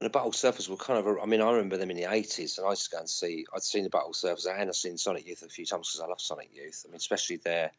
and 0.00 0.08
the 0.08 0.16
Butthole 0.16 0.32
Surfers 0.32 0.68
were 0.68 0.76
kind 0.76 1.04
of. 1.04 1.18
I 1.20 1.26
mean, 1.26 1.40
I 1.40 1.50
remember 1.50 1.76
them 1.76 1.90
in 1.90 1.96
the 1.96 2.12
eighties, 2.12 2.58
and 2.58 2.66
I 2.66 2.70
used 2.70 2.84
to 2.84 2.90
go 2.90 3.00
and 3.00 3.10
see. 3.10 3.46
I'd 3.52 3.64
seen 3.64 3.82
the 3.82 3.90
Butthole 3.90 4.14
Surfers 4.14 4.46
and 4.46 4.68
I'd 4.68 4.74
seen 4.76 4.96
Sonic 4.96 5.26
Youth 5.26 5.42
a 5.42 5.48
few 5.48 5.66
times 5.66 5.88
because 5.88 6.00
I 6.00 6.06
love 6.06 6.20
Sonic 6.20 6.50
Youth. 6.52 6.84
I 6.86 6.90
mean, 6.90 6.96
especially 6.96 7.38
their 7.38 7.72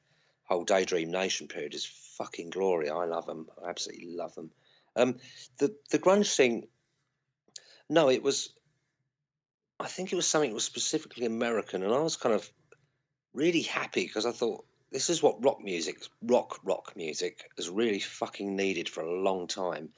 whole 0.44 0.66
Daydream 0.66 1.12
Nation 1.12 1.48
period 1.48 1.74
is 1.76 1.86
fucking 2.18 2.50
glory. 2.50 2.90
I 2.90 3.06
love 3.06 3.26
them. 3.26 3.48
I 3.66 3.70
absolutely 3.70 4.18
love 4.18 4.36
them. 4.36 4.52
Um, 4.98 5.16
the 5.60 5.74
the 5.92 6.00
grunge 6.00 6.36
thing. 6.36 6.68
No, 7.90 8.10
it 8.10 8.22
was 8.22 8.50
I 9.80 9.88
think 9.88 10.12
it 10.12 10.18
was 10.18 10.28
something 10.28 10.50
that 10.50 10.56
was 10.56 10.66
specifically 10.66 11.26
American, 11.26 11.84
and 11.84 11.94
I 11.94 12.00
was 12.00 12.18
kind 12.18 12.36
of 12.36 12.52
really 13.34 13.62
happy 13.62 14.06
because 14.06 14.26
I 14.26 14.32
thought 14.32 14.66
this 14.94 15.10
is 15.10 15.22
what 15.22 15.44
rock 15.44 15.62
music, 15.64 16.02
rock 16.22 16.60
rock 16.64 16.94
music, 16.96 17.50
has 17.58 17.70
really 17.70 18.00
fucking 18.00 18.56
needed 18.56 18.88
for 18.88 19.02
a 19.02 19.12
long 19.12 19.48
time. 19.48 19.90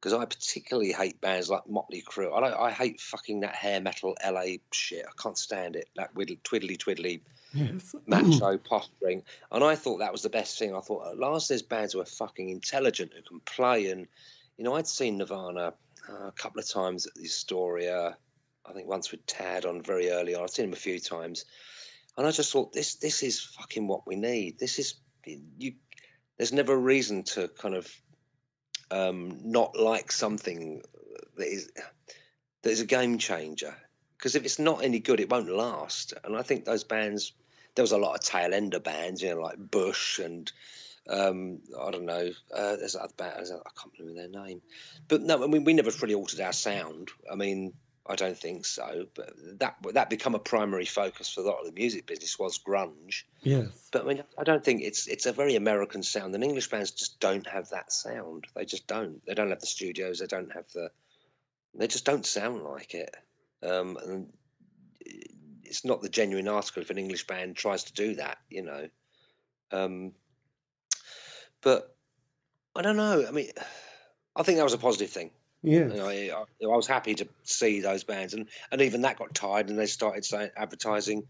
Because 0.00 0.12
I 0.12 0.24
particularly 0.24 0.92
hate 0.92 1.20
bands 1.20 1.50
like 1.50 1.68
Motley 1.68 2.02
Crue. 2.02 2.32
I, 2.32 2.66
I 2.66 2.70
hate 2.70 3.00
fucking 3.00 3.40
that 3.40 3.54
hair 3.54 3.80
metal 3.80 4.14
LA 4.24 4.58
shit. 4.70 5.04
I 5.06 5.20
can't 5.20 5.38
stand 5.38 5.74
it. 5.74 5.88
That 5.96 6.14
twiddly 6.14 6.78
twiddly 6.78 7.20
yes. 7.52 7.94
macho 8.06 8.58
posturing. 8.58 9.22
And 9.50 9.64
I 9.64 9.74
thought 9.74 9.98
that 9.98 10.12
was 10.12 10.22
the 10.22 10.30
best 10.30 10.58
thing. 10.58 10.76
I 10.76 10.80
thought 10.80 11.08
at 11.08 11.18
last 11.18 11.48
there's 11.48 11.62
bands 11.62 11.94
who 11.94 12.00
are 12.00 12.06
fucking 12.06 12.50
intelligent 12.50 13.12
who 13.14 13.22
can 13.22 13.40
play. 13.40 13.90
And 13.90 14.06
you 14.58 14.64
know, 14.64 14.74
I'd 14.74 14.86
seen 14.86 15.18
Nirvana 15.18 15.72
uh, 16.08 16.28
a 16.28 16.32
couple 16.32 16.60
of 16.60 16.68
times 16.68 17.06
at 17.06 17.14
the 17.14 17.24
Astoria 17.24 18.16
I 18.68 18.72
think 18.72 18.88
once 18.88 19.10
with 19.10 19.24
Tad 19.26 19.64
on 19.64 19.82
very 19.82 20.10
early 20.10 20.34
on. 20.34 20.42
I've 20.42 20.50
seen 20.50 20.66
him 20.66 20.72
a 20.72 20.76
few 20.76 20.98
times, 20.98 21.44
and 22.16 22.26
I 22.26 22.30
just 22.30 22.52
thought 22.52 22.72
this 22.72 22.96
this 22.96 23.22
is 23.22 23.40
fucking 23.40 23.86
what 23.86 24.06
we 24.06 24.16
need. 24.16 24.58
This 24.58 24.78
is 24.78 24.94
you. 25.24 25.74
There's 26.36 26.52
never 26.52 26.74
a 26.74 26.78
reason 26.78 27.24
to 27.24 27.48
kind 27.48 27.74
of 27.74 27.90
um, 28.90 29.40
not 29.44 29.78
like 29.78 30.12
something 30.12 30.82
that 31.36 31.46
is 31.46 31.70
that 32.62 32.70
is 32.70 32.80
a 32.80 32.86
game 32.86 33.18
changer. 33.18 33.74
Because 34.16 34.34
if 34.34 34.44
it's 34.44 34.58
not 34.58 34.82
any 34.82 34.98
good, 34.98 35.20
it 35.20 35.30
won't 35.30 35.50
last. 35.50 36.14
And 36.24 36.36
I 36.36 36.42
think 36.42 36.64
those 36.64 36.84
bands, 36.84 37.32
there 37.74 37.82
was 37.82 37.92
a 37.92 37.98
lot 37.98 38.14
of 38.14 38.22
tail 38.22 38.54
ender 38.54 38.80
bands, 38.80 39.22
you 39.22 39.34
know, 39.34 39.40
like 39.40 39.58
Bush 39.58 40.18
and 40.18 40.50
um, 41.08 41.60
I 41.78 41.90
don't 41.90 42.06
know. 42.06 42.30
Uh, 42.52 42.76
there's 42.76 42.96
other 42.96 43.12
bands. 43.16 43.50
I 43.52 43.54
can't 43.54 43.94
remember 43.98 44.20
their 44.20 44.44
name, 44.44 44.62
but 45.06 45.22
no, 45.22 45.44
I 45.44 45.46
mean 45.46 45.64
we 45.64 45.74
never 45.74 45.90
really 46.02 46.14
altered 46.14 46.40
our 46.40 46.52
sound. 46.52 47.10
I 47.30 47.36
mean 47.36 47.74
I 48.08 48.14
don't 48.14 48.38
think 48.38 48.64
so. 48.64 49.06
But 49.14 49.30
that 49.58 49.76
that 49.94 50.10
become 50.10 50.34
a 50.34 50.38
primary 50.38 50.84
focus 50.84 51.28
for 51.28 51.40
a 51.40 51.44
lot 51.44 51.60
of 51.60 51.66
the 51.66 51.72
music 51.72 52.06
business 52.06 52.38
was 52.38 52.58
grunge. 52.58 53.24
Yes. 53.42 53.68
But 53.92 54.02
I 54.02 54.04
mean, 54.06 54.22
I 54.38 54.44
don't 54.44 54.64
think 54.64 54.82
it's 54.82 55.06
it's 55.06 55.26
a 55.26 55.32
very 55.32 55.56
American 55.56 56.02
sound, 56.02 56.34
and 56.34 56.44
English 56.44 56.70
bands 56.70 56.90
just 56.92 57.20
don't 57.20 57.46
have 57.46 57.70
that 57.70 57.92
sound. 57.92 58.46
They 58.54 58.64
just 58.64 58.86
don't. 58.86 59.24
They 59.26 59.34
don't 59.34 59.50
have 59.50 59.60
the 59.60 59.66
studios. 59.66 60.18
They 60.20 60.26
don't 60.26 60.52
have 60.52 60.70
the. 60.72 60.90
They 61.74 61.88
just 61.88 62.04
don't 62.06 62.24
sound 62.24 62.62
like 62.62 62.94
it. 62.94 63.14
Um, 63.62 63.98
and 64.02 64.32
it's 65.64 65.84
not 65.84 66.02
the 66.02 66.08
genuine 66.08 66.48
article 66.48 66.82
if 66.82 66.90
an 66.90 66.98
English 66.98 67.26
band 67.26 67.56
tries 67.56 67.84
to 67.84 67.92
do 67.92 68.14
that, 68.16 68.38
you 68.48 68.62
know. 68.62 68.88
Um, 69.72 70.12
but 71.60 71.94
I 72.74 72.82
don't 72.82 72.96
know. 72.96 73.24
I 73.26 73.30
mean, 73.30 73.50
I 74.34 74.42
think 74.42 74.58
that 74.58 74.64
was 74.64 74.72
a 74.72 74.78
positive 74.78 75.10
thing. 75.10 75.30
Yeah, 75.62 75.86
know, 75.86 76.08
I, 76.08 76.30
I, 76.62 76.66
was 76.66 76.86
happy 76.86 77.14
to 77.16 77.28
see 77.44 77.80
those 77.80 78.04
bands, 78.04 78.34
and, 78.34 78.48
and 78.70 78.82
even 78.82 79.02
that 79.02 79.18
got 79.18 79.34
tired, 79.34 79.68
and 79.68 79.78
they 79.78 79.86
started 79.86 80.24
saying 80.24 80.50
advertising 80.56 81.26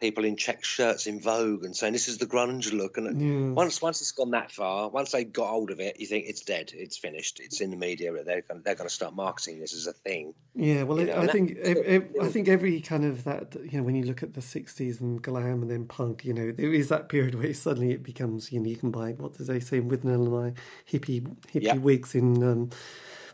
people 0.00 0.24
in 0.24 0.36
check 0.36 0.64
shirts 0.64 1.06
in 1.06 1.20
Vogue 1.20 1.64
and 1.64 1.74
saying 1.74 1.92
this 1.92 2.08
is 2.08 2.18
the 2.18 2.26
grunge 2.26 2.72
look. 2.72 2.98
And 2.98 3.54
once 3.54 3.80
once 3.80 4.00
it's 4.00 4.12
gone 4.12 4.32
that 4.32 4.50
far, 4.50 4.88
once 4.88 5.12
they 5.12 5.24
got 5.24 5.48
hold 5.48 5.70
of 5.70 5.80
it, 5.80 5.98
you 6.00 6.06
think 6.06 6.26
it's 6.26 6.42
dead, 6.42 6.72
it's 6.74 6.98
finished, 6.98 7.40
it's 7.40 7.60
in 7.60 7.70
the 7.70 7.76
media. 7.76 8.12
They're 8.12 8.42
going, 8.42 8.62
they're 8.62 8.74
going 8.74 8.88
to 8.88 8.94
start 8.94 9.14
marketing 9.14 9.60
this 9.60 9.74
as 9.74 9.86
a 9.86 9.92
thing. 9.92 10.34
Yeah, 10.54 10.82
well, 10.82 10.98
it, 10.98 11.10
I 11.10 11.26
think 11.26 11.58
I 12.20 12.28
think 12.28 12.48
every 12.48 12.80
kind 12.80 13.04
of 13.04 13.24
that 13.24 13.56
you 13.70 13.78
know 13.78 13.84
when 13.84 13.94
you 13.94 14.04
look 14.04 14.22
at 14.22 14.34
the 14.34 14.40
'60s 14.40 15.00
and 15.00 15.22
glam 15.22 15.62
and 15.62 15.70
then 15.70 15.86
punk, 15.86 16.24
you 16.24 16.34
know, 16.34 16.52
there 16.52 16.72
is 16.72 16.88
that 16.88 17.08
period 17.08 17.36
where 17.36 17.54
suddenly 17.54 17.92
it 17.92 18.02
becomes 18.02 18.52
you 18.52 18.60
know 18.60 18.68
you 18.68 18.76
can 18.76 18.90
buy 18.90 19.12
what 19.12 19.38
did 19.38 19.46
they 19.46 19.60
say 19.60 19.80
with 19.80 20.04
and 20.04 20.30
my 20.30 20.52
hippie 20.90 21.22
hippie 21.52 21.62
yep. 21.62 21.78
wigs 21.78 22.14
in. 22.14 22.42
Um, 22.42 22.70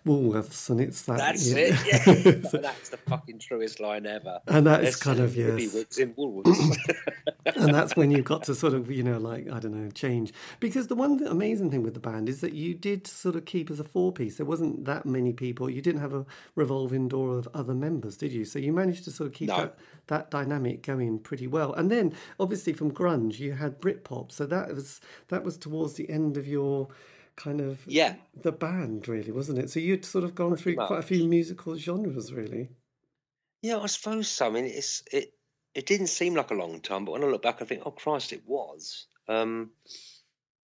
Woolworths, 0.07 0.71
and 0.71 0.81
it's 0.81 1.03
that. 1.03 1.19
That's 1.19 1.47
it. 1.49 1.75
Yeah, 1.87 2.51
that's 2.61 2.89
the 2.89 2.97
fucking 2.97 3.39
truest 3.39 3.81
line 3.81 4.07
ever. 4.07 4.41
And 4.47 4.67
that's 4.67 4.97
kind 4.97 5.21
of 5.21 5.37
yes. 5.37 5.99
in 5.99 6.15
Woolworths. 6.15 6.79
and 7.57 7.75
that's 7.75 7.97
when 7.97 8.11
you've 8.11 8.25
got 8.25 8.45
to 8.45 8.55
sort 8.55 8.73
of 8.73 8.91
you 8.91 9.03
know 9.03 9.19
like 9.19 9.51
I 9.51 9.59
don't 9.59 9.75
know 9.75 9.91
change 9.91 10.33
because 10.59 10.87
the 10.87 10.95
one 10.95 11.25
amazing 11.27 11.71
thing 11.71 11.83
with 11.83 11.95
the 11.95 12.01
band 12.01 12.29
is 12.29 12.41
that 12.41 12.55
you 12.55 12.75
did 12.75 13.07
sort 13.07 13.37
of 13.37 13.45
keep 13.45 13.71
as 13.71 13.79
a 13.79 13.85
four 13.85 14.13
piece. 14.13 14.37
There 14.37 14.47
wasn't 14.47 14.87
that 14.87 15.05
many 15.05 15.33
people. 15.33 15.69
You 15.69 15.83
didn't 15.83 16.01
have 16.01 16.15
a 16.15 16.25
revolving 16.55 17.09
door 17.09 17.37
of 17.37 17.49
other 17.53 17.75
members, 17.75 18.17
did 18.17 18.33
you? 18.33 18.45
So 18.45 18.59
you 18.59 18.73
managed 18.73 19.05
to 19.05 19.11
sort 19.11 19.29
of 19.29 19.35
keep 19.35 19.49
no. 19.49 19.57
that 19.59 19.79
that 20.07 20.31
dynamic 20.31 20.83
going 20.83 21.19
pretty 21.19 21.47
well. 21.47 21.73
And 21.75 21.91
then 21.91 22.15
obviously 22.39 22.73
from 22.73 22.91
grunge 22.93 23.39
you 23.39 23.53
had 23.53 23.81
Britpop, 23.81 24.33
so 24.33 24.47
that 24.47 24.75
was 24.75 25.01
that 25.29 25.45
was 25.45 25.59
towards 25.59 25.95
the 25.95 26.09
end 26.09 26.37
of 26.37 26.47
your 26.47 26.89
kind 27.41 27.61
of 27.61 27.81
yeah 27.87 28.15
the 28.43 28.53
band 28.53 29.09
really 29.09 29.33
wasn't 29.33 29.59
it 29.59 29.71
so 29.71 29.81
you'd 29.81 30.05
sort 30.05 30.25
of 30.25 30.35
gone 30.35 30.57
through 30.57 30.77
quite 30.77 30.99
a 30.99 31.03
few 31.03 31.27
musical 31.27 31.77
genres 31.77 32.33
really 32.33 32.69
yeah 33.63 33.79
i 33.79 33.87
suppose 33.87 34.29
so 34.29 34.47
i 34.47 34.51
mean 34.51 34.67
it's 34.67 35.03
it 35.11 35.33
it 35.75 35.87
didn't 35.87 36.09
seem 36.09 36.35
like 36.35 36.51
a 36.51 36.55
long 36.55 36.81
time 36.81 37.05
but 37.05 37.13
when 37.13 37.25
i 37.25 37.27
look 37.27 37.43
back 37.43 37.63
i 37.63 37.65
think 37.65 37.83
oh 37.87 37.91
christ 37.91 38.33
it 38.33 38.43
was 38.47 39.07
um 39.29 39.71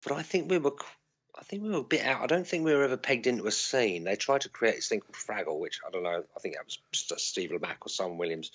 but 0.02 0.14
i 0.14 0.22
think 0.22 0.50
we 0.50 0.58
were 0.58 0.74
I 1.36 1.42
think 1.42 1.64
we 1.64 1.70
were 1.70 1.78
a 1.78 1.82
bit 1.82 2.04
out. 2.04 2.22
I 2.22 2.26
don't 2.26 2.46
think 2.46 2.64
we 2.64 2.72
were 2.72 2.84
ever 2.84 2.96
pegged 2.96 3.26
into 3.26 3.46
a 3.46 3.50
scene. 3.50 4.04
They 4.04 4.14
tried 4.14 4.42
to 4.42 4.48
create 4.48 4.76
this 4.76 4.88
thing 4.88 5.00
called 5.00 5.16
Fraggle, 5.16 5.58
which 5.58 5.80
I 5.86 5.90
don't 5.90 6.04
know. 6.04 6.22
I 6.36 6.40
think 6.40 6.54
that 6.54 6.64
was 6.64 6.78
Steve 7.22 7.50
Lamacq 7.50 7.78
or 7.80 7.88
Simon 7.88 8.18
Williams 8.18 8.52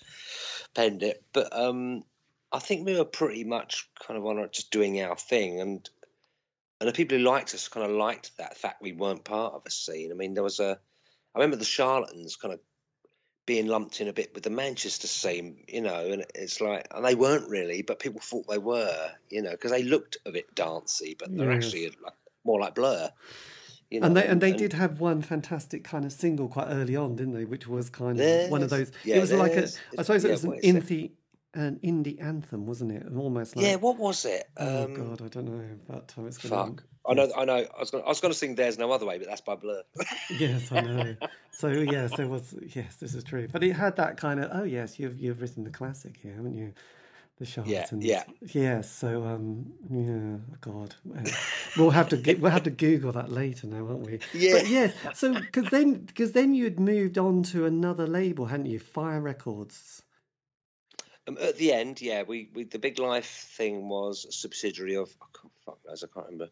penned 0.74 1.04
it. 1.04 1.22
But 1.34 1.54
um, 1.54 2.06
I 2.54 2.60
think 2.60 2.86
we 2.86 2.98
were 2.98 3.06
pretty 3.06 3.44
much 3.44 3.90
kind 4.08 4.18
of 4.18 4.26
on 4.26 4.48
just 4.52 4.72
doing 4.72 5.02
our 5.02 5.18
thing, 5.18 5.60
and 5.60 5.90
and 6.80 6.88
the 6.88 6.94
people 6.94 7.18
who 7.18 7.24
liked 7.24 7.54
us 7.54 7.68
kind 7.68 7.86
of 7.86 7.96
liked 7.96 8.38
that 8.38 8.58
fact 8.58 8.82
we 8.82 8.94
weren't 8.94 9.24
part 9.24 9.54
of 9.54 9.64
a 9.66 9.72
scene. 9.72 10.12
I 10.12 10.16
mean, 10.16 10.34
there 10.34 10.44
was 10.44 10.60
a. 10.60 10.80
I 11.36 11.40
remember 11.40 11.58
the 11.58 11.66
Charlatans 11.66 12.36
kind 12.36 12.54
of 12.54 12.60
being 13.46 13.68
lumped 13.68 14.00
in 14.00 14.08
a 14.08 14.14
bit 14.14 14.32
with 14.34 14.44
the 14.44 14.50
Manchester 14.50 15.08
scene, 15.08 15.64
you 15.68 15.82
know, 15.82 16.12
and 16.12 16.24
it's 16.36 16.62
like, 16.62 16.88
and 16.92 17.04
they 17.04 17.16
weren't 17.16 17.50
really, 17.50 17.82
but 17.82 18.00
people 18.00 18.22
thought 18.22 18.48
they 18.48 18.60
were, 18.60 19.10
you 19.30 19.42
know, 19.42 19.52
because 19.52 19.72
they 19.72 19.82
looked 19.84 20.18
a 20.26 20.32
bit 20.32 20.54
dancey, 20.54 21.16
but 21.18 21.36
they're 21.36 21.52
yes. 21.52 21.66
actually 21.66 21.86
like, 22.04 22.14
more 22.46 22.60
like 22.60 22.76
Blur. 22.76 23.10
You 23.90 24.02
know, 24.02 24.08
and 24.08 24.16
they 24.16 24.28
and 24.28 24.40
they 24.40 24.52
and, 24.52 24.60
did 24.60 24.74
have 24.74 25.00
one 25.00 25.24
fantastic 25.24 25.84
kind 25.84 26.06
of 26.06 26.12
single 26.12 26.48
quite 26.48 26.68
early 26.68 26.96
on, 26.96 27.16
didn't 27.16 27.34
they? 27.34 27.46
Which 27.46 27.68
was 27.68 27.90
kind 27.90 28.20
of 28.20 28.52
one 28.52 28.62
of 28.62 28.70
those. 28.70 28.92
Yeah, 29.04 29.16
it 29.16 29.22
was 29.22 29.34
like 29.34 29.54
a. 29.54 29.68
I 29.98 30.04
suppose 30.04 30.24
it 30.24 30.32
was 30.32 30.44
an 30.44 30.60
indie 30.62 31.14
an 31.54 31.80
indie 31.84 32.22
anthem, 32.22 32.66
wasn't 32.66 32.92
it? 32.92 33.06
Almost 33.16 33.56
like 33.56 33.66
yeah. 33.66 33.76
What 33.76 33.98
was 33.98 34.26
it? 34.26 34.48
Oh 34.58 34.86
um, 34.86 34.94
God, 34.94 35.22
I 35.22 35.28
don't 35.28 35.46
know. 35.46 35.66
But 35.88 36.14
it's 36.26 36.40
fuck. 36.40 36.84
I 37.08 37.14
know. 37.14 37.32
I 37.36 37.46
know. 37.46 37.66
I 37.76 37.80
was. 37.80 37.92
Gonna, 37.92 38.04
I 38.04 38.10
was 38.10 38.22
going 38.22 38.32
to 38.32 38.38
sing 38.38 38.56
"There's 38.56 38.78
No 38.78 38.92
Other 38.92 39.06
Way," 39.06 39.18
but 39.18 39.28
that's 39.28 39.42
by 39.42 39.56
Blur. 39.56 39.84
yes, 40.40 40.72
I 40.72 40.82
know. 40.82 41.16
So 41.52 41.68
yes, 41.68 42.16
there 42.16 42.28
was. 42.28 42.54
Yes, 42.76 42.98
this 42.98 43.16
is 43.16 43.24
true. 43.24 43.48
But 43.52 43.64
it 43.64 43.74
had 43.74 43.96
that 43.98 44.18
kind 44.18 44.40
of. 44.40 44.52
Oh 44.54 44.64
yes, 44.64 45.00
you've 45.00 45.20
you've 45.20 45.42
written 45.42 45.64
the 45.64 45.72
classic 45.72 46.18
here, 46.22 46.34
haven't 46.34 46.56
you? 46.56 46.74
The 47.40 47.46
Charlatans. 47.46 48.04
Yeah. 48.04 48.24
Yeah. 48.42 48.48
Yes. 48.52 48.92
So 48.92 49.24
um. 49.26 49.72
Yeah. 49.90 50.38
God. 50.62 50.94
we'll 51.78 51.90
have 51.90 52.10
to 52.10 52.36
we'll 52.36 52.52
have 52.52 52.64
to 52.64 52.70
Google 52.70 53.14
that 53.14 53.32
later 53.32 53.66
now, 53.66 53.86
won't 53.86 54.06
we? 54.06 54.20
Yeah. 54.34 54.54
But 54.58 54.68
yes. 54.68 54.94
So 55.16 55.34
because 55.34 55.70
then 55.70 55.94
because 55.94 56.34
then 56.34 56.54
you 56.54 56.66
had 56.66 56.80
moved 56.80 57.18
on 57.18 57.42
to 57.44 57.66
another 57.66 58.06
label, 58.06 58.46
hadn't 58.46 58.68
you? 58.68 58.78
Fire 58.78 59.22
Records. 59.22 60.04
Um, 61.30 61.38
at 61.42 61.58
the 61.58 61.74
end, 61.74 62.02
yeah, 62.02 62.24
we, 62.24 62.50
we 62.54 62.64
the 62.64 62.80
Big 62.80 63.00
Life 63.00 63.54
thing 63.56 63.88
was 63.88 64.26
a 64.26 64.32
subsidiary 64.32 64.96
of 64.96 65.10
oh, 65.22 65.52
fuck 65.66 65.78
knows, 65.88 66.04
I 66.04 66.08
can't 66.14 66.26
remember 66.26 66.50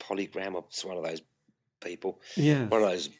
Polygram 0.00 0.54
or 0.54 0.64
one 0.88 0.98
of 0.98 1.04
those 1.04 1.22
people. 1.80 2.20
Yeah, 2.36 2.66
one 2.66 2.82
of 2.82 2.90
those 2.90 3.10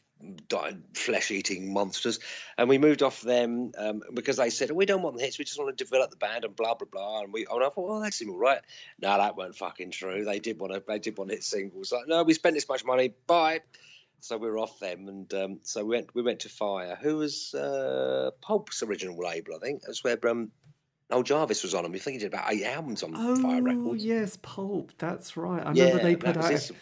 flesh 0.93 1.31
eating 1.31 1.73
monsters. 1.73 2.19
And 2.57 2.69
we 2.69 2.77
moved 2.77 3.01
off 3.01 3.21
them 3.21 3.71
um, 3.77 4.01
because 4.13 4.37
they 4.37 4.49
said, 4.49 4.71
oh, 4.71 4.75
we 4.75 4.85
don't 4.85 5.01
want 5.01 5.17
the 5.17 5.23
hits, 5.23 5.39
we 5.39 5.45
just 5.45 5.59
want 5.59 5.75
to 5.75 5.83
develop 5.83 6.11
the 6.11 6.17
band 6.17 6.45
and 6.45 6.55
blah, 6.55 6.75
blah, 6.75 6.87
blah. 6.91 7.21
And 7.21 7.33
we, 7.33 7.45
and 7.49 7.63
I 7.63 7.69
thought, 7.69 7.87
well, 7.87 8.01
that 8.01 8.13
seemed 8.13 8.31
all 8.31 8.37
right. 8.37 8.59
No, 8.99 9.17
that 9.17 9.35
weren't 9.35 9.55
fucking 9.55 9.91
true. 9.91 10.25
They 10.25 10.39
did 10.39 10.59
want 10.59 10.73
to, 10.73 10.83
they 10.87 10.99
did 10.99 11.17
want 11.17 11.29
to 11.29 11.35
hit 11.35 11.43
singles. 11.43 11.91
Like, 11.91 12.07
no, 12.07 12.23
we 12.23 12.33
spent 12.33 12.55
this 12.55 12.69
much 12.69 12.85
money, 12.85 13.13
bye. 13.25 13.61
So 14.21 14.37
we 14.37 14.49
were 14.49 14.59
off 14.59 14.79
them, 14.79 15.07
and 15.07 15.33
um, 15.33 15.59
so 15.63 15.83
we 15.83 15.95
went. 15.95 16.13
We 16.13 16.21
went 16.21 16.41
to 16.41 16.49
Fire, 16.49 16.95
who 16.99 17.17
was 17.17 17.53
uh, 17.55 18.31
Pulp's 18.41 18.83
original 18.83 19.17
label, 19.17 19.55
I 19.55 19.59
think. 19.59 19.81
That's 19.81 20.03
where 20.03 20.17
um, 20.29 20.51
Noel 21.11 21.23
Jarvis 21.23 21.63
was 21.63 21.73
on 21.73 21.83
them. 21.83 21.91
We 21.91 21.99
think 21.99 22.13
he 22.13 22.19
did 22.19 22.33
about 22.33 22.51
eight 22.51 22.63
albums 22.63 23.03
on 23.03 23.13
oh, 23.15 23.35
Fire 23.35 23.61
Records. 23.61 23.87
Oh 23.87 23.93
yes, 23.93 24.37
Pulp. 24.41 24.93
That's 24.97 25.35
right. 25.35 25.65
I 25.65 25.73
yeah, 25.73 25.85
remember 25.85 26.03
they 26.03 26.15
put 26.15 26.37
out 26.37 26.53
a, 26.53 26.73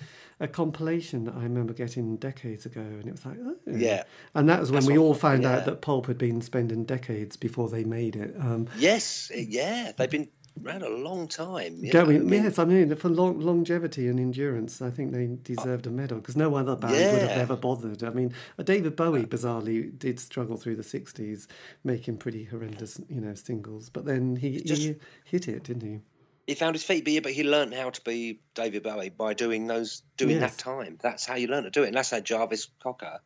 a, 0.41 0.47
compilation 0.47 1.25
that 1.25 1.35
I 1.35 1.43
remember 1.43 1.73
getting 1.73 2.17
decades 2.17 2.65
ago, 2.65 2.81
and 2.81 3.07
it 3.07 3.11
was 3.11 3.25
like, 3.25 3.37
oh. 3.41 3.55
yeah. 3.67 4.03
And 4.35 4.47
that 4.49 4.59
was 4.59 4.69
when 4.69 4.81
That's 4.81 4.91
we 4.91 4.97
all 4.97 5.15
found 5.15 5.43
yeah. 5.43 5.57
out 5.57 5.65
that 5.65 5.81
Pulp 5.81 6.05
had 6.05 6.17
been 6.17 6.41
spending 6.41 6.85
decades 6.85 7.37
before 7.37 7.69
they 7.69 7.83
made 7.83 8.15
it. 8.15 8.35
Um, 8.39 8.67
yes, 8.77 9.31
yeah, 9.33 9.93
they've 9.97 10.11
been 10.11 10.29
ran 10.61 10.81
a 10.81 10.89
long 10.89 11.27
time. 11.27 11.81
Going, 11.89 12.17
I 12.17 12.19
mean, 12.23 12.43
yes, 12.43 12.59
I 12.59 12.65
mean 12.65 12.95
for 12.95 13.09
long, 13.09 13.39
longevity 13.39 14.07
and 14.07 14.19
endurance, 14.19 14.81
I 14.81 14.89
think 14.89 15.11
they 15.11 15.37
deserved 15.43 15.87
a 15.87 15.89
medal 15.89 16.19
because 16.19 16.35
no 16.35 16.55
other 16.55 16.75
band 16.75 16.95
yeah. 16.95 17.11
would 17.13 17.21
have 17.21 17.37
ever 17.37 17.55
bothered. 17.55 18.03
I 18.03 18.09
mean, 18.09 18.33
uh, 18.57 18.63
David 18.63 18.95
Bowie 18.95 19.25
bizarrely 19.25 19.97
did 19.97 20.19
struggle 20.19 20.57
through 20.57 20.75
the 20.75 20.83
'60s, 20.83 21.47
making 21.83 22.17
pretty 22.17 22.45
horrendous, 22.45 22.99
you 23.09 23.21
know, 23.21 23.33
singles, 23.33 23.89
but 23.89 24.05
then 24.05 24.35
he, 24.35 24.61
Just, 24.61 24.81
he 24.81 24.95
hit 25.25 25.47
it, 25.47 25.63
didn't 25.63 25.83
he? 25.83 25.99
He 26.47 26.55
found 26.55 26.75
his 26.75 26.83
feet, 26.83 27.03
but 27.03 27.13
he, 27.13 27.19
but 27.19 27.31
he 27.31 27.43
learned 27.43 27.73
how 27.73 27.91
to 27.91 28.01
be 28.01 28.41
David 28.55 28.83
Bowie 28.83 29.09
by 29.09 29.33
doing 29.33 29.67
those, 29.67 30.01
doing 30.17 30.39
yes. 30.39 30.55
that 30.55 30.57
time. 30.57 30.97
That's 31.01 31.25
how 31.25 31.35
you 31.35 31.47
learn 31.47 31.63
to 31.63 31.69
do 31.69 31.83
it, 31.83 31.87
and 31.87 31.95
that's 31.95 32.11
how 32.11 32.19
Jarvis 32.19 32.69
Cocker. 32.81 33.19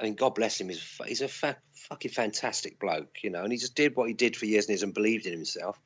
I 0.00 0.04
mean, 0.04 0.14
God 0.14 0.34
bless 0.34 0.60
him. 0.60 0.68
He's, 0.68 1.00
he's 1.06 1.22
a 1.22 1.28
fa- 1.28 1.56
fucking 1.72 2.12
fantastic 2.12 2.78
bloke, 2.78 3.18
you 3.22 3.30
know, 3.30 3.42
and 3.42 3.52
he 3.52 3.58
just 3.58 3.74
did 3.74 3.96
what 3.96 4.08
he 4.08 4.14
did 4.14 4.36
for 4.36 4.46
years 4.46 4.66
and 4.66 4.70
years 4.70 4.82
and 4.82 4.94
believed 4.94 5.26
in 5.26 5.32
himself 5.32 5.80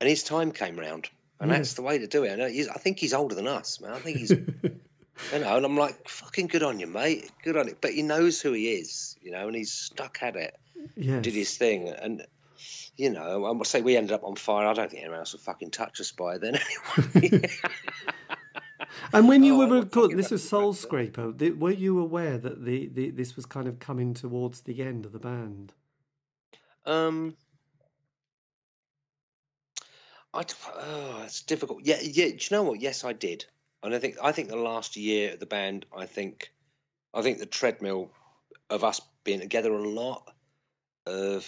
and 0.00 0.08
his 0.08 0.22
time 0.22 0.52
came 0.52 0.78
round, 0.78 1.08
and 1.40 1.50
yes. 1.50 1.58
that's 1.58 1.74
the 1.74 1.82
way 1.82 1.98
to 1.98 2.06
do 2.06 2.24
it. 2.24 2.38
And 2.38 2.42
I 2.42 2.78
think 2.78 2.98
he's 2.98 3.14
older 3.14 3.34
than 3.34 3.46
us, 3.46 3.80
man. 3.80 3.92
I 3.92 3.98
think 3.98 4.18
he's, 4.18 4.30
you 5.32 5.38
know, 5.38 5.56
and 5.56 5.64
I'm 5.64 5.76
like, 5.76 6.08
fucking 6.08 6.48
good 6.48 6.62
on 6.62 6.78
you, 6.78 6.86
mate. 6.86 7.30
Good 7.42 7.56
on 7.56 7.68
it. 7.68 7.78
But 7.80 7.92
he 7.92 8.02
knows 8.02 8.40
who 8.40 8.52
he 8.52 8.72
is, 8.72 9.16
you 9.22 9.30
know, 9.30 9.46
and 9.46 9.56
he's 9.56 9.72
stuck 9.72 10.18
at 10.22 10.36
it. 10.36 10.56
Yes. 10.96 11.22
Did 11.22 11.34
his 11.34 11.56
thing, 11.56 11.88
and 11.88 12.26
you 12.96 13.10
know, 13.10 13.46
I 13.46 13.52
must 13.52 13.70
say 13.70 13.82
we 13.82 13.96
ended 13.96 14.12
up 14.12 14.24
on 14.24 14.36
fire. 14.36 14.66
I 14.66 14.72
don't 14.72 14.90
think 14.90 15.02
anyone 15.02 15.18
else 15.18 15.32
would 15.32 15.42
fucking 15.42 15.70
touch 15.70 16.00
us 16.00 16.12
by 16.12 16.38
then 16.38 16.58
anyway. 17.14 17.50
and 19.12 19.28
when 19.28 19.42
you 19.42 19.54
oh, 19.54 19.66
were 19.66 19.80
recording, 19.80 20.16
this 20.16 20.30
was 20.30 20.48
Soulscraper. 20.48 21.58
Were 21.58 21.70
you 21.70 21.98
aware 22.00 22.38
that 22.38 22.64
the, 22.64 22.88
the 22.88 23.10
this 23.10 23.36
was 23.36 23.46
kind 23.46 23.68
of 23.68 23.78
coming 23.78 24.14
towards 24.14 24.62
the 24.62 24.82
end 24.82 25.04
of 25.04 25.12
the 25.12 25.18
band? 25.18 25.74
Um, 26.84 27.36
I, 30.36 30.44
oh, 30.74 31.22
it's 31.24 31.42
difficult. 31.42 31.80
Yeah, 31.84 31.98
yeah. 32.02 32.26
Do 32.26 32.32
you 32.32 32.48
know 32.50 32.62
what? 32.62 32.80
Yes, 32.80 33.04
I 33.04 33.12
did. 33.14 33.46
And 33.82 33.94
I 33.94 33.98
think 33.98 34.16
I 34.22 34.32
think 34.32 34.48
the 34.48 34.56
last 34.56 34.96
year 34.96 35.32
of 35.32 35.40
the 35.40 35.46
band, 35.46 35.86
I 35.96 36.06
think, 36.06 36.50
I 37.14 37.22
think 37.22 37.38
the 37.38 37.46
treadmill 37.46 38.10
of 38.68 38.84
us 38.84 39.00
being 39.24 39.40
together 39.40 39.72
a 39.72 39.88
lot, 39.88 40.30
of 41.06 41.46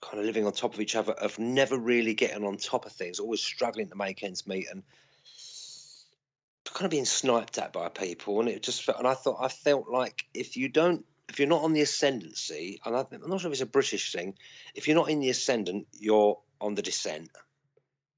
kind 0.00 0.20
of 0.20 0.26
living 0.26 0.46
on 0.46 0.52
top 0.52 0.74
of 0.74 0.80
each 0.80 0.94
other, 0.94 1.12
of 1.12 1.38
never 1.38 1.76
really 1.76 2.14
getting 2.14 2.44
on 2.44 2.56
top 2.56 2.86
of 2.86 2.92
things, 2.92 3.18
always 3.18 3.40
struggling 3.40 3.88
to 3.88 3.96
make 3.96 4.22
ends 4.22 4.46
meet, 4.46 4.68
and 4.70 4.82
kind 6.64 6.84
of 6.84 6.90
being 6.90 7.06
sniped 7.06 7.58
at 7.58 7.72
by 7.72 7.88
people. 7.88 8.40
And 8.40 8.48
it 8.48 8.62
just 8.62 8.88
and 8.88 9.06
I 9.06 9.14
thought 9.14 9.38
I 9.40 9.48
felt 9.48 9.88
like 9.88 10.26
if 10.34 10.56
you 10.56 10.68
don't, 10.68 11.04
if 11.28 11.38
you're 11.38 11.48
not 11.48 11.62
on 11.62 11.72
the 11.72 11.80
ascendancy, 11.80 12.80
and 12.84 12.94
I, 12.94 13.00
I'm 13.00 13.28
not 13.28 13.40
sure 13.40 13.48
if 13.48 13.54
it's 13.54 13.62
a 13.62 13.66
British 13.66 14.12
thing, 14.12 14.34
if 14.74 14.86
you're 14.86 14.96
not 14.96 15.10
in 15.10 15.20
the 15.20 15.30
ascendant, 15.30 15.88
you're 15.98 16.38
on 16.60 16.74
the 16.74 16.82
descent 16.82 17.30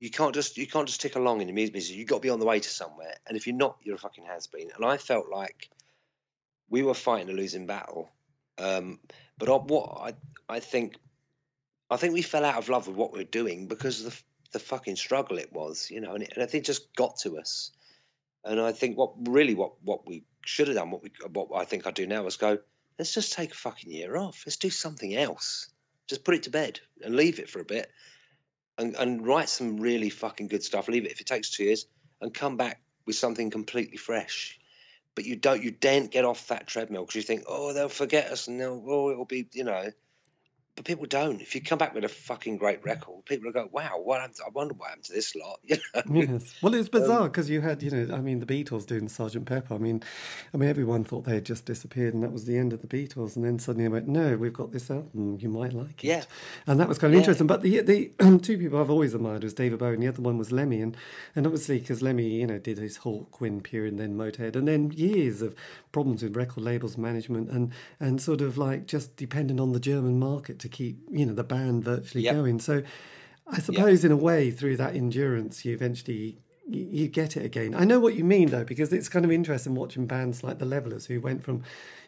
you 0.02 0.10
can't 0.10 0.34
just 0.34 0.58
you 0.58 0.66
can't 0.66 0.88
just 0.88 1.00
tick 1.00 1.14
along 1.14 1.40
in 1.40 1.46
the 1.46 1.52
music 1.52 1.74
business. 1.74 1.96
You've 1.96 2.08
got 2.08 2.16
to 2.16 2.22
be 2.22 2.30
on 2.30 2.40
the 2.40 2.44
way 2.44 2.58
to 2.58 2.68
somewhere. 2.68 3.14
And 3.24 3.36
if 3.36 3.46
you're 3.46 3.54
not, 3.54 3.76
you're 3.84 3.94
a 3.94 3.98
fucking 3.98 4.24
has 4.24 4.48
been. 4.48 4.70
And 4.74 4.84
I 4.84 4.96
felt 4.96 5.28
like 5.30 5.70
we 6.68 6.82
were 6.82 6.92
fighting 6.92 7.30
a 7.30 7.32
losing 7.32 7.68
battle. 7.68 8.10
Um, 8.58 8.98
but 9.38 9.70
what 9.70 10.00
I 10.00 10.14
I 10.56 10.58
think 10.58 10.96
I 11.88 11.98
think 11.98 12.14
we 12.14 12.22
fell 12.22 12.44
out 12.44 12.56
of 12.56 12.68
love 12.68 12.88
with 12.88 12.96
what 12.96 13.12
we 13.12 13.20
are 13.20 13.36
doing 13.40 13.68
because 13.68 14.04
of 14.04 14.12
the 14.12 14.22
the 14.54 14.58
fucking 14.58 14.96
struggle 14.96 15.38
it 15.38 15.52
was, 15.52 15.88
you 15.88 16.00
know, 16.00 16.14
and, 16.14 16.24
it, 16.24 16.32
and 16.34 16.42
I 16.42 16.46
think 16.46 16.64
it 16.64 16.66
just 16.66 16.94
got 16.96 17.18
to 17.18 17.38
us. 17.38 17.70
And 18.44 18.60
I 18.60 18.72
think 18.72 18.98
what 18.98 19.12
really 19.30 19.54
what 19.54 19.74
what 19.84 20.04
we 20.04 20.24
should 20.44 20.66
have 20.66 20.76
done, 20.78 20.90
what 20.90 21.04
we 21.04 21.12
what 21.32 21.50
I 21.54 21.64
think 21.64 21.86
I 21.86 21.92
do 21.92 22.08
now 22.08 22.26
is 22.26 22.36
go, 22.38 22.58
let's 22.98 23.14
just 23.14 23.34
take 23.34 23.52
a 23.52 23.54
fucking 23.54 23.92
year 23.92 24.16
off. 24.16 24.42
Let's 24.44 24.56
do 24.56 24.68
something 24.68 25.14
else. 25.14 25.68
Just 26.08 26.24
put 26.24 26.34
it 26.34 26.42
to 26.42 26.50
bed 26.50 26.80
and 27.02 27.14
leave 27.14 27.38
it 27.38 27.48
for 27.48 27.60
a 27.60 27.64
bit 27.64 27.88
and, 28.78 28.94
and 28.96 29.26
write 29.26 29.48
some 29.48 29.78
really 29.78 30.10
fucking 30.10 30.48
good 30.48 30.62
stuff. 30.62 30.88
Leave 30.88 31.04
it 31.04 31.12
if 31.12 31.20
it 31.20 31.26
takes 31.26 31.50
two 31.50 31.64
years 31.64 31.86
and 32.20 32.32
come 32.32 32.56
back 32.56 32.80
with 33.06 33.16
something 33.16 33.50
completely 33.50 33.96
fresh. 33.96 34.58
But 35.14 35.24
you 35.24 35.36
don't, 35.36 35.62
you 35.62 35.70
daren't 35.70 36.10
get 36.10 36.24
off 36.24 36.48
that 36.48 36.66
treadmill 36.66 37.02
because 37.02 37.16
you 37.16 37.22
think, 37.22 37.44
oh, 37.46 37.72
they'll 37.72 37.88
forget 37.88 38.30
us 38.30 38.48
and 38.48 38.60
they'll, 38.60 38.82
oh, 38.86 39.10
it'll 39.10 39.24
be, 39.24 39.46
you 39.52 39.64
know, 39.64 39.90
but 40.74 40.86
people 40.86 41.04
don't. 41.04 41.42
If 41.42 41.54
you 41.54 41.60
come 41.60 41.78
back 41.78 41.94
with 41.94 42.04
a 42.04 42.08
fucking 42.08 42.56
great 42.56 42.82
record, 42.84 43.24
people 43.26 43.46
will 43.46 43.52
go, 43.52 43.68
"Wow, 43.70 44.00
what 44.02 44.20
happened? 44.20 44.38
I 44.44 44.50
wonder 44.50 44.74
what 44.74 44.88
happened 44.88 45.04
to 45.04 45.12
this 45.12 45.34
lot." 45.34 45.60
You 45.72 45.78
know? 45.94 46.32
Yes. 46.32 46.54
Well, 46.62 46.74
it's 46.74 46.88
bizarre 46.88 47.24
because 47.24 47.46
um, 47.46 47.52
you 47.52 47.60
had, 47.60 47.82
you 47.82 47.90
know, 47.90 48.14
I 48.14 48.20
mean, 48.20 48.40
the 48.40 48.46
Beatles 48.46 48.86
doing 48.86 49.08
Sergeant 49.08 49.46
Pepper. 49.46 49.74
I 49.74 49.78
mean, 49.78 50.02
I 50.52 50.56
mean, 50.56 50.68
everyone 50.68 51.04
thought 51.04 51.24
they 51.24 51.34
had 51.34 51.44
just 51.44 51.66
disappeared 51.66 52.14
and 52.14 52.22
that 52.22 52.32
was 52.32 52.46
the 52.46 52.56
end 52.56 52.72
of 52.72 52.80
the 52.80 52.86
Beatles, 52.86 53.36
and 53.36 53.44
then 53.44 53.58
suddenly 53.58 53.84
they 53.84 53.92
went, 53.92 54.08
"No, 54.08 54.36
we've 54.36 54.52
got 54.52 54.72
this 54.72 54.90
album. 54.90 55.38
You 55.40 55.48
might 55.48 55.72
like 55.72 56.02
it." 56.02 56.08
Yeah. 56.08 56.24
And 56.66 56.80
that 56.80 56.88
was 56.88 56.98
kind 56.98 57.12
of 57.12 57.16
yeah. 57.16 57.20
interesting. 57.20 57.46
But 57.46 57.62
the 57.62 57.80
the 57.80 58.38
two 58.42 58.58
people 58.58 58.80
I've 58.80 58.90
always 58.90 59.14
admired 59.14 59.44
was 59.44 59.54
David 59.54 59.78
Bowie, 59.78 59.94
and 59.94 60.02
the 60.02 60.08
other 60.08 60.22
one 60.22 60.38
was 60.38 60.52
Lemmy, 60.52 60.80
and 60.80 60.96
and 61.36 61.46
obviously 61.46 61.78
because 61.78 62.02
Lemmy, 62.02 62.28
you 62.28 62.46
know, 62.46 62.58
did 62.58 62.78
his 62.78 62.98
Hawkwind 62.98 63.62
period, 63.62 63.92
and 63.92 64.00
then 64.00 64.16
Motorhead, 64.16 64.56
and 64.56 64.66
then 64.66 64.90
years 64.92 65.42
of 65.42 65.54
problems 65.92 66.22
with 66.22 66.34
record 66.34 66.64
labels 66.64 66.96
management, 66.96 67.50
and 67.50 67.72
and 68.00 68.20
sort 68.20 68.40
of 68.40 68.56
like 68.56 68.86
just 68.86 69.16
dependent 69.16 69.60
on 69.60 69.72
the 69.72 69.80
German 69.80 70.18
market 70.18 70.58
to 70.62 70.68
keep, 70.68 70.98
you 71.10 71.26
know 71.26 71.34
the 71.34 71.44
band 71.44 71.84
virtually 71.84 72.24
yep. 72.24 72.34
going. 72.34 72.58
So 72.58 72.82
I 73.46 73.58
suppose 73.58 74.02
yep. 74.02 74.10
in 74.10 74.12
a 74.12 74.20
way 74.20 74.50
through 74.50 74.76
that 74.78 74.96
endurance 74.96 75.64
you 75.64 75.74
eventually 75.74 76.38
you, 76.68 77.08
get 77.08 77.36
it 77.36 77.44
again. 77.44 77.74
I 77.74 77.84
know 77.84 78.00
what 78.00 78.14
you 78.14 78.24
mean 78.24 78.50
though, 78.50 78.64
because 78.64 78.92
it's 78.92 79.08
kind 79.08 79.24
of 79.24 79.32
interesting 79.32 79.74
watching 79.74 80.06
bands 80.06 80.42
like 80.42 80.58
the 80.58 80.64
Levellers 80.64 81.06
who 81.06 81.20
went 81.20 81.42
from, 81.42 81.62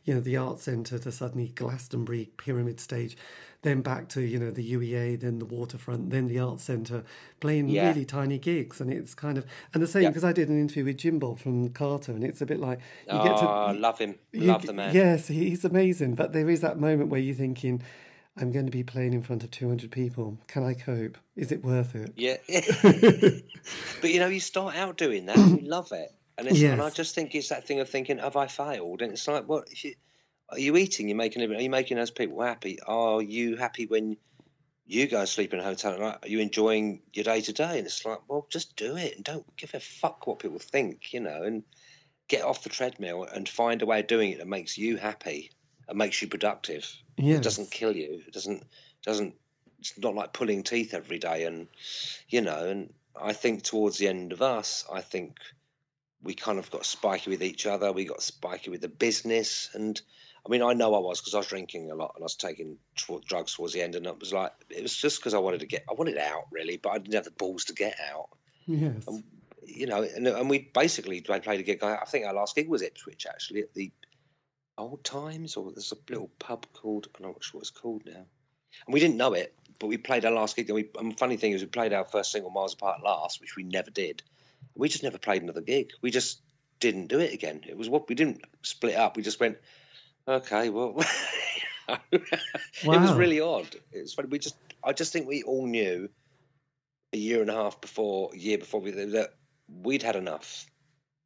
you 0.05 0.15
know, 0.15 0.21
the 0.21 0.37
art 0.37 0.61
centre 0.61 0.99
to 0.99 1.13
suddenly 1.13 1.49
Glastonbury 1.49 2.31
Pyramid 2.37 2.81
Stage, 2.81 3.17
then 3.63 3.81
back 3.81 4.09
to 4.11 4.21
you 4.21 4.39
know 4.39 4.51
the 4.51 4.75
UEA, 4.75 5.19
then 5.19 5.39
the 5.39 5.45
Waterfront, 5.45 6.11
then 6.11 6.29
the 6.29 6.39
art 6.39 6.61
centre, 6.61 7.03
playing 7.41 7.69
Yeah. 7.69 7.89
really 7.89 8.05
tiny 8.05 8.39
gigs, 8.39 8.81
and 8.81 8.93
it's 8.93 9.15
kind 9.15 9.39
of 9.39 9.47
and 9.73 9.83
the 9.83 9.87
same 9.87 10.05
Yeah. 10.05 10.11
because 10.11 10.25
I 10.25 10.33
did 10.33 10.49
an 10.49 10.61
interview 10.61 10.85
with 10.85 10.99
Jim 10.99 11.19
Bob 11.19 11.39
from 11.39 11.71
Carter, 11.71 12.13
and 12.13 12.23
it's 12.23 12.41
a 12.41 12.47
bit 12.47 12.61
like 12.61 12.79
you 13.07 13.19
oh, 13.19 13.25
get 13.25 13.37
to 13.39 13.45
I 13.45 13.73
love 13.73 13.99
him. 13.99 14.17
you- 14.33 14.43
love 14.43 14.67
the 14.67 14.73
man. 14.75 14.95
Yes, 14.95 15.29
he's 15.29 15.65
amazing. 15.65 16.15
But 16.15 16.33
there 16.33 16.49
is 16.49 16.61
that 16.61 16.79
moment 16.79 17.11
where 17.11 17.21
you're 17.21 17.35
thinking, 17.35 17.83
I'm 18.37 18.51
going 18.51 18.67
to 18.67 18.73
be 18.73 18.83
playing 18.83 19.13
in 19.13 19.23
front 19.23 19.45
of 19.45 19.51
200 19.53 19.91
people. 19.91 20.39
Can 20.49 20.65
I 20.65 20.75
cope? 20.75 21.19
Is 21.37 21.53
it 21.53 21.65
worth 21.65 21.95
it? 21.95 22.13
Yeah. 22.17 22.37
but 24.01 24.11
you 24.11 24.19
know, 24.19 24.27
you 24.27 24.41
start 24.41 24.77
out 24.77 24.97
doing 24.97 25.27
that 25.27 25.37
and 25.37 25.63
you 25.63 25.69
love 25.69 25.93
it. 25.93 26.11
And, 26.37 26.49
it's, 26.49 26.61
and 26.61 26.83
I 26.83 26.91
just 26.91 27.15
think 27.15 27.35
it's 27.35 27.51
that 27.51 27.65
thing 27.65 27.79
of 27.79 27.89
thinking, 27.89 28.19
have 28.19 28.37
I 28.37 28.49
failed? 28.49 29.03
And 29.03 29.13
it's 29.13 29.29
like, 29.29 29.49
what 29.49 29.85
you, 29.85 29.95
are 30.49 30.59
you 30.59 30.77
eating? 30.77 31.09
You're 31.09 31.17
making 31.17 31.43
are 31.43 31.61
you 31.61 31.71
making 31.71 31.97
those 31.97 32.11
people 32.11 32.43
happy? 32.43 32.79
Are 32.85 33.23
you 33.23 33.57
happy 33.57 33.87
when 33.87 34.17
you 34.85 35.07
go 35.07 35.21
and 35.21 35.29
sleep 35.29 35.55
in 35.55 35.61
a 35.61 35.65
hotel? 35.65 36.03
Are 36.03 36.19
you 36.27 36.41
enjoying 36.41 37.03
your 37.13 37.25
day 37.25 37.41
to 37.41 37.53
day? 37.53 37.79
And 37.79 37.87
it's 37.87 38.05
like, 38.05 38.19
well, 38.29 38.49
just 38.51 38.75
do 38.75 38.97
it 38.97 39.15
and 39.15 39.25
don't 39.25 39.57
give 39.57 39.75
a 39.75 39.81
fuck 39.81 40.27
what 40.27 40.41
people 40.41 40.59
think, 40.59 41.13
you 41.13 41.21
know, 41.21 41.43
and 41.43 41.63
get 42.27 42.43
off 42.43 42.65
the 42.65 42.69
treadmill 42.69 43.23
and 43.25 43.49
find 43.49 43.81
a 43.83 43.87
way 43.87 44.01
of 44.01 44.09
doing 44.09 44.33
it 44.33 44.39
that 44.39 44.49
makes 44.49 44.77
you 44.77 44.97
happy 44.97 45.53
and 45.89 45.99
makes 45.99 46.21
you 46.21 46.29
productive. 46.29 46.91
Yes. 47.17 47.39
It 47.39 47.43
doesn't 47.43 47.71
kill 47.71 47.95
you. 47.95 48.23
It 48.27 48.33
doesn't 48.33 48.65
doesn't. 49.03 49.35
It's 49.79 49.99
not 49.99 50.15
like 50.15 50.33
pulling 50.33 50.63
teeth 50.63 50.95
every 50.95 51.19
day, 51.19 51.45
and 51.45 51.69
you 52.29 52.41
know. 52.41 52.69
And 52.69 52.93
I 53.21 53.33
think 53.33 53.63
towards 53.63 53.99
the 53.99 54.09
end 54.09 54.33
of 54.33 54.43
us, 54.43 54.85
I 54.93 55.01
think 55.01 55.37
we 56.23 56.35
kind 56.35 56.59
of 56.59 56.71
got 56.71 56.87
spiky 56.87 57.31
with 57.31 57.43
each 57.43 57.67
other. 57.67 57.93
We 57.93 58.07
got 58.07 58.23
spiky 58.23 58.71
with 58.71 58.81
the 58.81 58.89
business, 58.89 59.71
and 59.75 60.01
I 60.47 60.51
mean, 60.51 60.63
I 60.63 60.75
know 60.75 60.95
I 60.95 60.99
was 60.99 61.21
because 61.21 61.35
I 61.35 61.39
was 61.39 61.47
drinking 61.47 61.91
a 61.91 61.95
lot 61.95 62.13
and 62.15 62.23
I 62.23 62.25
was 62.25 62.37
taking 62.37 62.79
drugs 63.27 63.55
towards 63.55 63.73
the 63.73 63.83
end, 63.83 63.95
and 63.95 64.07
it 64.07 64.19
was 64.19 64.33
like 64.33 64.53
it 64.71 64.83
was 64.83 64.95
just 64.95 65.19
because 65.19 65.35
I 65.35 65.39
wanted 65.39 65.61
to 65.61 65.67
get 65.67 65.85
I 65.89 65.95
wanted 65.95 66.19
out 66.19 66.47
really, 66.51 66.77
but 66.77 66.91
I 66.91 66.99
didn't 66.99 67.15
have 67.15 67.25
the 67.25 67.31
balls 67.31 67.67
to 67.67 67.75
get 67.75 67.97
out. 68.13 68.29
Yes. 68.67 69.07
You 69.67 69.87
know, 69.87 70.03
and, 70.03 70.27
and 70.27 70.51
we 70.51 70.59
basically 70.59 71.21
played 71.23 71.47
a 71.47 71.63
gig. 71.63 71.83
I 71.83 71.97
I 71.97 72.05
think 72.05 72.27
our 72.27 72.35
last 72.35 72.55
gig 72.55 72.69
was 72.69 72.83
Ipswich 72.83 73.27
actually 73.27 73.63
at 73.63 73.75
the 73.75 73.91
Old 74.77 75.05
Times, 75.05 75.57
or 75.57 75.71
there's 75.71 75.93
a 75.93 76.11
little 76.11 76.31
pub 76.39 76.67
called 76.73 77.09
I'm 77.17 77.27
not 77.27 77.43
sure 77.43 77.59
what 77.59 77.63
it's 77.63 77.71
called 77.71 78.03
now. 78.07 78.27
And 78.87 78.93
we 78.93 79.01
didn't 79.01 79.17
know 79.17 79.35
it, 79.35 79.55
but 79.79 79.87
we 79.87 79.97
played 79.97 80.25
our 80.25 80.33
last 80.33 80.57
gig. 80.57 80.69
And, 80.69 80.77
we, 80.77 80.89
and 80.99 81.13
the 81.13 81.17
funny 81.17 81.37
thing 81.37 81.53
is, 81.53 81.63
we 81.63 81.69
played 81.69 81.93
our 81.93 82.05
first 82.05 82.33
single 82.33 82.51
Miles 82.51 82.75
Apart 82.75 83.03
last, 83.05 83.41
which 83.41 83.57
we 83.57 83.63
never 83.63 83.91
did. 83.91 84.23
We 84.75 84.89
just 84.89 85.05
never 85.05 85.19
played 85.19 85.43
another 85.43 85.61
gig. 85.61 85.91
We 86.03 86.11
just 86.11 86.41
didn't 86.81 87.07
do 87.07 87.21
it 87.21 87.33
again. 87.33 87.63
It 87.69 87.77
was 87.77 87.89
what 87.89 88.09
we 88.09 88.15
didn't 88.15 88.43
split 88.63 88.97
up. 88.97 89.17
We 89.17 89.23
just 89.23 89.39
went, 89.39 89.59
okay, 90.27 90.71
well, 90.71 90.97
it 92.13 92.23
was 92.85 93.13
really 93.13 93.41
odd. 93.41 93.69
It 93.93 94.03
was 94.03 94.15
funny. 94.15 94.29
We 94.29 94.39
just, 94.39 94.57
I 94.83 94.93
just 94.93 95.13
think 95.13 95.29
we 95.29 95.43
all 95.43 95.67
knew 95.67 96.09
a 97.13 97.17
year 97.17 97.41
and 97.41 97.51
a 97.51 97.55
half 97.55 97.81
before, 97.81 98.31
a 98.35 98.37
year 98.37 98.59
before 98.59 98.81
we 98.81 98.91
that 98.91 99.35
we'd 99.69 100.03
had 100.03 100.17
enough, 100.17 100.67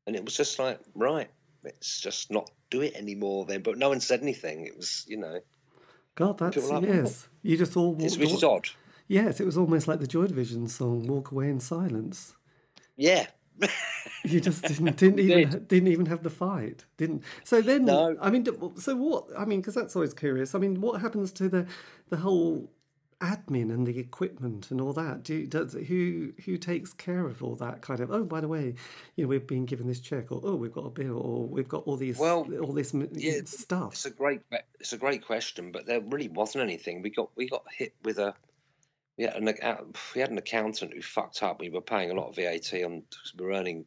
and 0.07 0.15
it 0.15 0.25
was 0.25 0.37
just 0.37 0.59
like, 0.59 0.81
right, 0.95 1.31
let's 1.65 2.01
just 2.01 2.31
not 2.31 2.51
do 2.71 2.83
it 2.83 2.95
anymore. 2.95 3.45
Then, 3.45 3.63
but 3.63 3.79
no 3.79 3.89
one 3.89 4.01
said 4.01 4.23
anything. 4.23 4.67
It 4.67 4.77
was, 4.77 5.05
you 5.09 5.17
know, 5.17 5.41
God, 6.15 6.39
that's 6.39 6.57
like, 6.69 6.85
yes. 6.85 7.29
You 7.43 7.57
just 7.57 7.77
all 7.77 7.95
it's, 8.01 8.17
walked 8.17 8.21
which 8.21 8.35
is 8.37 8.45
odd. 8.45 8.69
Yes, 9.07 9.41
it 9.41 9.47
was 9.47 9.57
almost 9.57 9.89
like 9.89 10.01
the 10.01 10.07
Joy 10.07 10.27
Division 10.27 10.69
song 10.69 11.07
"Walk 11.07 11.31
Away 11.33 11.49
in 11.49 11.61
Silence." 11.61 12.35
Yeah, 12.97 13.27
You 14.25 14.41
just 14.41 14.63
didn't 14.63 14.97
didn't 14.97 15.19
even 15.21 15.65
didn't 15.67 15.89
even 15.89 16.07
have 16.07 16.23
the 16.23 16.31
fight. 16.31 16.85
Didn't. 16.97 17.23
So 17.45 17.61
then, 17.61 17.85
No. 17.85 18.17
I 18.21 18.31
mean, 18.31 18.47
so 18.79 18.97
what? 18.97 19.27
I 19.37 19.45
mean, 19.45 19.61
because 19.61 19.75
that's 19.75 19.95
always 19.97 20.15
curious. 20.15 20.55
I 20.55 20.59
mean, 20.59 20.81
what 20.81 21.01
happens 21.01 21.33
to 21.33 21.49
the 21.49 21.67
the 22.11 22.17
whole 22.17 22.71
admin 23.21 23.73
and 23.73 23.87
the 23.87 23.99
equipment 23.99 24.71
and 24.71 24.81
all 24.81 24.93
that? 24.93 25.23
Do 25.25 25.35
you, 25.35 25.47
does 25.47 25.73
who 25.73 26.33
who 26.45 26.57
takes 26.57 26.93
care 26.93 27.27
of 27.27 27.43
all 27.43 27.57
that 27.57 27.83
kind 27.83 28.01
of? 28.01 28.11
Oh, 28.11 28.25
by 28.25 28.41
the 28.41 28.49
way, 28.49 28.75
you 29.17 29.25
know, 29.25 29.29
we've 29.29 29.47
been 29.47 29.67
given 29.67 29.87
this 29.87 30.01
check, 30.01 30.31
or 30.31 30.41
oh, 30.43 30.55
we've 30.55 30.73
got 30.73 30.87
a 30.87 30.91
bill, 30.91 31.19
or 31.19 31.47
we've 31.47 31.69
got 31.69 31.85
all 31.87 31.97
these 31.97 32.19
Well, 32.19 32.47
all 32.61 32.73
this 32.73 32.95
yeah, 33.13 33.41
stuff. 33.45 33.95
It's 33.95 34.07
a 34.07 34.11
great, 34.11 34.43
it's 34.81 34.93
a 34.93 34.99
great 34.99 35.25
question, 35.27 35.73
but 35.73 35.87
there 35.87 36.01
really 36.01 36.29
wasn't 36.29 36.63
anything. 36.63 37.03
We 37.03 37.11
got 37.11 37.31
we 37.37 37.49
got 37.49 37.65
hit 37.73 37.95
with 38.05 38.19
a 38.19 38.35
we 39.19 39.25
had 39.25 39.37
an 39.37 39.49
uh, 39.49 39.77
we 40.15 40.21
had 40.21 40.31
an 40.31 40.39
accountant 40.39 40.95
who 40.95 41.03
fucked 41.03 41.43
up. 41.43 41.61
We 41.61 41.71
were 41.71 41.81
paying 41.81 42.11
a 42.11 42.15
lot 42.15 42.29
of 42.29 42.37
VAT 42.37 42.73
on. 42.85 43.03
We 43.37 43.45
were 43.45 43.53
earning. 43.53 43.85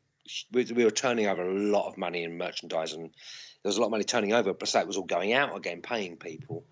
We, 0.51 0.65
we 0.65 0.83
were 0.83 0.91
turning 0.91 1.27
over 1.27 1.41
a 1.41 1.53
lot 1.53 1.87
of 1.87 1.97
money 1.97 2.23
in 2.23 2.37
merchandise, 2.37 2.93
and 2.93 3.03
there 3.05 3.69
was 3.69 3.77
a 3.77 3.79
lot 3.79 3.87
of 3.87 3.91
money 3.91 4.03
turning 4.03 4.33
over. 4.33 4.53
But 4.53 4.67
so 4.67 4.79
it 4.81 4.87
was 4.87 4.97
all 4.97 5.05
going 5.05 5.33
out 5.33 5.55
again, 5.55 5.81
paying 5.81 6.17
people, 6.17 6.65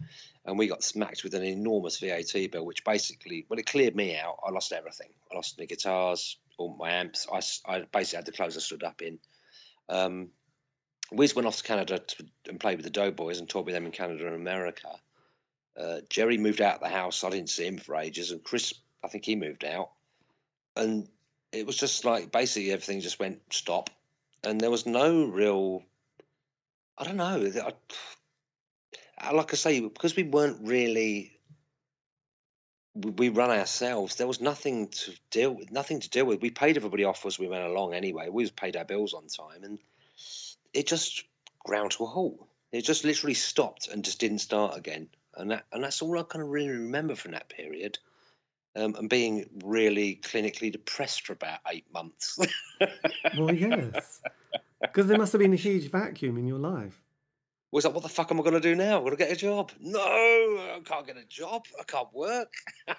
and 0.46 0.58
we 0.58 0.68
got 0.68 0.84
smacked 0.84 1.24
with 1.24 1.34
an 1.34 1.44
enormous 1.44 2.00
VAT 2.00 2.52
bill, 2.52 2.66
which 2.66 2.84
basically, 2.84 3.46
when 3.48 3.60
it 3.60 3.66
cleared 3.66 3.96
me 3.96 4.16
out, 4.16 4.40
I 4.46 4.52
lost 4.52 4.72
everything. 4.72 5.10
I 5.32 5.36
lost 5.36 5.60
my 5.60 5.66
guitars, 5.66 6.38
all 6.58 6.76
my 6.78 6.92
amps. 6.92 7.28
I 7.32 7.82
basically 7.92 8.18
had 8.18 8.26
the 8.26 8.32
clothes 8.32 8.58
I 8.58 8.62
stood 8.62 8.84
up 8.84 9.02
in. 9.02 9.20
Um, 9.90 10.30
Wiz 11.12 11.36
went 11.36 11.48
off 11.48 11.58
to 11.58 11.64
Canada 11.64 12.00
to, 12.00 12.26
and 12.48 12.60
played 12.60 12.78
with 12.78 12.86
the 12.86 12.92
Doughboys 12.92 13.40
and 13.40 13.50
toured 13.50 13.66
with 13.66 13.76
them 13.76 13.86
in 13.86 13.92
Canada 13.92 14.28
and 14.28 14.36
America. 14.36 14.90
Uh, 15.78 16.02
Jerry 16.10 16.38
moved 16.38 16.62
out 16.62 16.76
of 16.76 16.82
the 16.82 16.90
house. 16.90 17.24
I 17.24 17.30
didn't 17.30 17.50
see 17.50 17.66
him 17.66 17.78
for 17.78 17.96
ages, 17.96 18.32
and 18.32 18.44
Chris, 18.44 18.74
I 19.04 19.08
think 19.08 19.26
he 19.26 19.36
moved 19.36 19.64
out, 19.64 19.92
and 20.76 21.08
it 21.52 21.66
was 21.66 21.78
just 21.78 22.06
like 22.06 22.32
basically 22.32 22.72
everything 22.72 23.02
just 23.02 23.20
went 23.20 23.42
stop, 23.52 23.90
and 24.44 24.60
there 24.60 24.72
was 24.72 24.86
no 24.86 25.26
real. 25.26 25.84
I 26.98 27.06
don't 27.06 27.18
know. 27.18 27.50
I- 29.20 29.34
like 29.34 29.54
I 29.54 29.58
say, 29.58 29.80
because 29.80 30.16
we 30.16 30.24
weren't 30.24 30.68
really. 30.68 31.36
We 32.96 33.30
run 33.30 33.52
ourselves. 33.52 34.16
There 34.16 34.28
was 34.28 34.42
nothing 34.42 34.90
to 34.90 35.14
deal 35.30 35.52
with. 35.52 35.72
Nothing 35.72 36.00
to 36.02 36.10
deal 36.10 36.26
with. 36.26 36.42
We 36.42 36.50
paid 36.50 36.76
everybody 36.76 37.04
off 37.06 37.26
as 37.26 37.40
we 37.40 37.48
went 37.48 37.64
along 37.64 37.94
anyway. 37.94 38.30
We 38.30 38.44
was 38.44 38.52
paid 38.52 38.76
our 38.76 38.84
bills 38.84 39.14
on 39.14 39.28
time, 39.28 39.64
and 39.64 39.80
it 40.74 40.88
just 40.88 41.24
ground 41.64 41.92
to 41.92 42.04
a 42.04 42.08
halt. 42.08 42.48
It 42.72 42.82
just 42.82 43.04
literally 43.06 43.36
stopped 43.36 43.88
and 43.88 44.04
just 44.04 44.20
didn't 44.20 44.40
start 44.40 44.78
again. 44.78 45.08
And 45.36 45.52
that 45.52 45.66
and 45.72 45.84
that's 45.84 46.02
all 46.02 46.18
I 46.18 46.24
kind 46.24 46.44
of 46.44 46.50
really 46.50 46.70
remember 46.70 47.16
from 47.16 47.32
that 47.32 47.50
period. 47.50 48.00
Um, 48.76 48.96
and 48.96 49.10
being 49.10 49.50
really 49.66 50.20
clinically 50.22 50.72
depressed 50.72 51.26
for 51.26 51.34
about 51.34 51.60
eight 51.72 51.86
months. 51.94 52.38
Well, 53.38 53.54
yes, 53.54 54.22
because 54.82 55.08
there 55.08 55.18
must 55.18 55.34
have 55.34 55.40
been 55.40 55.54
a 55.54 55.58
huge 55.58 55.92
vacuum 55.92 56.38
in 56.38 56.48
your 56.48 56.60
life. 56.60 57.02
Was 57.72 57.86
like, 57.86 57.94
what 57.94 58.04
the 58.04 58.10
fuck 58.10 58.32
am 58.32 58.40
I 58.40 58.44
going 58.44 58.54
to 58.54 58.60
do 58.60 58.76
now? 58.76 58.98
I'm 58.98 59.04
going 59.04 59.12
to 59.12 59.18
get 59.18 59.32
a 59.32 59.36
job. 59.36 59.72
No, 59.80 60.00
I 60.00 60.80
can't 60.84 61.06
get 61.06 61.18
a 61.18 61.26
job. 61.26 61.66
I 61.80 61.84
can't 61.84 62.14
work. 62.14 62.54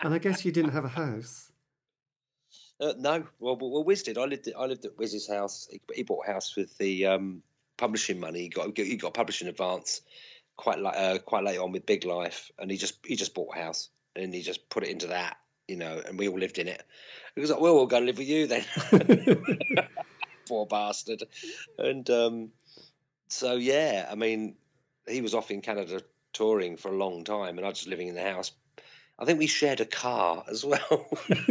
And 0.00 0.12
I 0.12 0.18
guess 0.18 0.44
you 0.44 0.52
didn't 0.52 0.72
have 0.72 0.84
a 0.84 0.88
house. 0.88 1.50
Uh, 2.80 2.92
no, 2.98 3.24
well, 3.38 3.56
well, 3.56 3.84
Wiz 3.84 4.02
did. 4.02 4.18
I 4.18 4.24
lived. 4.24 4.48
At, 4.48 4.58
I 4.58 4.66
lived 4.66 4.84
at 4.84 4.98
Wiz's 4.98 5.28
house. 5.28 5.68
He, 5.70 5.80
he 5.94 6.02
bought 6.02 6.26
a 6.28 6.32
house 6.32 6.56
with 6.56 6.76
the 6.78 7.06
um, 7.06 7.42
publishing 7.76 8.20
money. 8.20 8.40
He 8.40 8.48
got 8.48 8.76
he 8.76 8.96
got 8.96 9.14
publishing 9.14 9.48
advance 9.48 10.02
quite 10.56 10.78
like 10.78 10.96
uh, 10.96 11.18
quite 11.18 11.44
late 11.44 11.58
on 11.58 11.72
with 11.72 11.86
Big 11.86 12.04
Life, 12.04 12.50
and 12.58 12.70
he 12.70 12.76
just 12.76 12.98
he 13.06 13.16
just 13.16 13.34
bought 13.34 13.56
a 13.56 13.60
house 13.62 13.88
and 14.16 14.34
he 14.34 14.42
just 14.42 14.68
put 14.68 14.84
it 14.84 14.90
into 14.90 15.08
that, 15.08 15.36
you 15.68 15.76
know, 15.76 16.00
and 16.06 16.18
we 16.18 16.28
all 16.28 16.38
lived 16.38 16.58
in 16.58 16.68
it. 16.68 16.82
He 17.34 17.40
was 17.40 17.50
like, 17.50 17.60
"Well, 17.60 17.74
we'll 17.74 17.86
go 17.86 17.98
live 17.98 18.18
with 18.18 18.28
you 18.28 18.46
then." 18.46 18.64
Poor 20.48 20.66
bastard. 20.66 21.22
And 21.78 22.08
um, 22.10 22.50
so 23.28 23.54
yeah, 23.56 24.08
I 24.10 24.14
mean, 24.14 24.56
he 25.08 25.20
was 25.20 25.34
off 25.34 25.50
in 25.50 25.60
Canada 25.60 26.02
touring 26.32 26.76
for 26.76 26.88
a 26.88 26.96
long 26.96 27.24
time, 27.24 27.58
and 27.58 27.66
I 27.66 27.70
was 27.70 27.78
just 27.78 27.88
living 27.88 28.08
in 28.08 28.14
the 28.14 28.22
house. 28.22 28.52
I 29.18 29.24
think 29.24 29.38
we 29.38 29.46
shared 29.46 29.80
a 29.80 29.86
car 29.86 30.44
as 30.50 30.64
well. 30.64 31.08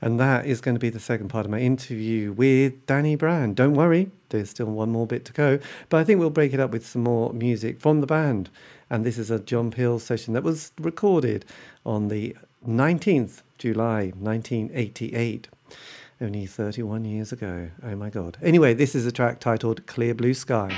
And 0.00 0.20
that 0.20 0.46
is 0.46 0.60
going 0.60 0.76
to 0.76 0.80
be 0.80 0.90
the 0.90 1.00
second 1.00 1.28
part 1.28 1.44
of 1.44 1.50
my 1.50 1.58
interview 1.58 2.32
with 2.32 2.86
Danny 2.86 3.16
Brown. 3.16 3.54
Don't 3.54 3.74
worry, 3.74 4.10
there's 4.28 4.50
still 4.50 4.66
one 4.66 4.90
more 4.90 5.06
bit 5.06 5.24
to 5.24 5.32
go. 5.32 5.58
But 5.88 5.98
I 5.98 6.04
think 6.04 6.20
we'll 6.20 6.30
break 6.30 6.54
it 6.54 6.60
up 6.60 6.70
with 6.70 6.86
some 6.86 7.02
more 7.02 7.32
music 7.32 7.80
from 7.80 8.00
the 8.00 8.06
band. 8.06 8.48
And 8.88 9.04
this 9.04 9.18
is 9.18 9.30
a 9.30 9.40
John 9.40 9.70
Peel 9.72 9.98
session 9.98 10.34
that 10.34 10.44
was 10.44 10.72
recorded 10.80 11.44
on 11.84 12.08
the 12.08 12.36
19th 12.66 13.42
July 13.58 14.12
1988. 14.16 15.48
Only 16.20 16.46
31 16.46 17.04
years 17.04 17.30
ago. 17.30 17.70
Oh 17.82 17.94
my 17.94 18.10
God. 18.10 18.38
Anyway, 18.42 18.74
this 18.74 18.96
is 18.96 19.06
a 19.06 19.12
track 19.12 19.38
titled 19.38 19.86
Clear 19.86 20.14
Blue 20.14 20.34
Sky. 20.34 20.76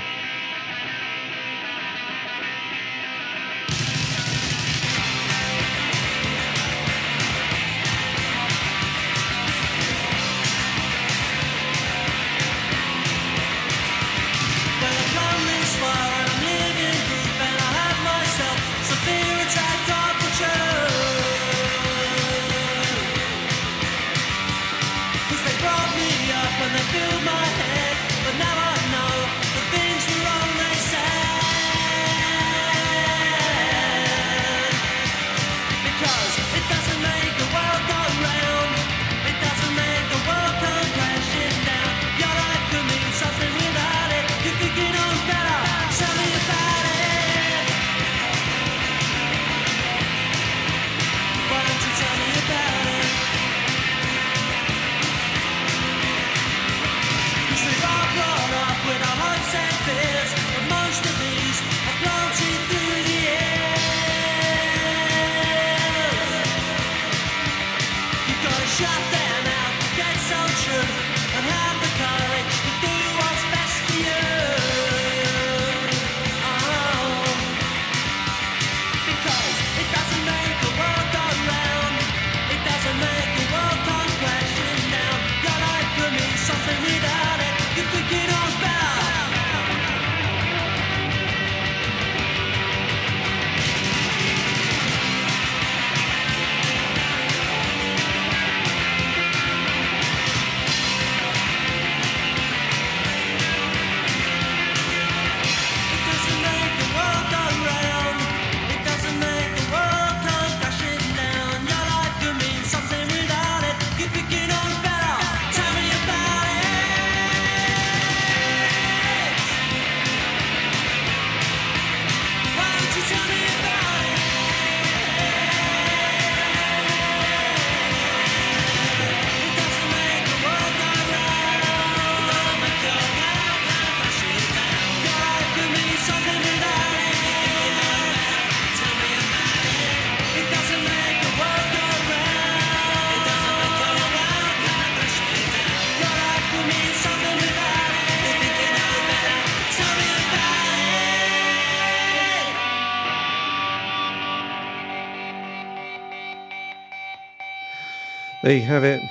There 158.43 158.55
you 158.55 158.61
have 158.63 158.83
it. 158.83 159.03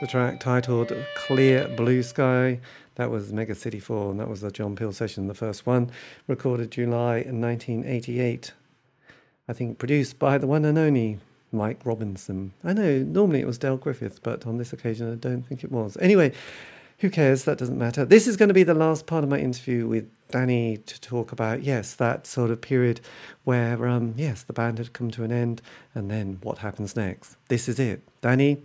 The 0.00 0.06
track 0.06 0.40
titled 0.40 0.94
Clear 1.14 1.68
Blue 1.76 2.02
Sky. 2.02 2.58
That 2.94 3.10
was 3.10 3.30
Mega 3.30 3.54
City 3.54 3.78
4, 3.78 4.12
and 4.12 4.18
that 4.18 4.30
was 4.30 4.40
the 4.40 4.50
John 4.50 4.76
Peel 4.76 4.94
session, 4.94 5.26
the 5.26 5.34
first 5.34 5.66
one, 5.66 5.90
recorded 6.26 6.70
July 6.70 7.16
1988. 7.16 8.52
I 9.46 9.52
think 9.52 9.78
produced 9.78 10.18
by 10.18 10.38
the 10.38 10.46
one 10.46 10.64
and 10.64 10.78
only 10.78 11.18
Mike 11.52 11.84
Robinson. 11.84 12.54
I 12.64 12.72
know 12.72 13.00
normally 13.00 13.40
it 13.40 13.46
was 13.46 13.58
Dale 13.58 13.76
Griffin, 13.76 14.10
but 14.22 14.46
on 14.46 14.56
this 14.56 14.72
occasion 14.72 15.12
I 15.12 15.16
don't 15.16 15.42
think 15.42 15.62
it 15.62 15.70
was. 15.70 15.98
Anyway, 16.00 16.32
who 17.00 17.10
cares? 17.10 17.44
That 17.44 17.58
doesn't 17.58 17.78
matter. 17.78 18.06
This 18.06 18.26
is 18.26 18.38
going 18.38 18.48
to 18.48 18.54
be 18.54 18.62
the 18.62 18.72
last 18.72 19.04
part 19.04 19.22
of 19.22 19.28
my 19.28 19.38
interview 19.38 19.86
with 19.86 20.08
Danny 20.32 20.78
to 20.78 21.00
talk 21.00 21.30
about, 21.30 21.62
yes, 21.62 21.94
that 21.94 22.26
sort 22.26 22.50
of 22.50 22.60
period 22.60 23.00
where, 23.44 23.86
um, 23.86 24.14
yes, 24.16 24.42
the 24.42 24.52
band 24.52 24.78
had 24.78 24.92
come 24.92 25.10
to 25.12 25.22
an 25.22 25.30
end, 25.30 25.62
and 25.94 26.10
then 26.10 26.38
what 26.42 26.58
happens 26.58 26.96
next. 26.96 27.36
This 27.48 27.68
is 27.68 27.78
it. 27.78 28.02
Danny, 28.20 28.62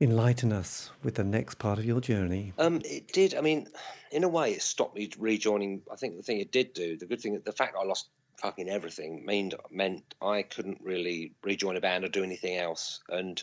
enlighten 0.00 0.52
us 0.52 0.90
with 1.02 1.14
the 1.14 1.24
next 1.24 1.58
part 1.58 1.78
of 1.78 1.84
your 1.84 2.00
journey. 2.00 2.52
Um, 2.58 2.80
it 2.84 3.12
did. 3.12 3.34
I 3.34 3.40
mean, 3.40 3.68
in 4.12 4.24
a 4.24 4.28
way, 4.28 4.52
it 4.52 4.62
stopped 4.62 4.94
me 4.94 5.10
rejoining. 5.18 5.82
I 5.90 5.96
think 5.96 6.16
the 6.16 6.22
thing 6.22 6.38
it 6.38 6.52
did 6.52 6.72
do, 6.72 6.96
the 6.96 7.06
good 7.06 7.20
thing, 7.20 7.40
the 7.44 7.52
fact 7.52 7.76
I 7.78 7.84
lost 7.84 8.08
fucking 8.36 8.68
everything, 8.68 9.24
meant 9.24 9.54
meant 9.70 10.14
I 10.22 10.42
couldn't 10.42 10.80
really 10.82 11.32
rejoin 11.42 11.76
a 11.76 11.80
band 11.80 12.04
or 12.04 12.08
do 12.08 12.22
anything 12.22 12.56
else, 12.56 13.00
and 13.08 13.42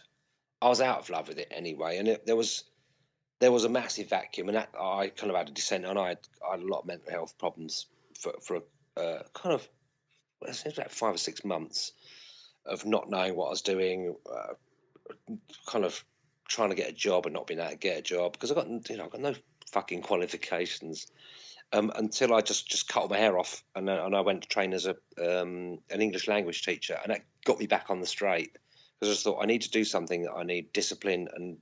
I 0.62 0.70
was 0.70 0.82
out 0.82 1.00
of 1.00 1.10
love 1.10 1.28
with 1.28 1.38
it 1.38 1.48
anyway. 1.52 1.98
And 1.98 2.08
it, 2.08 2.26
there 2.26 2.36
was 2.36 2.64
there 3.40 3.52
was 3.52 3.66
a 3.66 3.70
massive 3.70 4.10
vacuum, 4.10 4.48
and 4.50 4.58
that, 4.58 4.70
I 4.80 5.10
kind 5.10 5.30
of 5.30 5.38
had 5.38 5.50
a 5.50 5.52
descent, 5.52 5.86
and 5.86 6.00
I 6.00 6.10
had, 6.10 6.20
I 6.48 6.52
had 6.52 6.62
a 6.62 6.68
lot 6.68 6.82
of 6.82 6.86
mental 6.86 7.12
health 7.12 7.38
problems 7.38 7.88
for 8.20 8.34
for 8.42 8.58
uh, 8.98 9.24
kind 9.34 9.54
of 9.54 9.68
well, 10.42 10.52
it 10.52 10.56
seems 10.56 10.78
about 10.78 10.92
five 10.92 11.16
or 11.16 11.18
six 11.18 11.44
months 11.44 11.92
of 12.66 12.86
not 12.86 13.10
knowing 13.10 13.36
what 13.36 13.48
I 13.48 13.50
was 13.52 13.62
doing, 13.62 14.16
uh, 14.30 14.54
kind 15.68 15.86
of 15.86 16.04
trying 16.48 16.70
to 16.70 16.76
get 16.76 16.90
a 16.90 16.94
job 16.94 17.26
and 17.26 17.34
not 17.34 17.48
being 17.48 17.60
able 17.60 17.72
to 17.72 17.78
get 17.78 17.98
a 17.98 18.02
job 18.02 18.34
because 18.34 18.52
I 18.52 18.56
got 18.56 18.68
you 18.68 18.98
know 18.98 19.06
I 19.06 19.10
got 19.10 19.22
no 19.22 19.36
fucking 19.72 20.02
qualifications 20.02 21.08
um, 21.74 21.92
until 21.96 22.34
I 22.34 22.42
just 22.42 22.70
just 22.70 22.88
cut 22.88 23.10
my 23.10 23.18
hair 23.18 23.38
off 23.38 23.64
and 23.76 23.90
and 23.90 24.16
I 24.16 24.22
went 24.22 24.44
to 24.44 24.48
train 24.48 24.74
as 24.74 24.86
a 24.86 24.96
um, 25.18 25.80
an 25.90 26.02
English 26.02 26.28
language 26.28 26.64
teacher 26.64 27.00
and 27.02 27.12
that 27.12 27.22
got 27.46 27.60
me 27.60 27.68
back 27.68 27.90
on 27.90 28.00
the 28.00 28.06
straight 28.06 28.54
because 29.00 29.10
I 29.10 29.14
just 29.14 29.24
thought 29.24 29.42
I 29.42 29.48
need 29.48 29.64
to 29.64 29.72
do 29.72 29.84
something 29.84 30.24
that 30.24 30.34
I 30.34 30.44
need 30.44 30.72
discipline 30.72 31.28
and 31.34 31.58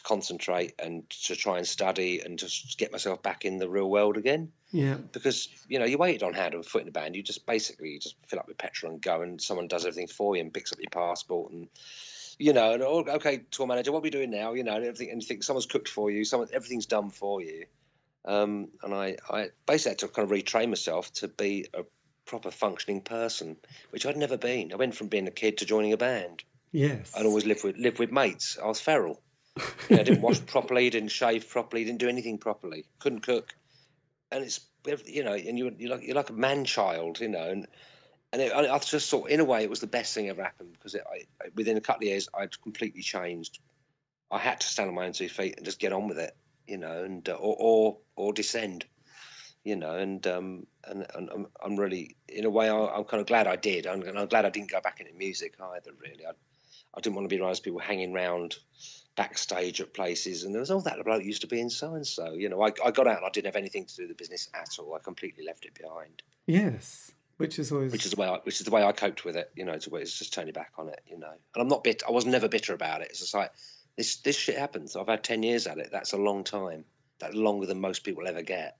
to 0.00 0.08
concentrate 0.08 0.74
and 0.78 1.08
to 1.10 1.36
try 1.36 1.58
and 1.58 1.66
study 1.66 2.20
and 2.20 2.38
just 2.38 2.78
get 2.78 2.92
myself 2.92 3.22
back 3.22 3.44
in 3.44 3.58
the 3.58 3.68
real 3.68 3.88
world 3.88 4.16
again. 4.16 4.52
Yeah. 4.72 4.94
because 4.94 5.48
you 5.68 5.80
know 5.80 5.84
you 5.84 5.98
waited 5.98 6.22
on 6.22 6.32
hand 6.32 6.52
to 6.52 6.58
a 6.58 6.62
foot 6.62 6.82
in 6.82 6.86
the 6.86 6.92
band. 6.92 7.16
You 7.16 7.22
just 7.22 7.44
basically 7.44 7.90
you 7.90 7.98
just 7.98 8.14
fill 8.28 8.38
up 8.38 8.46
with 8.46 8.58
petrol 8.58 8.92
and 8.92 9.02
go 9.02 9.22
and 9.22 9.40
someone 9.40 9.68
does 9.68 9.84
everything 9.84 10.06
for 10.06 10.36
you 10.36 10.42
and 10.42 10.54
picks 10.54 10.72
up 10.72 10.78
your 10.80 10.90
passport 10.90 11.52
and 11.52 11.68
you 12.38 12.52
know 12.52 12.72
and 12.74 12.82
oh, 12.82 13.04
okay 13.16 13.42
tour 13.50 13.66
manager 13.66 13.90
what 13.90 13.98
are 13.98 14.02
we 14.02 14.10
doing 14.10 14.30
now? 14.30 14.52
You 14.52 14.64
know 14.64 14.76
and 14.76 14.84
everything 14.84 15.10
and 15.10 15.20
you 15.20 15.26
think 15.26 15.42
someone's 15.42 15.66
cooked 15.66 15.88
for 15.88 16.10
you 16.10 16.24
someone 16.24 16.48
everything's 16.52 16.86
done 16.86 17.10
for 17.10 17.42
you. 17.42 17.66
Um, 18.24 18.68
and 18.82 18.94
I, 18.94 19.16
I 19.30 19.48
basically 19.66 19.92
had 19.92 19.98
to 20.00 20.08
kind 20.08 20.30
of 20.30 20.36
retrain 20.36 20.68
myself 20.68 21.10
to 21.14 21.28
be 21.28 21.66
a 21.72 21.84
proper 22.26 22.50
functioning 22.50 23.00
person 23.00 23.56
which 23.90 24.06
I'd 24.06 24.16
never 24.16 24.36
been. 24.36 24.72
I 24.72 24.76
went 24.76 24.94
from 24.94 25.08
being 25.08 25.26
a 25.26 25.32
kid 25.32 25.58
to 25.58 25.64
joining 25.64 25.92
a 25.92 25.96
band. 25.96 26.44
Yes. 26.70 27.12
I'd 27.16 27.26
always 27.26 27.44
lived 27.44 27.64
with 27.64 27.76
lived 27.76 27.98
with 27.98 28.12
mates. 28.12 28.56
I 28.62 28.68
was 28.68 28.78
feral 28.78 29.20
you 29.88 29.96
know, 29.96 30.00
I 30.00 30.04
didn't 30.04 30.22
wash 30.22 30.40
properly, 30.46 30.90
didn't 30.90 31.10
shave 31.10 31.48
properly, 31.48 31.84
didn't 31.84 32.00
do 32.00 32.08
anything 32.08 32.38
properly, 32.38 32.86
couldn't 32.98 33.20
cook, 33.20 33.54
and 34.30 34.44
it's 34.44 34.60
you 35.06 35.24
know, 35.24 35.34
and 35.34 35.58
you're 35.58 35.72
you're 35.78 35.90
like 35.90 36.06
you're 36.06 36.16
like 36.16 36.30
a 36.30 36.34
man 36.34 36.64
child, 36.64 37.20
you 37.20 37.28
know, 37.28 37.50
and 37.50 37.66
and 38.32 38.42
it, 38.42 38.52
I 38.52 38.78
just 38.78 39.10
thought 39.10 39.28
in 39.28 39.40
a 39.40 39.44
way 39.44 39.62
it 39.62 39.70
was 39.70 39.80
the 39.80 39.86
best 39.86 40.14
thing 40.14 40.28
ever 40.28 40.42
happened 40.42 40.72
because 40.72 40.94
it, 40.94 41.04
I, 41.10 41.48
within 41.54 41.76
a 41.76 41.80
couple 41.80 42.04
of 42.04 42.08
years 42.10 42.28
I'd 42.32 42.60
completely 42.62 43.02
changed. 43.02 43.58
I 44.30 44.38
had 44.38 44.60
to 44.60 44.66
stand 44.66 44.88
on 44.88 44.94
my 44.94 45.06
own 45.06 45.12
two 45.12 45.28
feet 45.28 45.56
and 45.56 45.64
just 45.64 45.80
get 45.80 45.92
on 45.92 46.08
with 46.08 46.18
it, 46.18 46.36
you 46.66 46.78
know, 46.78 47.04
and 47.04 47.28
uh, 47.28 47.32
or 47.32 47.56
or 47.58 47.98
or 48.16 48.32
descend, 48.32 48.84
you 49.64 49.76
know, 49.76 49.96
and 49.96 50.24
um 50.26 50.66
and, 50.84 51.06
and 51.14 51.30
I'm, 51.30 51.46
I'm 51.62 51.76
really 51.76 52.16
in 52.28 52.44
a 52.44 52.50
way 52.50 52.68
I, 52.68 52.76
I'm 52.76 53.04
kind 53.04 53.20
of 53.20 53.26
glad 53.26 53.46
I 53.46 53.56
did, 53.56 53.86
and 53.86 54.04
I'm 54.18 54.28
glad 54.28 54.44
I 54.44 54.50
didn't 54.50 54.70
go 54.70 54.80
back 54.80 55.00
into 55.00 55.12
music 55.14 55.54
either. 55.60 55.90
Really, 56.00 56.24
I 56.24 56.32
I 56.94 57.00
didn't 57.00 57.16
want 57.16 57.28
to 57.28 57.34
be 57.34 57.40
one 57.40 57.50
of 57.50 57.56
those 57.56 57.60
people 57.60 57.80
hanging 57.80 58.14
around 58.14 58.56
backstage 59.20 59.82
at 59.82 59.92
places 59.92 60.44
and 60.44 60.54
there 60.54 60.60
was 60.60 60.70
all 60.70 60.80
that 60.80 61.04
bloke 61.04 61.22
used 61.22 61.42
to 61.42 61.46
be 61.46 61.60
in 61.60 61.68
so 61.68 61.94
and 61.94 62.06
so. 62.06 62.32
You 62.32 62.48
know, 62.48 62.62
I, 62.62 62.72
I 62.82 62.90
got 62.90 63.06
out 63.06 63.18
and 63.18 63.26
I 63.26 63.28
didn't 63.28 63.46
have 63.52 63.56
anything 63.56 63.84
to 63.84 63.94
do 63.96 64.02
with 64.04 64.08
the 64.08 64.14
business 64.14 64.48
at 64.54 64.78
all. 64.78 64.94
I 64.94 64.98
completely 64.98 65.44
left 65.44 65.66
it 65.66 65.74
behind, 65.74 66.22
Yes. 66.46 67.12
Which 67.36 67.58
is 67.58 67.70
always. 67.70 67.92
which 67.92 68.06
is 68.06 68.12
the 68.12 68.20
way 68.20 68.26
I, 68.28 68.38
which 68.44 68.60
is 68.60 68.64
the 68.64 68.70
way 68.70 68.82
I 68.82 68.92
coped 68.92 69.24
with 69.26 69.36
it. 69.36 69.50
You 69.54 69.66
know, 69.66 69.72
it's, 69.72 69.86
it's 69.86 70.18
just 70.18 70.32
turning 70.32 70.54
back 70.54 70.72
on 70.78 70.88
it. 70.88 71.00
You 71.06 71.18
know, 71.18 71.30
and 71.54 71.62
I'm 71.62 71.68
not 71.68 71.84
bitter. 71.84 72.06
I 72.08 72.12
was 72.12 72.24
never 72.24 72.48
bitter 72.48 72.72
about 72.72 73.02
it. 73.02 73.08
It's 73.10 73.20
just 73.20 73.34
like 73.34 73.52
this 73.96 74.16
this 74.16 74.36
shit 74.36 74.56
happens. 74.58 74.96
I've 74.96 75.06
had 75.08 75.22
ten 75.22 75.42
years 75.42 75.66
at 75.66 75.78
it. 75.78 75.88
That's 75.92 76.12
a 76.12 76.18
long 76.18 76.44
time. 76.44 76.84
That's 77.18 77.34
longer 77.34 77.66
than 77.66 77.80
most 77.80 78.04
people 78.04 78.26
ever 78.26 78.42
get. 78.42 78.76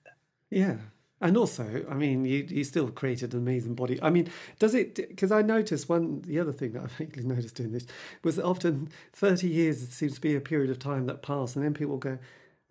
Yeah. 0.51 0.77
And 1.21 1.37
also, 1.37 1.85
I 1.89 1.93
mean, 1.93 2.25
you 2.25 2.45
you 2.49 2.63
still 2.63 2.89
created 2.89 3.33
an 3.33 3.39
amazing 3.39 3.75
body. 3.75 3.99
I 4.01 4.09
mean, 4.09 4.29
does 4.57 4.73
it? 4.73 4.95
Because 4.95 5.31
I 5.31 5.43
noticed 5.43 5.87
one, 5.87 6.21
the 6.21 6.39
other 6.39 6.51
thing 6.51 6.71
that 6.73 6.83
I 6.83 6.87
vaguely 6.97 7.23
noticed 7.23 7.55
doing 7.55 7.71
this 7.71 7.85
was 8.23 8.37
that 8.37 8.45
often 8.45 8.89
thirty 9.13 9.47
years 9.47 9.83
it 9.83 9.91
seems 9.91 10.15
to 10.15 10.21
be 10.21 10.35
a 10.35 10.41
period 10.41 10.71
of 10.71 10.79
time 10.79 11.05
that 11.05 11.21
pass, 11.21 11.55
and 11.55 11.63
then 11.63 11.73
people 11.75 11.97
go, 11.97 12.17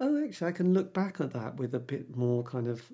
"Oh, 0.01 0.25
actually, 0.25 0.49
I 0.49 0.53
can 0.53 0.75
look 0.75 0.93
back 0.93 1.21
at 1.21 1.33
that 1.33 1.57
with 1.57 1.75
a 1.75 1.79
bit 1.79 2.17
more 2.17 2.43
kind 2.43 2.67
of 2.67 2.91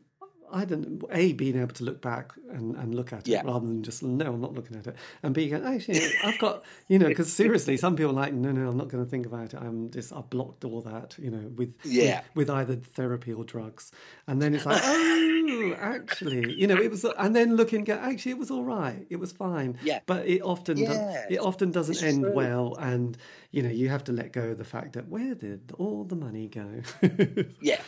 I 0.52 0.64
don't 0.64 1.00
know, 1.02 1.08
A, 1.12 1.32
being 1.32 1.56
able 1.60 1.74
to 1.74 1.84
look 1.84 2.00
back 2.00 2.32
and, 2.50 2.76
and 2.76 2.94
look 2.94 3.12
at 3.12 3.20
it 3.20 3.28
Yeah. 3.28 3.42
rather 3.44 3.66
than 3.66 3.82
just, 3.82 4.02
no, 4.02 4.26
I'm 4.32 4.40
not 4.40 4.54
looking 4.54 4.76
at 4.76 4.86
it. 4.86 4.96
And 5.22 5.34
B, 5.34 5.52
actually, 5.52 6.00
I've 6.24 6.38
got, 6.38 6.64
you 6.88 6.98
know, 6.98 7.08
because 7.08 7.32
seriously, 7.32 7.76
some 7.76 7.96
people 7.96 8.12
are 8.12 8.14
like, 8.14 8.32
no, 8.32 8.52
no, 8.52 8.68
I'm 8.68 8.76
not 8.76 8.88
going 8.88 9.04
to 9.04 9.10
think 9.10 9.26
about 9.26 9.54
it. 9.54 9.60
I'm 9.60 9.90
just, 9.90 10.12
I've 10.12 10.30
blocked 10.30 10.64
all 10.64 10.80
that, 10.82 11.16
you 11.18 11.30
know, 11.30 11.48
with, 11.56 11.74
Yeah. 11.84 12.22
with, 12.34 12.48
with 12.48 12.50
either 12.56 12.76
therapy 12.76 13.32
or 13.32 13.44
drugs. 13.44 13.90
And 14.26 14.40
then 14.40 14.54
it's 14.54 14.66
like, 14.66 14.80
oh, 14.84 15.74
actually, 15.78 16.52
you 16.54 16.66
know, 16.66 16.76
it 16.76 16.90
was, 16.90 17.04
and 17.04 17.34
then 17.34 17.56
looking, 17.56 17.84
go, 17.84 17.94
actually, 17.94 18.32
it 18.32 18.38
was 18.38 18.50
all 18.50 18.64
right. 18.64 19.06
It 19.10 19.16
was 19.16 19.32
fine. 19.32 19.78
Yeah. 19.82 20.00
But 20.06 20.26
it 20.26 20.42
often, 20.42 20.82
does, 20.84 21.16
it 21.30 21.38
often 21.38 21.70
doesn't 21.72 21.94
it's 21.96 22.02
end 22.02 22.22
true. 22.22 22.32
well. 22.34 22.76
And, 22.78 23.16
you 23.50 23.62
know, 23.62 23.70
you 23.70 23.88
have 23.88 24.04
to 24.04 24.12
let 24.12 24.32
go 24.32 24.42
of 24.50 24.58
the 24.58 24.64
fact 24.64 24.92
that 24.94 25.08
where 25.08 25.34
did 25.34 25.72
all 25.78 26.04
the 26.04 26.16
money 26.16 26.48
go? 26.48 26.82
Yeah. 27.60 27.80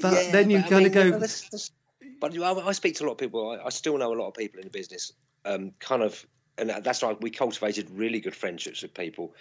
But 0.00 0.12
Yeah, 0.12 0.32
then 0.32 0.50
you 0.50 0.62
kinda 0.62 0.90
go- 0.90 1.04
no, 1.04 1.10
that's- 1.18 1.42
that's- 1.42 1.70
but 2.20 2.36
I, 2.38 2.52
I 2.52 2.72
speak 2.72 2.96
to 2.96 3.04
a 3.04 3.06
lot 3.06 3.12
of 3.12 3.18
people. 3.18 3.50
I, 3.50 3.66
I 3.66 3.68
still 3.70 3.98
know 3.98 4.12
a 4.12 4.18
lot 4.18 4.28
of 4.28 4.34
people 4.34 4.60
in 4.60 4.64
the 4.64 4.70
business. 4.70 5.12
Um, 5.44 5.72
kind 5.78 6.02
of, 6.02 6.24
and 6.56 6.70
that's 6.70 7.02
why 7.02 7.16
we 7.20 7.30
cultivated 7.30 7.90
really 7.90 8.20
good 8.20 8.34
friendships 8.34 8.82
with 8.82 8.94
people. 8.94 9.34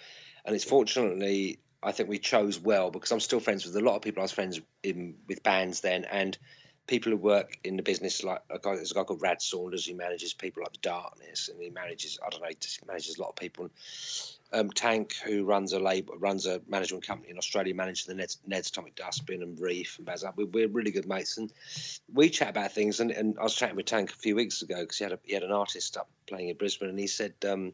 And 0.45 0.55
it's 0.55 0.65
fortunately, 0.65 1.59
I 1.82 1.91
think 1.91 2.09
we 2.09 2.19
chose 2.19 2.59
well 2.59 2.91
because 2.91 3.11
I'm 3.11 3.19
still 3.19 3.39
friends 3.39 3.65
with 3.65 3.76
a 3.76 3.82
lot 3.82 3.95
of 3.95 4.01
people. 4.01 4.21
I 4.21 4.24
was 4.24 4.32
friends 4.32 4.59
in 4.82 5.15
with 5.28 5.43
bands 5.43 5.82
then, 5.82 6.05
and 6.05 6.38
people 6.88 7.12
who 7.12 7.18
work 7.18 7.58
in 7.64 7.78
the 7.78 7.84
business. 7.84 8.24
Like 8.24 8.42
a 8.50 8.60
guy, 8.60 8.76
there's 8.76 8.92
a 8.92 8.96
guy 8.96 9.04
called 9.04 9.22
Rad 9.22 9.42
Saunders 9.42 9.86
who 9.86 9.96
manages 9.96 10.34
people 10.34 10.64
like 10.64 10.74
the 10.74 10.80
Darkness, 10.80 11.50
and 11.50 11.62
he 11.62 11.70
manages 11.70 12.20
I 12.26 12.30
don't 12.30 12.42
know, 12.42 12.48
he 12.50 12.86
manages 12.88 13.18
a 13.18 13.22
lot 13.22 13.30
of 13.30 13.36
people. 13.36 13.70
um, 14.54 14.70
Tank, 14.70 15.16
who 15.26 15.44
runs 15.46 15.74
a 15.74 15.80
label, 15.80 16.16
runs 16.18 16.46
a 16.46 16.62
management 16.68 17.06
company 17.06 17.32
in 17.32 17.38
Australia, 17.38 17.74
manages 17.74 18.06
the 18.06 18.14
Ned's, 18.14 18.38
Ned's 18.46 18.70
Atomic 18.70 18.96
Dustbin 18.96 19.42
and 19.42 19.60
Reef 19.60 19.98
and 19.98 20.06
Baz. 20.06 20.24
We, 20.36 20.44
we're 20.46 20.68
really 20.68 20.92
good 20.92 21.08
mates, 21.08 21.38
and 21.38 21.52
we 22.14 22.30
chat 22.30 22.50
about 22.50 22.72
things. 22.72 23.00
And, 23.00 23.12
and 23.12 23.38
I 23.40 23.44
was 23.44 23.56
chatting 23.56 23.76
with 23.76 23.88
Tank 23.88 24.12
a 24.12 24.16
few 24.16 24.36
weeks 24.36 24.62
ago 24.62 24.80
because 24.82 24.98
he 24.98 25.04
had 25.04 25.14
a, 25.14 25.20
he 25.24 25.34
had 25.34 25.44
an 25.44 25.52
artist 25.52 25.98
up 25.98 26.10
playing 26.28 26.50
in 26.50 26.58
Brisbane, 26.58 26.90
and 26.90 27.00
he 27.00 27.08
said 27.08 27.34
um, 27.50 27.74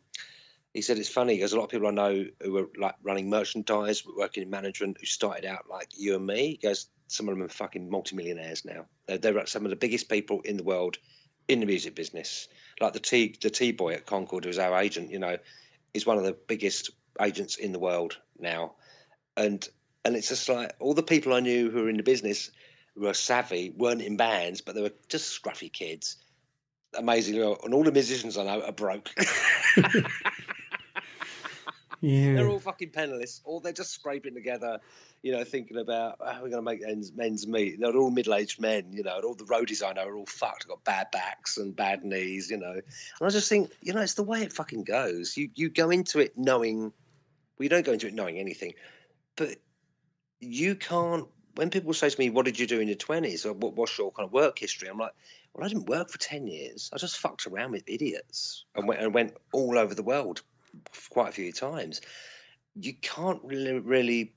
he 0.73 0.81
said 0.81 0.97
it's 0.97 1.09
funny 1.09 1.35
because 1.35 1.53
a 1.53 1.57
lot 1.57 1.65
of 1.65 1.69
people 1.71 1.87
I 1.87 1.91
know 1.91 2.25
who 2.41 2.51
were 2.53 2.69
like 2.77 2.95
running 3.03 3.29
merchandise, 3.29 4.03
working 4.05 4.43
in 4.43 4.49
management, 4.49 4.97
who 4.99 5.05
started 5.05 5.45
out 5.45 5.65
like 5.69 5.89
you 5.97 6.15
and 6.15 6.25
me. 6.25 6.51
He 6.51 6.57
goes, 6.57 6.87
some 7.09 7.27
of 7.27 7.35
them 7.35 7.43
are 7.43 7.49
fucking 7.49 7.89
multimillionaires 7.89 8.63
now. 8.63 8.85
They're, 9.07 9.17
they're 9.17 9.45
some 9.47 9.65
of 9.65 9.71
the 9.71 9.75
biggest 9.75 10.09
people 10.09 10.41
in 10.41 10.57
the 10.57 10.63
world 10.63 10.97
in 11.47 11.59
the 11.59 11.65
music 11.65 11.95
business. 11.95 12.47
Like 12.79 12.93
the 12.93 12.99
T 12.99 13.35
the 13.41 13.49
T 13.49 13.71
boy 13.71 13.93
at 13.93 14.05
Concord, 14.05 14.45
who's 14.45 14.59
our 14.59 14.79
agent, 14.79 15.11
you 15.11 15.19
know, 15.19 15.37
is 15.93 16.05
one 16.05 16.17
of 16.17 16.23
the 16.23 16.37
biggest 16.47 16.91
agents 17.19 17.57
in 17.57 17.73
the 17.73 17.79
world 17.79 18.17
now. 18.37 18.75
And 19.35 19.67
and 20.05 20.15
it's 20.15 20.29
just 20.29 20.47
like 20.47 20.73
all 20.79 20.93
the 20.93 21.03
people 21.03 21.33
I 21.33 21.41
knew 21.41 21.69
who 21.69 21.81
were 21.81 21.89
in 21.89 21.97
the 21.97 22.03
business 22.03 22.51
were 22.95 23.13
savvy, 23.13 23.73
weren't 23.75 24.01
in 24.01 24.15
bands, 24.15 24.61
but 24.61 24.75
they 24.75 24.81
were 24.81 24.93
just 25.09 25.41
scruffy 25.41 25.71
kids. 25.71 26.17
Amazing, 26.95 27.35
and 27.35 27.73
all 27.73 27.83
the 27.83 27.91
musicians 27.91 28.37
I 28.37 28.45
know 28.45 28.61
are 28.61 28.71
broke. 28.71 29.11
yeah. 32.01 32.33
they're 32.33 32.47
all 32.49 32.59
fucking 32.59 32.89
penniless, 32.89 33.41
or 33.43 33.61
they're 33.61 33.73
just 33.73 33.91
scraping 33.91 34.33
together, 34.33 34.79
you 35.21 35.33
know, 35.33 35.43
thinking 35.43 35.77
about 35.77 36.17
how 36.25 36.41
we're 36.41 36.49
going 36.49 36.51
to 36.51 36.61
make 36.61 36.81
ends, 36.81 37.11
men's 37.13 37.45
meet. 37.45 37.79
They're 37.79 37.95
all 37.95 38.09
middle-aged 38.09 38.59
men, 38.59 38.93
you 38.93 39.03
know, 39.03 39.17
and 39.17 39.25
all 39.25 39.35
the 39.35 39.43
roadies 39.43 39.85
I 39.85 39.93
know 39.93 40.05
are 40.05 40.15
all 40.15 40.25
fucked, 40.25 40.67
got 40.67 40.83
bad 40.83 41.11
backs 41.11 41.57
and 41.57 41.75
bad 41.75 42.05
knees, 42.05 42.49
you 42.49 42.57
know. 42.57 42.71
And 42.71 42.83
I 43.21 43.29
just 43.29 43.49
think, 43.49 43.71
you 43.81 43.93
know, 43.93 44.01
it's 44.01 44.13
the 44.13 44.23
way 44.23 44.43
it 44.43 44.53
fucking 44.53 44.83
goes. 44.83 45.35
You 45.35 45.49
you 45.55 45.69
go 45.69 45.89
into 45.89 46.19
it 46.19 46.37
knowing, 46.37 46.81
well, 46.81 46.91
you 47.59 47.69
don't 47.69 47.85
go 47.85 47.93
into 47.93 48.07
it 48.07 48.13
knowing 48.13 48.37
anything, 48.37 48.73
but 49.35 49.57
you 50.39 50.75
can't. 50.75 51.27
When 51.55 51.71
people 51.71 51.93
say 51.93 52.09
to 52.09 52.19
me, 52.19 52.29
"What 52.29 52.45
did 52.45 52.57
you 52.57 52.67
do 52.67 52.79
in 52.79 52.87
your 52.87 52.95
20s? 52.95 53.45
or 53.45 53.51
what, 53.51 53.73
what's 53.73 53.97
your 53.97 54.11
kind 54.11 54.27
of 54.27 54.31
work 54.31 54.57
history?" 54.57 54.87
I'm 54.87 54.97
like, 54.97 55.11
"Well, 55.53 55.65
I 55.65 55.67
didn't 55.67 55.89
work 55.89 56.09
for 56.09 56.17
ten 56.17 56.47
years. 56.47 56.89
I 56.93 56.97
just 56.97 57.17
fucked 57.17 57.47
around 57.47 57.71
with 57.71 57.83
idiots 57.87 58.63
and 58.73 58.87
went 58.87 59.01
and 59.01 59.13
went 59.13 59.35
all 59.51 59.77
over 59.77 59.93
the 59.93 60.03
world 60.03 60.41
quite 61.09 61.29
a 61.29 61.33
few 61.33 61.51
times. 61.51 61.99
You 62.75 62.93
can't 62.93 63.41
really, 63.43 63.79
really 63.79 64.33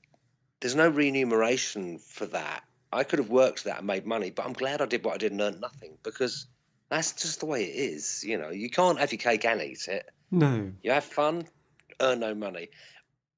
there's 0.63 0.75
no 0.75 0.87
remuneration 0.87 1.99
for 1.99 2.25
that. 2.27 2.63
I 2.89 3.03
could 3.03 3.19
have 3.19 3.29
worked 3.29 3.65
that 3.65 3.79
and 3.79 3.87
made 3.87 4.05
money, 4.05 4.29
but 4.29 4.45
I'm 4.45 4.53
glad 4.53 4.81
I 4.81 4.85
did 4.85 5.03
what 5.03 5.15
I 5.15 5.17
did 5.17 5.33
and 5.33 5.41
earned 5.41 5.59
nothing 5.59 5.97
because 6.03 6.47
that's 6.87 7.11
just 7.11 7.41
the 7.41 7.47
way 7.47 7.65
it 7.65 7.75
is. 7.75 8.23
You 8.23 8.37
know, 8.37 8.49
you 8.49 8.69
can't 8.69 8.97
have 8.97 9.11
your 9.11 9.19
cake 9.19 9.43
and 9.43 9.61
eat 9.61 9.89
it. 9.89 10.09
No. 10.31 10.71
You 10.81 10.91
have 10.91 11.03
fun, 11.03 11.45
earn 11.99 12.21
no 12.21 12.33
money. 12.33 12.69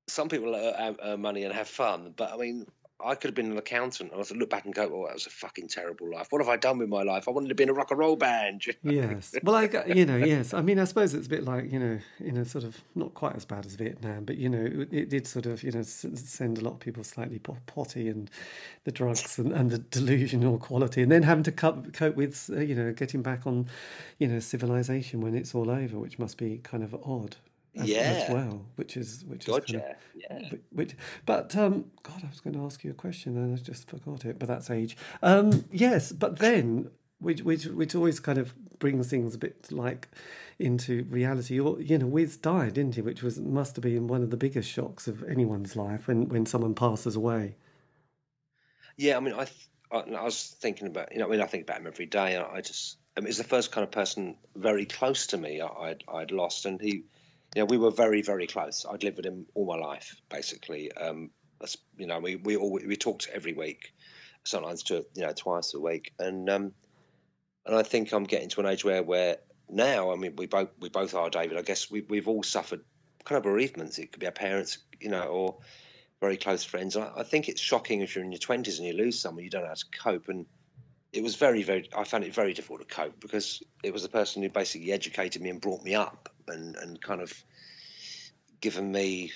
Some 0.07 0.29
people 0.29 0.53
earn, 0.53 0.97
earn 1.01 1.19
money 1.19 1.43
and 1.45 1.53
have 1.53 1.67
fun, 1.67 2.13
but 2.15 2.31
I 2.31 2.37
mean, 2.37 2.67
I 3.05 3.15
could 3.15 3.29
have 3.29 3.35
been 3.35 3.51
an 3.51 3.57
accountant 3.57 4.11
and 4.11 4.21
I 4.21 4.35
look 4.35 4.49
back 4.49 4.65
and 4.65 4.73
go, 4.73 4.83
"Oh, 4.83 5.05
that 5.05 5.13
was 5.13 5.27
a 5.27 5.29
fucking 5.29 5.67
terrible 5.67 6.11
life. 6.11 6.27
What 6.31 6.41
have 6.41 6.49
I 6.49 6.57
done 6.57 6.79
with 6.79 6.89
my 6.89 7.03
life? 7.03 7.27
I 7.27 7.31
wanted 7.31 7.49
to 7.49 7.55
be 7.55 7.63
in 7.63 7.69
a 7.69 7.73
rock 7.73 7.91
and 7.91 7.99
roll 7.99 8.15
band." 8.15 8.63
Yes. 8.83 9.35
Well, 9.43 9.55
I, 9.55 9.69
you 9.87 10.05
know, 10.05 10.15
yes. 10.15 10.53
I 10.53 10.61
mean, 10.61 10.79
I 10.79 10.85
suppose 10.85 11.13
it's 11.13 11.27
a 11.27 11.29
bit 11.29 11.43
like, 11.43 11.71
you 11.71 11.79
know, 11.79 11.99
in 12.19 12.37
a 12.37 12.45
sort 12.45 12.63
of, 12.63 12.79
not 12.93 13.13
quite 13.13 13.35
as 13.35 13.43
bad 13.43 13.65
as 13.65 13.75
Vietnam, 13.75 14.23
but, 14.23 14.37
you 14.37 14.47
know, 14.47 14.63
it, 14.63 14.93
it 14.93 15.09
did 15.09 15.27
sort 15.27 15.45
of, 15.45 15.63
you 15.63 15.71
know, 15.71 15.81
send 15.81 16.59
a 16.59 16.61
lot 16.61 16.73
of 16.73 16.79
people 16.79 17.03
slightly 17.03 17.39
po- 17.39 17.57
potty 17.65 18.07
and 18.07 18.29
the 18.83 18.91
drugs 18.91 19.37
and, 19.39 19.51
and 19.51 19.71
the 19.71 19.79
delusional 19.79 20.57
quality 20.59 21.01
and 21.01 21.11
then 21.11 21.23
having 21.23 21.43
to 21.43 21.51
cope, 21.51 21.93
cope 21.93 22.15
with, 22.15 22.49
uh, 22.53 22.59
you 22.59 22.75
know, 22.75 22.93
getting 22.93 23.21
back 23.21 23.45
on, 23.45 23.67
you 24.19 24.27
know, 24.27 24.39
civilization 24.39 25.19
when 25.19 25.35
it's 25.35 25.55
all 25.55 25.69
over, 25.69 25.97
which 25.97 26.19
must 26.19 26.37
be 26.37 26.59
kind 26.63 26.83
of 26.83 26.93
odd. 27.03 27.37
As, 27.77 27.89
as 27.91 28.29
well, 28.31 28.65
which 28.75 28.95
is 28.97 29.23
which 29.25 29.47
is 29.47 29.53
kind 29.71 29.75
of- 29.75 29.81
yeah, 30.15 30.39
yeah. 30.39 30.49
Which, 30.71 30.95
but 31.25 31.55
um, 31.55 31.85
God, 32.03 32.21
I 32.23 32.27
was 32.29 32.39
going 32.39 32.55
to 32.55 32.63
ask 32.63 32.83
you 32.83 32.91
a 32.91 32.93
question 32.93 33.35
and 33.37 33.53
I 33.57 33.61
just 33.61 33.89
forgot 33.89 34.25
it. 34.25 34.39
But 34.39 34.47
that's 34.47 34.69
age. 34.69 34.95
Um, 35.21 35.65
yes, 35.71 36.11
but 36.11 36.39
then 36.39 36.89
which 37.19 37.41
which 37.41 37.65
which 37.65 37.95
always 37.95 38.19
kind 38.19 38.37
of 38.37 38.53
brings 38.79 39.09
things 39.09 39.35
a 39.35 39.37
bit 39.37 39.71
like 39.71 40.07
into 40.59 41.03
reality. 41.09 41.59
Or 41.59 41.81
you 41.81 41.97
know, 41.97 42.07
Wiz 42.07 42.37
died, 42.37 42.75
didn't 42.75 42.95
he? 42.95 43.01
Which 43.01 43.21
was 43.21 43.39
must 43.39 43.75
have 43.75 43.83
been 43.83 44.07
one 44.07 44.23
of 44.23 44.29
the 44.29 44.37
biggest 44.37 44.69
shocks 44.69 45.07
of 45.07 45.23
anyone's 45.23 45.75
life 45.75 46.07
when 46.07 46.29
when 46.29 46.45
someone 46.45 46.75
passes 46.75 47.15
away. 47.15 47.55
Yeah, 48.97 49.17
I 49.17 49.19
mean, 49.19 49.33
I, 49.33 49.45
th- 49.45 49.69
I, 49.91 49.97
I 49.99 50.23
was 50.23 50.55
thinking 50.61 50.87
about, 50.87 51.11
you 51.11 51.19
know, 51.19 51.27
I 51.27 51.29
mean, 51.29 51.41
I 51.41 51.47
think 51.47 51.63
about 51.63 51.81
him 51.81 51.87
every 51.87 52.05
day. 52.05 52.37
I, 52.37 52.45
I 52.57 52.61
just, 52.61 52.97
I 53.17 53.19
mean, 53.21 53.33
the 53.35 53.43
first 53.43 53.71
kind 53.73 53.83
of 53.83 53.91
person 53.91 54.37
very 54.55 54.85
close 54.85 55.27
to 55.27 55.37
me 55.37 55.59
I, 55.61 55.67
I'd, 55.67 56.03
I'd 56.07 56.31
lost, 56.31 56.65
and 56.65 56.79
he, 56.79 57.03
know, 57.61 57.65
we 57.65 57.77
were 57.77 57.91
very, 57.91 58.21
very 58.21 58.47
close. 58.47 58.85
I'd 58.89 59.03
lived 59.03 59.17
with 59.17 59.25
him 59.25 59.45
all 59.53 59.65
my 59.65 59.77
life, 59.77 60.15
basically. 60.29 60.91
Um, 60.91 61.31
you 61.97 62.07
know, 62.07 62.19
we 62.19 62.35
we 62.35 62.57
all 62.57 62.71
we 62.71 62.95
talked 62.95 63.29
every 63.33 63.53
week, 63.53 63.93
sometimes 64.43 64.83
to 64.83 65.05
you 65.15 65.23
know 65.23 65.31
twice 65.31 65.73
a 65.73 65.79
week, 65.79 66.13
and 66.19 66.49
um, 66.49 66.73
and 67.65 67.75
I 67.75 67.83
think 67.83 68.11
I'm 68.11 68.25
getting 68.25 68.49
to 68.49 68.59
an 68.59 68.67
age 68.67 68.83
where 68.83 69.01
where 69.03 69.37
now, 69.69 70.11
I 70.11 70.15
mean, 70.15 70.35
we 70.35 70.47
both 70.47 70.69
we 70.79 70.89
both 70.89 71.15
are, 71.15 71.29
David. 71.29 71.57
I 71.57 71.61
guess 71.61 71.89
we 71.89 72.01
we've 72.01 72.27
all 72.27 72.43
suffered 72.43 72.81
kind 73.23 73.37
of 73.37 73.43
bereavements. 73.43 73.97
It 73.97 74.11
could 74.11 74.19
be 74.19 74.27
our 74.27 74.31
parents, 74.31 74.77
you 74.99 75.09
know, 75.09 75.23
or 75.23 75.57
very 76.19 76.37
close 76.37 76.63
friends. 76.63 76.95
I, 76.97 77.11
I 77.17 77.23
think 77.23 77.49
it's 77.49 77.61
shocking 77.61 78.01
if 78.01 78.15
you're 78.15 78.25
in 78.25 78.31
your 78.31 78.39
twenties 78.39 78.79
and 78.79 78.87
you 78.87 78.93
lose 78.93 79.19
someone, 79.19 79.43
you 79.43 79.49
don't 79.49 79.63
know 79.63 79.69
how 79.69 79.73
to 79.75 79.85
cope. 80.03 80.27
And 80.27 80.45
it 81.13 81.23
was 81.23 81.35
very, 81.35 81.63
very. 81.63 81.89
I 81.95 82.03
found 82.03 82.25
it 82.25 82.35
very 82.35 82.53
difficult 82.53 82.87
to 82.87 82.95
cope 82.95 83.19
because 83.19 83.63
it 83.81 83.93
was 83.93 84.03
the 84.03 84.09
person 84.09 84.43
who 84.43 84.49
basically 84.49 84.91
educated 84.91 85.41
me 85.41 85.49
and 85.49 85.61
brought 85.61 85.83
me 85.83 85.95
up 85.95 86.34
and 86.47 86.75
and 86.75 87.01
kind 87.01 87.21
of 87.21 87.33
given 88.61 88.91
me. 88.91 89.31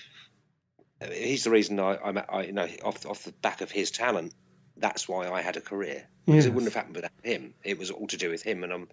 He's 1.14 1.46
the 1.46 1.50
reason 1.50 1.80
I, 1.80 1.98
I'm, 1.98 2.18
I, 2.18 2.44
you 2.44 2.52
know, 2.52 2.68
off 2.84 3.06
off 3.06 3.24
the 3.24 3.32
back 3.32 3.62
of 3.62 3.72
his 3.72 3.92
talent. 3.92 4.34
That's 4.76 5.08
why 5.08 5.30
I 5.30 5.42
had 5.42 5.58
a 5.58 5.62
career 5.62 6.08
because 6.26 6.46
it 6.46 6.54
wouldn't 6.54 6.72
have 6.72 6.76
happened 6.76 6.96
without 6.96 7.12
him. 7.24 7.54
It 7.64 7.78
was 7.78 7.92
all 7.92 8.08
to 8.08 8.18
do 8.18 8.30
with 8.30 8.44
him, 8.44 8.64
and 8.64 8.72
I'm 8.72 8.90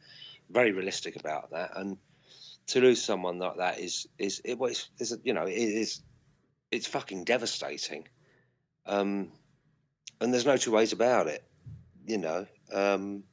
very 0.51 0.73
realistic 0.73 1.17
about 1.17 1.51
that. 1.51 1.73
And 1.77 1.99
to 2.69 2.81
lose 2.81 3.03
someone 3.03 3.39
like 3.39 3.57
that 3.59 3.79
is 3.79 4.07
is 4.19 4.41
it 4.45 4.59
was 4.59 4.89
is 4.99 5.17
you 5.23 5.35
know 5.35 5.45
it 5.45 5.55
is 5.55 6.01
it's 6.71 6.87
fucking 6.87 7.25
devastating. 7.25 8.07
Um, 8.87 9.33
and 10.21 10.33
there's 10.33 10.47
no 10.47 10.57
two 10.57 10.73
ways 10.73 10.93
about 10.93 11.27
it, 11.27 11.45
you 12.07 12.19
know. 12.19 12.47
Um, 12.73 13.25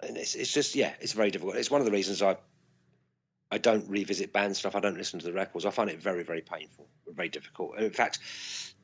and 0.00 0.16
it's 0.16 0.34
it's 0.34 0.52
just 0.52 0.74
yeah, 0.74 0.92
it's 1.00 1.12
very 1.12 1.30
difficult. 1.30 1.56
It's 1.56 1.70
one 1.70 1.80
of 1.80 1.86
the 1.86 1.92
reasons 1.92 2.22
I 2.22 2.36
I 3.54 3.58
don't 3.58 3.88
revisit 3.88 4.32
band 4.32 4.56
stuff. 4.56 4.74
I 4.74 4.80
don't 4.80 4.98
listen 4.98 5.20
to 5.20 5.26
the 5.26 5.32
records. 5.32 5.64
I 5.64 5.70
find 5.70 5.88
it 5.88 6.02
very 6.02 6.24
very 6.24 6.40
painful, 6.40 6.88
very 7.06 7.28
difficult. 7.28 7.78
In 7.78 7.90
fact, 7.90 8.18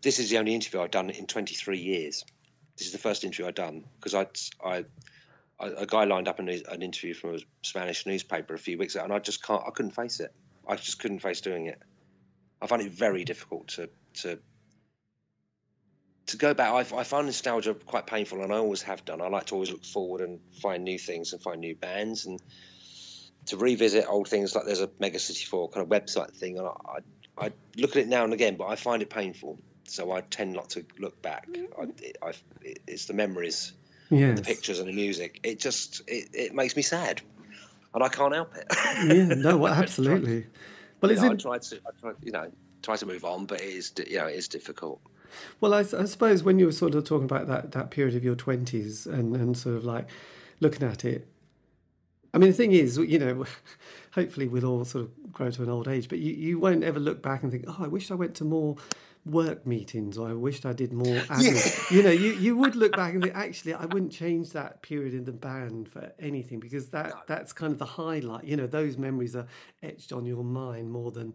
this 0.01 0.21
is 0.21 0.31
the 0.31 0.39
only 0.39 0.55
interview 0.55 0.81
I've 0.81 0.93
done 0.93 1.11
in 1.11 1.27
23 1.27 1.79
years. 1.79 2.25
This 2.79 2.87
is 2.87 2.93
the 2.93 2.99
first 2.99 3.25
interview 3.25 3.49
I've 3.49 3.57
done 3.57 3.85
because 3.97 4.15
I 4.15 4.27
I 4.65 4.85
a 5.59 5.83
a 5.83 5.87
guy 5.87 6.05
lined 6.05 6.29
up 6.29 6.39
an, 6.39 6.49
an 6.49 6.83
interview 6.83 7.15
from 7.15 7.35
a 7.35 7.39
Spanish 7.63 8.07
newspaper 8.07 8.55
a 8.55 8.59
few 8.59 8.79
weeks 8.79 8.95
ago, 8.95 9.03
and 9.03 9.13
I 9.13 9.19
just 9.19 9.43
can't. 9.43 9.63
I 9.67 9.71
couldn't 9.71 9.91
face 9.91 10.21
it. 10.21 10.33
I 10.69 10.77
just 10.77 11.01
couldn't 11.01 11.19
face 11.19 11.41
doing 11.41 11.67
it. 11.67 11.83
I 12.63 12.69
find 12.69 12.81
it 12.81 12.93
very 12.93 13.25
difficult 13.25 13.69
to 13.75 13.91
to 14.23 14.39
to 16.27 16.37
go 16.37 16.55
back. 16.55 16.73
I, 16.73 16.97
I 16.97 17.03
find 17.03 17.27
nostalgia 17.27 17.75
quite 17.75 18.07
painful, 18.07 18.41
and 18.45 18.53
I 18.53 18.59
always 18.59 18.83
have 18.83 19.05
done. 19.05 19.21
I 19.21 19.27
like 19.27 19.47
to 19.47 19.55
always 19.55 19.73
look 19.73 19.85
forward 19.85 20.21
and 20.21 20.39
find 20.63 20.85
new 20.85 20.99
things 20.99 21.33
and 21.33 21.43
find 21.43 21.61
new 21.61 21.75
bands, 21.75 22.27
and 22.27 22.41
to 23.47 23.57
revisit 23.57 24.07
old 24.09 24.29
things. 24.29 24.55
Like 24.55 24.65
there's 24.67 24.81
a 24.81 24.91
Mega 24.99 25.19
City 25.19 25.45
Four 25.45 25.69
kind 25.71 25.83
of 25.85 25.89
website 25.91 26.33
thing, 26.35 26.59
and 26.59 26.67
I, 26.69 26.73
I, 27.39 27.47
I 27.47 27.53
look 27.77 27.93
at 27.93 27.97
it 27.99 28.09
now 28.09 28.25
and 28.25 28.33
again, 28.33 28.57
but 28.57 28.67
I 28.67 28.77
find 28.77 29.03
it 29.03 29.11
painful. 29.11 29.59
So 29.85 30.13
I 30.13 30.21
tend 30.21 30.53
not 30.53 30.71
to 30.71 30.85
look 30.99 31.21
back. 31.21 31.49
I, 31.79 31.87
I, 32.29 32.33
it's 32.87 33.07
the 33.07 33.15
memories 33.15 33.73
Yes. 34.11 34.39
the 34.39 34.45
pictures 34.45 34.81
and 34.81 34.89
the 34.89 34.93
music. 34.93 35.41
It 35.45 35.61
just 35.61 36.03
it, 36.09 36.29
it 36.33 36.55
makes 36.55 36.75
me 36.77 36.83
sad, 36.83 37.23
and 37.95 38.03
I 38.03 38.09
can't 38.09 38.35
help 38.35 38.53
it. 38.57 38.67
Yeah, 39.07 39.35
no, 39.37 39.57
well, 39.57 39.73
absolutely. 39.83 40.47
Well, 41.01 41.11
You 41.11 41.15
it's 41.15 41.23
know, 41.23 41.29
I 41.29 41.33
in, 41.33 41.39
try 41.39 41.59
to, 41.59 41.77
I 41.77 41.91
try, 42.01 42.13
you 42.23 42.33
know, 42.33 42.51
try 42.83 42.97
to 42.97 43.07
move 43.07 43.25
on, 43.25 43.47
but 43.47 43.61
it 43.61 43.69
is, 43.69 43.93
you 44.09 44.19
know, 44.19 44.27
it 44.27 44.35
is 44.37 44.49
difficult. 44.49 45.01
Well, 45.61 45.73
I 45.73 45.83
suppose 45.85 46.43
when 46.43 46.59
you 46.59 46.67
were 46.67 46.73
sort 46.73 46.95
of 46.97 47.05
talking 47.05 47.25
about 47.25 47.47
that, 47.47 47.71
that 47.73 47.91
period 47.93 48.17
of 48.17 48.25
your 48.25 48.35
20s 48.35 49.07
and, 49.07 49.37
and 49.37 49.57
sort 49.57 49.77
of 49.77 49.85
like 49.85 50.09
looking 50.59 50.87
at 50.87 51.05
it, 51.05 51.29
I 52.33 52.39
mean, 52.39 52.51
the 52.51 52.57
thing 52.57 52.73
is, 52.73 52.97
you 52.97 53.19
know, 53.19 53.45
hopefully 54.13 54.49
we'll 54.49 54.67
all 54.67 54.85
sort 54.85 55.05
of 55.05 55.33
grow 55.33 55.51
to 55.51 55.63
an 55.63 55.69
old 55.69 55.89
age, 55.89 56.09
but 56.09 56.19
you, 56.19 56.33
you 56.33 56.59
won't 56.59 56.85
ever 56.85 57.01
look 57.01 57.23
back 57.23 57.43
and 57.43 57.51
think, 57.51 57.65
oh, 57.69 57.77
I 57.81 57.89
wish 57.89 58.11
I 58.11 58.15
went 58.15 58.35
to 58.37 58.45
more 58.45 58.77
work 59.27 59.67
meetings 59.67 60.17
or 60.17 60.29
I 60.29 60.33
wished 60.33 60.65
I 60.65 60.73
did 60.73 60.93
more 60.93 61.07
admin. 61.07 61.91
You 61.91 62.03
know, 62.03 62.11
you, 62.11 62.33
you 62.33 62.57
would 62.57 62.77
look 62.77 62.93
back 62.93 63.13
and 63.15 63.23
think, 63.23 63.35
actually, 63.35 63.75
I 63.75 63.85
wouldn't 63.85 64.13
change 64.13 64.51
that 64.51 64.83
period 64.83 65.13
in 65.13 65.25
the 65.25 65.33
band 65.33 65.89
for 65.89 66.13
anything 66.19 66.61
because 66.61 66.89
that, 66.91 67.13
that's 67.27 67.53
kind 67.53 67.73
of 67.73 67.79
the 67.79 67.85
highlight. 67.85 68.45
You 68.45 68.57
know, 68.57 68.67
those 68.67 68.97
memories 68.97 69.37
are 69.37 69.47
etched 69.83 70.13
on 70.13 70.25
your 70.25 70.45
mind 70.45 70.91
more 70.91 71.11
than 71.11 71.35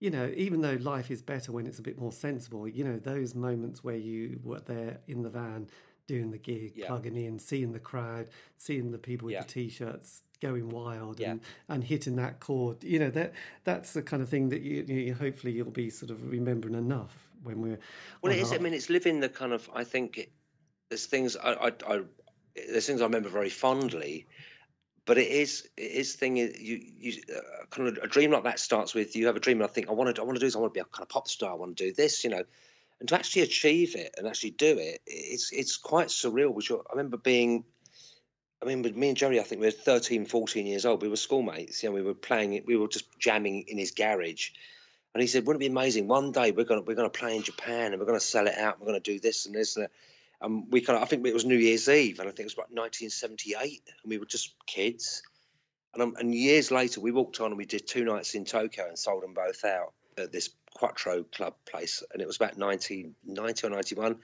you 0.00 0.10
know, 0.10 0.32
even 0.36 0.60
though 0.60 0.78
life 0.80 1.10
is 1.10 1.22
better 1.22 1.50
when 1.50 1.66
it's 1.66 1.80
a 1.80 1.82
bit 1.82 1.98
more 1.98 2.12
sensible, 2.12 2.68
you 2.68 2.84
know, 2.84 2.98
those 2.98 3.34
moments 3.34 3.82
where 3.82 3.96
you 3.96 4.38
were 4.44 4.60
there 4.60 4.98
in 5.08 5.22
the 5.22 5.28
van 5.28 5.68
doing 6.08 6.32
the 6.32 6.38
gig, 6.38 6.72
Yeah. 6.74 6.88
plugging 6.88 7.16
in, 7.16 7.38
seeing 7.38 7.70
the 7.72 7.78
crowd, 7.78 8.26
seeing 8.56 8.90
the 8.90 8.98
people 8.98 9.26
with 9.26 9.34
Yeah. 9.34 9.42
the 9.42 9.48
t-shirts 9.48 10.22
going 10.40 10.70
wild 10.70 11.20
Yeah. 11.20 11.32
and, 11.32 11.40
and 11.68 11.84
hitting 11.84 12.16
that 12.16 12.40
chord, 12.40 12.82
you 12.82 12.98
know, 12.98 13.10
that 13.10 13.34
that's 13.62 13.92
the 13.92 14.02
kind 14.02 14.22
of 14.22 14.28
thing 14.28 14.48
that 14.48 14.62
you, 14.62 14.82
you 14.82 15.14
hopefully 15.14 15.52
you'll 15.52 15.70
be 15.70 15.90
sort 15.90 16.10
of 16.10 16.30
remembering 16.30 16.74
enough 16.74 17.14
when 17.44 17.60
we're 17.60 17.78
Well, 18.22 18.32
it 18.32 18.40
is. 18.40 18.52
I 18.52 18.58
mean, 18.58 18.74
it's 18.74 18.90
living 18.90 19.20
the 19.20 19.28
kind 19.28 19.52
of. 19.52 19.68
I 19.72 19.84
think 19.84 20.18
it, 20.18 20.32
there's 20.88 21.06
things 21.06 21.36
I, 21.36 21.52
I, 21.52 21.72
I, 21.86 22.00
there's 22.56 22.86
things 22.86 23.00
I 23.00 23.04
remember 23.04 23.28
very 23.28 23.50
fondly, 23.50 24.26
but 25.04 25.18
it 25.18 25.28
is, 25.28 25.68
it 25.76 25.92
is 25.92 26.14
thing 26.14 26.36
you, 26.36 26.50
you 26.56 27.22
uh, 27.36 27.66
kind 27.70 27.88
of 27.88 27.98
a 28.02 28.06
dream 28.06 28.30
like 28.30 28.44
that 28.44 28.58
starts 28.58 28.94
with 28.94 29.14
you 29.14 29.26
have 29.26 29.36
a 29.36 29.40
dream 29.40 29.60
and 29.60 29.68
I 29.68 29.72
think 29.72 29.88
I 29.88 29.92
want 29.92 30.14
to, 30.16 30.22
I 30.22 30.24
want 30.24 30.36
to 30.36 30.40
do 30.40 30.46
this. 30.46 30.56
I 30.56 30.58
want 30.60 30.72
to 30.72 30.78
be 30.78 30.80
a 30.80 30.84
kind 30.84 31.02
of 31.02 31.08
pop 31.10 31.28
star. 31.28 31.50
I 31.52 31.54
want 31.54 31.76
to 31.76 31.84
do 31.86 31.92
this, 31.92 32.24
you 32.24 32.30
know, 32.30 32.44
and 33.00 33.08
to 33.08 33.14
actually 33.14 33.42
achieve 33.42 33.94
it 33.94 34.14
and 34.16 34.26
actually 34.26 34.50
do 34.50 34.78
it, 34.78 35.00
it's 35.06 35.52
it's 35.52 35.76
quite 35.76 36.08
surreal. 36.08 36.52
Which 36.52 36.70
I 36.70 36.76
remember 36.90 37.16
being. 37.16 37.64
I 38.60 38.64
mean, 38.64 38.82
with 38.82 38.96
me 38.96 39.08
and 39.08 39.16
Jerry, 39.16 39.38
I 39.38 39.44
think 39.44 39.60
we 39.60 39.68
were 39.68 39.70
13, 39.70 40.26
14 40.26 40.66
years 40.66 40.84
old. 40.84 41.00
We 41.00 41.08
were 41.08 41.14
schoolmates. 41.14 41.80
You 41.80 41.90
know, 41.90 41.94
we 41.94 42.02
were 42.02 42.14
playing. 42.14 42.64
We 42.66 42.76
were 42.76 42.88
just 42.88 43.06
jamming 43.20 43.66
in 43.68 43.78
his 43.78 43.92
garage. 43.92 44.50
And 45.14 45.20
he 45.20 45.28
said, 45.28 45.46
"Wouldn't 45.46 45.62
it 45.62 45.68
be 45.68 45.72
amazing? 45.72 46.08
One 46.08 46.32
day 46.32 46.50
we're 46.50 46.64
gonna 46.64 46.82
we're 46.82 46.96
gonna 46.96 47.08
play 47.08 47.36
in 47.36 47.44
Japan 47.44 47.92
and 47.92 48.00
we're 48.00 48.06
gonna 48.06 48.20
sell 48.20 48.48
it 48.48 48.58
out. 48.58 48.80
We're 48.80 48.86
gonna 48.86 49.00
do 49.00 49.20
this 49.20 49.46
and 49.46 49.54
this 49.54 49.76
and 49.76 49.84
that." 49.84 49.92
And 50.40 50.70
we 50.70 50.80
kind 50.80 50.96
of, 50.96 51.02
I 51.02 51.06
think 51.06 51.26
it 51.26 51.34
was 51.34 51.44
New 51.44 51.56
Year's 51.56 51.88
Eve, 51.88 52.20
and 52.20 52.28
I 52.28 52.30
think 52.30 52.40
it 52.40 52.44
was 52.44 52.54
about 52.54 52.70
1978, 52.70 53.82
and 54.02 54.10
we 54.10 54.18
were 54.18 54.26
just 54.26 54.54
kids. 54.66 55.22
And 55.94 56.02
um, 56.02 56.16
and 56.18 56.34
years 56.34 56.70
later, 56.70 57.00
we 57.00 57.10
walked 57.10 57.40
on 57.40 57.48
and 57.48 57.58
we 57.58 57.66
did 57.66 57.86
two 57.86 58.04
nights 58.04 58.34
in 58.34 58.44
Tokyo 58.44 58.86
and 58.86 58.98
sold 58.98 59.22
them 59.22 59.34
both 59.34 59.64
out 59.64 59.94
at 60.16 60.32
this 60.32 60.50
Quattro 60.74 61.24
Club 61.24 61.54
place, 61.66 62.02
and 62.12 62.22
it 62.22 62.26
was 62.26 62.36
about 62.36 62.56
1990 62.58 63.66
or 63.66 63.70
91. 63.70 64.18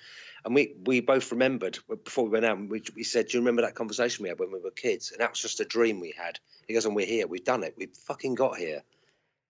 And 0.44 0.54
we 0.54 0.74
we 0.84 1.00
both 1.00 1.32
remembered 1.32 1.78
before 2.04 2.24
we 2.24 2.30
went 2.30 2.44
out, 2.44 2.58
we, 2.58 2.82
we 2.94 3.04
said, 3.04 3.28
"Do 3.28 3.38
you 3.38 3.40
remember 3.40 3.62
that 3.62 3.74
conversation 3.74 4.22
we 4.22 4.28
had 4.28 4.38
when 4.38 4.52
we 4.52 4.60
were 4.60 4.70
kids?" 4.70 5.12
And 5.12 5.20
that 5.20 5.30
was 5.30 5.40
just 5.40 5.60
a 5.60 5.64
dream 5.64 6.00
we 6.00 6.14
had. 6.16 6.38
He 6.66 6.74
goes, 6.74 6.84
"And 6.86 6.94
we're 6.94 7.06
here. 7.06 7.26
We've 7.26 7.44
done 7.44 7.64
it. 7.64 7.74
We've 7.76 7.94
fucking 8.06 8.34
got 8.34 8.58
here." 8.58 8.82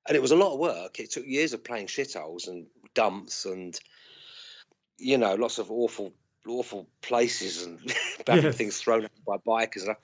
and 0.07 0.17
it 0.17 0.21
was 0.21 0.33
a 0.33 0.37
lot 0.37 0.53
of 0.53 0.59
work. 0.59 1.01
It 1.01 1.11
took 1.13 1.27
years 1.27 1.53
of 1.55 1.65
playing 1.65 1.87
shitholes 1.87 2.49
and 2.49 2.67
dumps 2.95 3.47
and 3.47 3.79
you 4.99 5.19
know 5.19 5.35
lots 5.35 5.59
of 5.59 5.71
awful, 5.71 6.13
awful 6.47 6.87
places 7.03 7.65
and 7.65 7.79
bad 8.27 8.45
Yes. 8.45 8.57
things 8.57 8.79
thrown 8.79 9.09
by 9.27 9.39
bikers. 9.39 9.95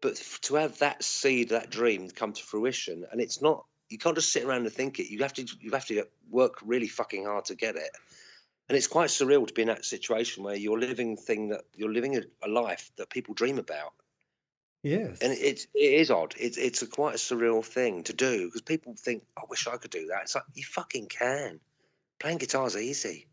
But 0.00 0.16
to 0.42 0.56
have 0.56 0.78
that 0.78 1.02
seed, 1.02 1.48
that 1.50 1.70
dream 1.70 2.08
come 2.10 2.32
to 2.32 2.42
fruition, 2.42 3.06
and 3.10 3.20
it's 3.20 3.42
not 3.42 3.64
you 3.88 3.98
can't 3.98 4.16
just 4.16 4.32
sit 4.32 4.44
around 4.44 4.62
and 4.62 4.72
think 4.72 4.98
it. 4.98 5.10
You 5.10 5.20
have 5.20 5.32
to 5.34 5.46
you 5.60 5.70
have 5.72 5.86
to 5.86 6.04
work 6.30 6.58
really 6.64 6.88
fucking 6.88 7.24
hard 7.24 7.46
to 7.46 7.54
get 7.54 7.76
it. 7.76 7.90
And 8.68 8.76
it's 8.76 8.88
quite 8.88 9.10
surreal 9.10 9.46
to 9.46 9.54
be 9.54 9.62
in 9.62 9.68
that 9.68 9.84
situation 9.84 10.42
where 10.42 10.56
you're 10.56 10.78
living 10.78 11.16
thing 11.16 11.50
that 11.50 11.62
you're 11.76 11.92
living 11.92 12.16
a, 12.16 12.22
a 12.42 12.48
life 12.48 12.90
that 12.96 13.10
people 13.10 13.34
dream 13.34 13.58
about 13.58 13.92
yes. 14.82 15.20
and 15.20 15.32
it's 15.32 15.66
it 15.74 15.92
is 16.00 16.10
odd. 16.10 16.34
It's 16.38 16.56
it's 16.56 16.82
a 16.82 16.86
quite 16.86 17.14
a 17.14 17.18
surreal 17.18 17.64
thing 17.64 18.04
to 18.04 18.12
do 18.12 18.46
because 18.46 18.62
people 18.62 18.94
think, 18.96 19.24
"I 19.36 19.42
wish 19.48 19.66
I 19.66 19.76
could 19.76 19.90
do 19.90 20.08
that." 20.08 20.22
It's 20.22 20.34
like 20.34 20.44
you 20.54 20.64
fucking 20.64 21.06
can. 21.06 21.60
Playing 22.18 22.38
guitar's 22.38 22.74
is 22.76 22.82
easy, 22.82 23.26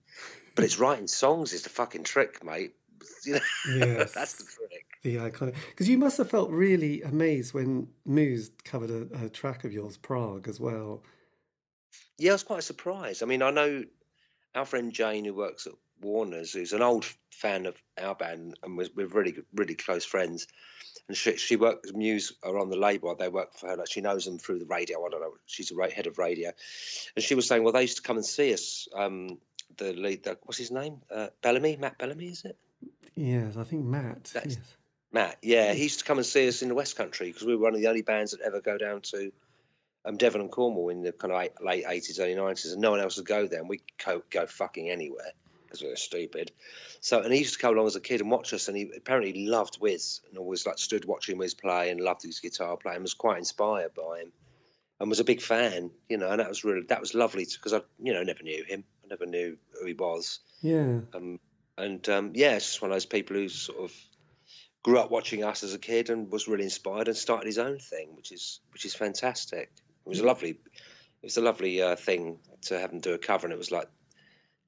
but 0.56 0.66
it's 0.66 0.80
writing 0.80 1.08
songs 1.08 1.54
is 1.54 1.64
the 1.64 1.70
fucking 1.70 2.04
trick, 2.04 2.44
mate. 2.44 2.74
You 3.26 3.34
know, 3.34 3.40
Yes. 3.88 4.14
that's 4.14 4.34
the 4.36 4.44
trick. 4.46 4.86
The 5.04 5.18
iconic 5.18 5.56
because 5.70 5.88
you 5.88 5.98
must 5.98 6.18
have 6.18 6.30
felt 6.30 6.50
really 6.50 7.02
amazed 7.02 7.54
when 7.54 7.88
Muse 8.06 8.52
covered 8.64 8.90
a, 8.90 9.26
a 9.26 9.30
track 9.30 9.64
of 9.64 9.74
yours, 9.74 9.98
Prague, 9.98 10.48
as 10.48 10.60
well. 10.60 11.04
Yeah, 12.18 12.32
I 12.32 12.34
was 12.36 12.44
quite 12.44 12.64
surprised. 12.64 13.22
I 13.22 13.26
mean, 13.26 13.42
I 13.42 13.52
know 13.52 13.84
our 14.56 14.66
friend 14.66 14.94
Jane, 14.94 15.26
who 15.26 15.34
works 15.34 15.68
at 15.68 15.74
Warner's, 16.02 16.54
who's 16.54 16.74
an 16.74 16.82
old 16.82 17.06
fan 17.32 17.66
of 17.66 17.76
our 18.02 18.16
band, 18.16 18.58
and 18.64 18.78
was, 18.78 18.90
we're 18.96 19.08
really, 19.08 19.36
really 19.54 19.76
close 19.76 20.06
friends. 20.06 20.48
And 21.08 21.18
she, 21.18 21.36
she 21.38 21.56
works, 21.56 21.92
Muse 21.94 22.34
are 22.44 22.58
on 22.60 22.70
the 22.70 22.78
label. 22.78 23.14
They 23.16 23.30
work 23.30 23.58
for 23.58 23.68
her. 23.68 23.76
Like 23.76 23.92
she 23.92 24.02
knows 24.02 24.26
them 24.26 24.38
through 24.38 24.60
the 24.60 24.66
radio. 24.66 25.06
I 25.06 25.10
don't 25.10 25.22
know. 25.22 25.34
She's 25.46 25.72
a 25.72 25.90
head 25.94 26.08
of 26.08 26.18
radio. 26.18 26.52
And 27.16 27.24
she 27.24 27.36
was 27.36 27.48
saying, 27.48 27.64
well, 27.64 27.74
they 27.74 27.82
used 27.82 27.98
to 27.98 28.04
come 28.04 28.18
and 28.18 28.26
see 28.26 28.54
us. 28.54 28.88
Um, 28.96 29.40
the 29.78 29.94
lead, 29.94 30.24
the, 30.24 30.38
what's 30.44 30.60
his 30.60 30.72
name? 30.72 31.02
Uh, 31.14 31.28
Bellamy, 31.42 31.78
Matt 31.78 31.98
Bellamy, 31.98 32.28
is 32.28 32.46
it? 32.46 32.58
Yes, 33.16 33.58
I 33.58 33.64
think 33.64 33.84
Matt. 33.84 34.26
That's- 34.34 34.56
yes. 34.56 34.76
Matt, 35.14 35.38
yeah, 35.44 35.74
he 35.74 35.84
used 35.84 36.00
to 36.00 36.06
come 36.06 36.18
and 36.18 36.26
see 36.26 36.48
us 36.48 36.62
in 36.64 36.70
the 36.70 36.76
West 36.76 36.98
Country 36.98 37.28
because 37.28 37.46
we 37.46 37.56
were 37.56 37.62
one 37.62 37.76
of 37.76 37.80
the 37.80 37.88
only 37.88 38.02
bands 38.02 38.32
that 38.32 38.42
ever 38.42 38.60
go 38.62 38.78
down 38.78 39.02
to 39.02 39.32
um, 40.06 40.18
Devon 40.18 40.42
and 40.42 40.52
Cornwall 40.52 40.90
in 40.90 41.04
the 41.04 41.12
kind 41.12 41.32
of 41.32 41.42
eight, 41.42 41.52
late 41.62 41.86
eighties, 41.88 42.20
early 42.20 42.36
nineties, 42.36 42.74
and 42.74 42.82
no 42.82 42.92
one 42.92 43.00
else 43.00 43.18
would 43.18 43.26
go 43.28 43.48
there, 43.48 43.60
and 43.60 43.70
we 43.70 43.80
go, 44.04 44.24
go 44.30 44.48
fucking 44.48 44.90
anywhere 44.90 45.32
because 45.66 45.82
we 45.84 45.90
were 45.90 45.96
stupid. 45.96 46.52
So, 47.00 47.22
and 47.22 47.32
he 47.32 47.40
used 47.40 47.54
to 47.54 47.60
come 47.60 47.74
along 47.76 47.88
as 47.88 47.96
a 47.96 48.02
kid 48.02 48.22
and 48.22 48.30
watch 48.32 48.54
us, 48.54 48.68
and 48.68 48.76
he 48.76 48.92
apparently 48.98 49.46
loved 49.46 49.80
Wiz 49.80 50.22
and 50.30 50.38
always 50.40 50.66
like 50.66 50.78
stood 50.80 51.06
watching 51.06 51.38
Wiz 51.38 51.54
play 51.54 51.92
and 51.92 52.02
loved 52.02 52.24
his 52.24 52.40
guitar 52.40 52.76
playing, 52.76 52.98
and 52.98 53.04
was 53.04 53.14
quite 53.14 53.38
inspired 53.38 53.94
by 53.94 54.22
him, 54.22 54.32
and 55.00 55.10
was 55.10 55.20
a 55.20 55.24
big 55.24 55.42
fan, 55.42 55.92
you 56.10 56.18
know, 56.18 56.30
and 56.30 56.40
that 56.40 56.50
was 56.50 56.64
really 56.64 56.82
that 56.90 57.00
was 57.00 57.14
lovely 57.14 57.46
because 57.46 57.74
I, 57.74 57.82
you 58.02 58.14
know, 58.14 58.24
never 58.24 58.44
knew 58.44 58.64
him, 58.64 58.84
I 59.06 59.08
never 59.10 59.28
knew 59.28 59.58
who 59.80 59.86
he 59.86 59.94
was, 59.94 60.40
Yeah. 60.62 61.02
um, 61.14 61.40
and 61.78 62.10
um, 62.10 62.32
yeah, 62.36 62.56
it's 62.56 62.66
just 62.66 62.82
one 62.82 62.92
of 62.92 62.96
those 62.96 63.06
people 63.06 63.36
who 63.36 63.48
sort 63.48 63.80
of 63.80 63.94
grew 64.84 65.00
up 65.00 65.10
watching 65.10 65.44
us 65.44 65.64
as 65.64 65.74
a 65.74 65.80
kid 65.80 66.10
and 66.10 66.32
was 66.32 66.48
really 66.48 66.64
inspired 66.66 67.08
and 67.08 67.18
started 67.18 67.48
his 67.48 67.58
own 67.58 67.80
thing, 67.80 68.16
which 68.16 68.32
is 68.32 68.60
which 68.72 68.86
is 68.86 68.94
fantastic. 68.94 69.72
It 70.06 70.10
was 70.10 70.20
a 70.20 70.26
lovely, 70.26 70.50
it 70.50 70.60
was 71.24 71.38
a 71.38 71.42
lovely 71.42 71.82
uh, 71.82 71.96
thing 71.96 72.40
to 72.64 72.78
have 72.80 72.92
him 72.92 73.00
do 73.00 73.14
a 73.14 73.18
cover, 73.18 73.46
and 73.48 73.54
it 73.54 73.58
was 73.58 73.72
like, 73.72 73.88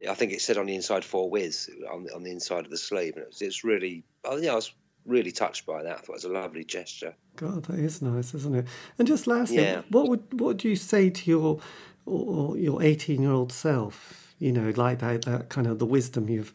I 0.10 0.14
think 0.14 0.32
it 0.32 0.42
said 0.42 0.58
on 0.58 0.66
the 0.68 0.76
inside 0.76 1.04
for 1.04 1.30
Wiz 1.30 1.70
on 1.92 2.04
the, 2.06 2.16
on 2.16 2.24
the 2.24 2.32
inside 2.32 2.64
of 2.66 2.72
the 2.72 2.78
sleeve, 2.78 3.16
and 3.16 3.24
it 3.24 3.28
was, 3.28 3.42
it's 3.42 3.64
really, 3.64 4.04
oh 4.24 4.38
yeah, 4.38 4.54
I 4.54 4.56
was 4.56 4.72
really 5.06 5.32
touched 5.32 5.66
by 5.66 5.84
that. 5.84 5.92
I 5.98 6.00
thought 6.00 6.10
it 6.10 6.14
was 6.14 6.24
a 6.24 6.30
lovely 6.30 6.64
gesture. 6.64 7.14
God, 7.36 7.66
that 7.66 7.80
is 7.80 8.02
nice, 8.02 8.34
isn't 8.34 8.56
it? 8.56 8.68
And 8.98 9.08
just 9.08 9.28
lastly, 9.28 9.58
Yeah. 9.64 9.82
what 9.90 10.08
would 10.08 10.40
what 10.40 10.48
would 10.48 10.64
you 10.64 10.76
say 10.78 11.10
to 11.10 11.30
your 11.30 11.60
or, 12.06 12.58
your 12.58 12.82
eighteen 12.82 13.22
year 13.22 13.32
old 13.32 13.52
self? 13.52 14.34
You 14.40 14.54
know, 14.54 14.72
like 14.76 15.00
that 15.00 15.24
that 15.26 15.50
kind 15.50 15.68
of 15.68 15.80
the 15.80 15.86
wisdom 15.86 16.30
you've 16.30 16.54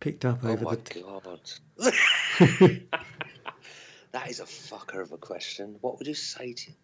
picked 0.00 0.24
up 0.24 0.40
Oh 0.42 0.52
over 0.52 0.64
my 0.64 0.74
the. 0.76 0.80
T- 0.82 1.02
god, 1.02 1.50
that 4.12 4.30
is 4.30 4.40
a 4.40 4.44
fucker 4.44 5.00
of 5.02 5.12
a 5.12 5.18
question. 5.18 5.76
What 5.80 5.98
would 5.98 6.06
you 6.06 6.14
say 6.14 6.52
to? 6.52 6.70
You? 6.70 6.76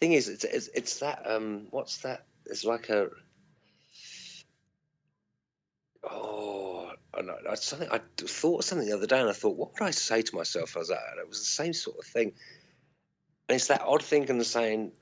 Thing 0.00 0.12
is, 0.12 0.28
it's 0.28 0.44
it's, 0.44 0.68
it's 0.74 0.98
that 0.98 1.22
um, 1.26 1.68
what's 1.70 1.98
that? 1.98 2.24
It's 2.46 2.64
like 2.64 2.88
a 2.88 3.08
oh, 6.02 6.90
I 7.14 7.22
know, 7.22 7.36
I 7.48 7.54
something 7.54 7.88
I 7.90 8.00
thought 8.16 8.58
of 8.58 8.64
something 8.64 8.88
the 8.88 8.96
other 8.96 9.06
day, 9.06 9.20
and 9.20 9.28
I 9.28 9.32
thought, 9.32 9.56
what 9.56 9.72
would 9.72 9.86
I 9.86 9.90
say 9.90 10.22
to 10.22 10.34
myself 10.34 10.76
as 10.76 10.88
that? 10.88 11.02
And 11.12 11.20
it 11.20 11.28
was 11.28 11.38
the 11.38 11.44
same 11.44 11.72
sort 11.72 11.98
of 11.98 12.04
thing. 12.04 12.32
And 13.48 13.56
it's 13.56 13.68
that 13.68 13.82
odd 13.82 14.02
thing 14.02 14.28
and 14.30 14.40
the 14.40 14.44
saying, 14.44 14.92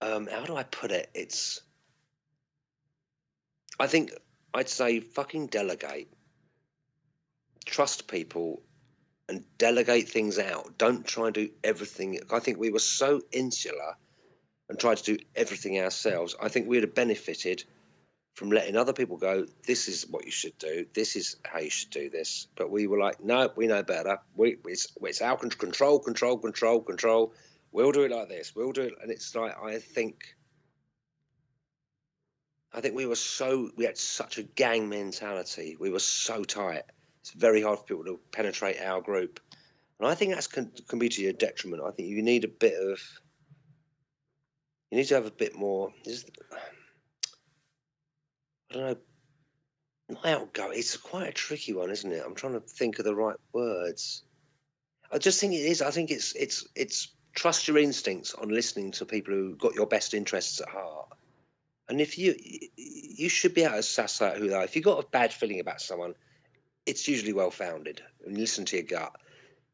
um, 0.00 0.26
how 0.26 0.44
do 0.44 0.56
I 0.56 0.64
put 0.64 0.90
it? 0.90 1.10
It's, 1.14 1.60
I 3.78 3.86
think 3.86 4.12
I'd 4.52 4.68
say 4.68 5.00
fucking 5.00 5.46
delegate. 5.46 6.08
Trust 7.64 8.08
people 8.08 8.62
and 9.28 9.44
delegate 9.58 10.08
things 10.08 10.38
out. 10.38 10.78
Don't 10.78 11.06
try 11.06 11.26
and 11.26 11.34
do 11.34 11.50
everything. 11.62 12.18
I 12.30 12.40
think 12.40 12.58
we 12.58 12.70
were 12.70 12.78
so 12.78 13.22
insular 13.32 13.96
and 14.68 14.78
tried 14.78 14.98
to 14.98 15.16
do 15.16 15.24
everything 15.34 15.78
ourselves. 15.80 16.34
I 16.40 16.48
think 16.48 16.68
we'd 16.68 16.82
have 16.82 16.94
benefited 16.94 17.64
from 18.34 18.50
letting 18.50 18.76
other 18.76 18.94
people 18.94 19.18
go, 19.18 19.46
this 19.66 19.88
is 19.88 20.06
what 20.08 20.24
you 20.24 20.30
should 20.30 20.56
do, 20.58 20.86
this 20.94 21.16
is 21.16 21.36
how 21.44 21.58
you 21.58 21.70
should 21.70 21.90
do 21.90 22.08
this. 22.08 22.46
But 22.56 22.70
we 22.70 22.86
were 22.86 22.98
like, 22.98 23.22
no, 23.22 23.50
we 23.54 23.66
know 23.66 23.82
better. 23.82 24.18
We, 24.34 24.56
it's, 24.66 24.88
it's 25.02 25.20
our 25.20 25.36
con- 25.36 25.50
control, 25.50 25.98
control, 25.98 26.38
control, 26.38 26.80
control. 26.80 27.34
We'll 27.72 27.92
do 27.92 28.02
it 28.02 28.10
like 28.10 28.28
this. 28.28 28.54
We'll 28.54 28.72
do 28.72 28.82
it. 28.82 28.94
And 29.02 29.10
it's 29.10 29.34
like, 29.34 29.54
I 29.62 29.78
think, 29.78 30.34
I 32.72 32.80
think 32.80 32.94
we 32.94 33.06
were 33.06 33.16
so, 33.16 33.70
we 33.76 33.84
had 33.84 33.98
such 33.98 34.38
a 34.38 34.42
gang 34.42 34.88
mentality. 34.88 35.76
We 35.78 35.90
were 35.90 35.98
so 35.98 36.44
tight. 36.44 36.84
It's 37.22 37.30
very 37.32 37.62
hard 37.62 37.78
for 37.78 37.84
people 37.84 38.04
to 38.04 38.20
penetrate 38.32 38.80
our 38.80 39.00
group, 39.00 39.40
and 39.98 40.08
I 40.08 40.14
think 40.14 40.34
that's 40.34 40.48
can, 40.48 40.72
can 40.88 40.98
be 40.98 41.08
to 41.08 41.22
your 41.22 41.32
detriment. 41.32 41.82
I 41.82 41.92
think 41.92 42.08
you 42.08 42.22
need 42.22 42.44
a 42.44 42.48
bit 42.48 42.74
of 42.74 43.00
you 44.90 44.98
need 44.98 45.06
to 45.06 45.14
have 45.14 45.26
a 45.26 45.30
bit 45.30 45.54
more. 45.54 45.90
I 48.70 48.74
don't 48.74 48.82
know. 48.82 48.96
Not 50.10 50.26
outgoing. 50.26 50.78
It's 50.78 50.96
quite 50.96 51.28
a 51.28 51.32
tricky 51.32 51.72
one, 51.72 51.90
isn't 51.90 52.12
it? 52.12 52.22
I'm 52.24 52.34
trying 52.34 52.54
to 52.54 52.60
think 52.60 52.98
of 52.98 53.04
the 53.04 53.14
right 53.14 53.36
words. 53.54 54.22
I 55.10 55.18
just 55.18 55.40
think 55.40 55.54
it 55.54 55.64
is. 55.64 55.80
I 55.80 55.92
think 55.92 56.10
it's 56.10 56.34
it's 56.34 56.66
it's 56.74 57.08
trust 57.34 57.68
your 57.68 57.78
instincts 57.78 58.34
on 58.34 58.48
listening 58.48 58.92
to 58.92 59.06
people 59.06 59.32
who 59.32 59.56
got 59.56 59.74
your 59.74 59.86
best 59.86 60.12
interests 60.12 60.60
at 60.60 60.68
heart. 60.68 61.08
And 61.88 62.00
if 62.00 62.18
you 62.18 62.34
you 62.76 63.28
should 63.28 63.54
be 63.54 63.62
able 63.62 63.76
to 63.76 63.82
suss 63.82 64.20
out 64.20 64.36
who 64.36 64.48
they 64.48 64.54
are. 64.54 64.64
If 64.64 64.76
you've 64.76 64.84
got 64.84 65.02
a 65.02 65.08
bad 65.08 65.32
feeling 65.32 65.60
about 65.60 65.80
someone, 65.80 66.14
it's 66.86 67.06
usually 67.08 67.32
well 67.32 67.50
founded. 67.50 68.02
And 68.26 68.36
listen 68.36 68.64
to 68.66 68.76
your 68.76 68.84
gut. 68.86 69.12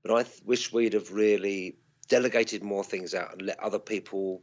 But 0.02 0.12
I 0.14 0.22
th- 0.22 0.42
wish 0.44 0.72
we'd 0.72 0.92
have 0.94 1.12
really 1.12 1.76
delegated 2.08 2.62
more 2.62 2.84
things 2.84 3.14
out 3.14 3.32
and 3.32 3.42
let 3.42 3.60
other 3.60 3.78
people 3.78 4.42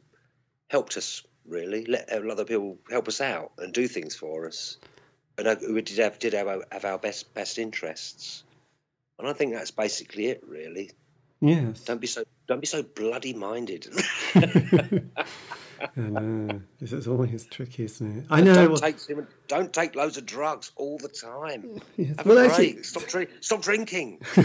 helped 0.69 0.97
us. 0.97 1.23
Really, 1.47 1.85
let 1.85 2.09
other 2.09 2.43
people 2.45 2.79
help 2.89 3.07
us 3.07 3.21
out 3.21 3.51
and 3.59 3.71
do 3.71 3.87
things 3.87 4.15
for 4.15 4.47
us. 4.47 4.77
And 5.37 5.47
uh, 5.47 5.55
we 5.69 5.81
did 5.83 5.99
have 5.99 6.17
did 6.17 6.33
have 6.33 6.47
our, 6.47 6.63
have 6.71 6.85
our 6.85 6.97
best 6.97 7.33
best 7.35 7.59
interests. 7.59 8.43
And 9.19 9.27
I 9.27 9.33
think 9.33 9.53
that's 9.53 9.71
basically 9.71 10.25
it. 10.27 10.41
Really, 10.47 10.89
Yes. 11.41 11.81
don't 11.81 12.01
be 12.01 12.07
so 12.07 12.23
don't 12.47 12.61
be 12.61 12.67
so 12.67 12.81
bloody 12.81 13.33
minded. 13.33 13.87
I 15.81 15.99
know. 16.01 16.61
This 16.79 16.91
is 16.93 17.07
always 17.07 17.45
tricky, 17.45 17.83
isn't 17.85 18.17
it? 18.19 18.25
I 18.29 18.41
know. 18.41 18.67
don't 18.67 18.77
take 18.79 18.97
don't 19.47 19.73
take 19.73 19.95
loads 19.95 20.17
of 20.17 20.25
drugs 20.25 20.71
all 20.75 20.97
the 20.97 21.07
time. 21.09 21.79
Yes. 21.97 22.15
Have 22.17 22.25
Well, 22.25 22.37
a 22.37 22.45
actually- 22.47 22.83
Stop, 22.83 23.03
drink, 23.07 23.29
stop 23.41 23.61
drinking. 23.61 24.21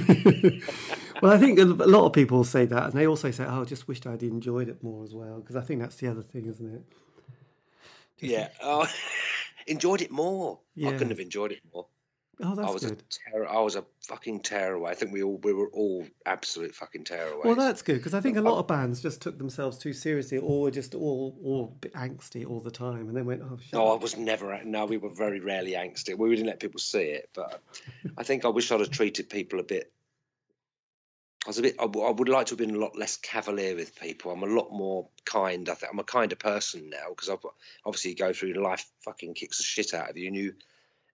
well, 1.22 1.32
I 1.32 1.38
think 1.38 1.58
a 1.58 1.64
lot 1.64 2.06
of 2.06 2.12
people 2.12 2.44
say 2.44 2.64
that, 2.66 2.84
and 2.84 2.92
they 2.92 3.06
also 3.06 3.30
say, 3.30 3.44
"Oh, 3.44 3.62
I 3.62 3.64
just 3.64 3.88
wished 3.88 4.06
I'd 4.06 4.22
enjoyed 4.22 4.68
it 4.68 4.82
more 4.82 5.02
as 5.04 5.14
well," 5.14 5.40
because 5.40 5.56
I 5.56 5.60
think 5.62 5.80
that's 5.80 5.96
the 5.96 6.08
other 6.08 6.22
thing, 6.22 6.46
isn't 6.46 6.74
it? 6.74 6.82
yeah. 8.18 8.48
Oh, 8.62 8.86
enjoyed 9.66 10.00
it 10.02 10.10
more. 10.10 10.58
I 10.78 10.92
couldn't 10.92 11.10
have 11.10 11.20
enjoyed 11.20 11.52
it 11.52 11.60
more. 11.74 11.86
Oh, 12.43 12.55
that's 12.55 12.68
I 12.68 12.70
was 12.70 12.84
good. 12.84 13.03
a 13.03 13.30
terror. 13.30 13.49
I 13.49 13.61
was 13.61 13.76
a 13.76 13.84
fucking 14.09 14.41
tearaway. 14.41 14.91
I 14.91 14.95
think 14.95 15.12
we 15.12 15.22
all 15.22 15.36
we 15.36 15.53
were 15.53 15.68
all 15.68 16.07
absolute 16.24 16.74
fucking 16.74 17.05
tearaways. 17.05 17.45
Well, 17.45 17.55
that's 17.55 17.82
good 17.82 17.97
because 17.97 18.14
I 18.14 18.20
think 18.20 18.38
a 18.38 18.41
lot 18.41 18.59
of 18.59 18.66
bands 18.66 19.03
just 19.03 19.20
took 19.20 19.36
themselves 19.36 19.76
too 19.78 19.93
seriously, 19.93 20.38
or 20.38 20.62
were 20.62 20.70
just 20.70 20.95
all 20.95 21.38
all 21.45 21.64
a 21.64 21.78
bit 21.80 21.93
angsty 21.95 22.49
all 22.49 22.61
the 22.61 22.70
time, 22.70 23.09
and 23.09 23.16
then 23.16 23.26
went, 23.26 23.43
"Oh, 23.43 23.59
No, 23.72 23.88
I 23.88 23.97
was 23.97 24.16
never. 24.16 24.62
No, 24.64 24.86
we 24.86 24.97
were 24.97 25.11
very 25.11 25.41
rarely 25.41 25.72
angsty. 25.72 26.16
We 26.16 26.30
didn't 26.30 26.47
let 26.47 26.61
people 26.61 26.80
see 26.80 27.03
it, 27.03 27.30
but 27.34 27.62
I 28.16 28.22
think 28.22 28.45
I 28.45 28.49
wish 28.49 28.72
I'd 28.72 28.80
have 28.80 28.91
treated 28.91 29.28
people 29.28 29.61
a 29.61 29.64
bit. 29.64 29.93
I 31.47 31.49
was 31.49 31.59
a 31.59 31.62
bit. 31.62 31.76
I, 31.78 31.86
would 31.86 32.28
like 32.28 32.47
to 32.47 32.51
have 32.51 32.59
been 32.59 32.74
a 32.74 32.78
lot 32.78 32.99
less 32.99 33.16
cavalier 33.16 33.74
with 33.74 33.99
people. 33.99 34.30
I'm 34.30 34.43
a 34.43 34.47
lot 34.47 34.70
more 34.70 35.09
kind. 35.24 35.68
I 35.68 35.74
think 35.74 35.93
I'm 35.93 35.99
a 35.99 36.05
kinder 36.05 36.36
person 36.36 36.91
now 36.91 37.09
because 37.11 37.28
I've 37.28 37.45
obviously 37.84 38.11
you 38.11 38.16
go 38.16 38.32
through 38.32 38.55
life 38.55 38.86
fucking 39.05 39.34
kicks 39.34 39.59
the 39.59 39.64
shit 39.64 39.95
out 39.95 40.11
of 40.11 40.16
you, 40.16 40.26
and 40.26 40.36
you 40.36 40.55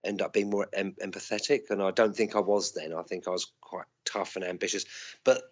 end 0.07 0.23
up 0.23 0.33
being 0.33 0.51
more 0.51 0.69
em- 0.73 0.97
empathetic. 1.03 1.71
And 1.71 1.83
I 1.83 1.91
don't 1.91 2.17
think 2.17 2.37
I 2.37 2.41
was 2.41 2.73
then. 2.73 2.95
I 2.95 3.03
think 3.03 3.27
I 3.27 3.31
was 3.31 3.53
quite 3.61 3.87
tough 4.05 4.37
and 4.37 4.45
ambitious, 4.45 4.85
but. 5.25 5.43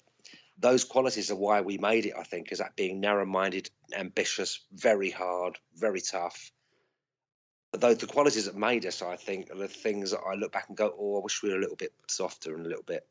Those 0.56 0.84
qualities 0.84 1.32
are 1.32 1.36
why 1.36 1.62
we 1.62 1.78
made 1.78 2.06
it. 2.06 2.14
I 2.16 2.22
think 2.22 2.52
is 2.52 2.58
that 2.58 2.76
being 2.76 3.00
narrow-minded, 3.00 3.68
ambitious, 3.92 4.60
very 4.72 5.10
hard, 5.10 5.58
very 5.74 6.00
tough, 6.00 6.52
though 7.72 7.94
the 7.94 8.06
qualities 8.06 8.44
that 8.44 8.54
made 8.54 8.86
us, 8.86 9.02
I 9.02 9.16
think, 9.16 9.50
are 9.50 9.56
the 9.56 9.66
things 9.66 10.12
that 10.12 10.20
I 10.20 10.34
look 10.34 10.52
back 10.52 10.68
and 10.68 10.76
go, 10.76 10.94
"Oh, 10.96 11.18
I 11.18 11.24
wish 11.24 11.42
we 11.42 11.50
were 11.50 11.56
a 11.56 11.60
little 11.60 11.74
bit 11.74 11.92
softer 12.08 12.54
and 12.54 12.64
a 12.64 12.68
little 12.68 12.84
bit." 12.84 13.04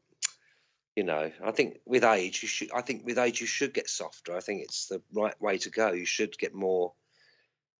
You 0.95 1.03
know, 1.03 1.31
I 1.43 1.51
think 1.51 1.81
with 1.85 2.05
age, 2.05 2.41
you 2.43 2.47
should. 2.47 2.71
I 2.71 2.81
think 2.81 3.05
with 3.05 3.17
age, 3.17 3.41
you 3.41 3.47
should 3.47 3.73
get 3.73 3.89
softer. 3.89 4.35
I 4.35 4.39
think 4.39 4.61
it's 4.61 4.87
the 4.87 5.01
right 5.11 5.39
way 5.41 5.57
to 5.59 5.69
go. 5.69 5.91
You 5.91 6.05
should 6.05 6.37
get 6.37 6.53
more 6.53 6.93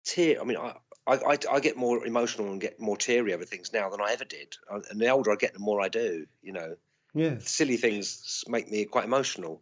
tear. 0.03 0.41
I 0.41 0.43
mean, 0.43 0.57
I, 0.57 0.76
I, 1.06 1.16
I, 1.16 1.38
I 1.51 1.60
get 1.60 1.76
more 1.76 2.06
emotional 2.06 2.51
and 2.51 2.62
get 2.62 2.80
more 2.80 2.97
teary 2.97 3.34
over 3.34 3.43
things 3.43 3.74
now 3.74 3.89
than 3.89 4.01
I 4.01 4.14
ever 4.14 4.26
did. 4.26 4.56
And 4.70 4.99
the 4.99 5.10
older 5.10 5.32
I 5.32 5.36
get, 5.36 5.54
the 5.54 5.60
more 5.60 5.82
I 5.82 5.89
do. 5.89 6.26
You 6.41 6.54
know, 6.54 6.76
yes, 7.14 7.49
silly 7.49 7.78
things 7.78 8.43
make 8.47 8.72
me 8.72 8.86
quite 8.86 9.06
emotional 9.06 9.62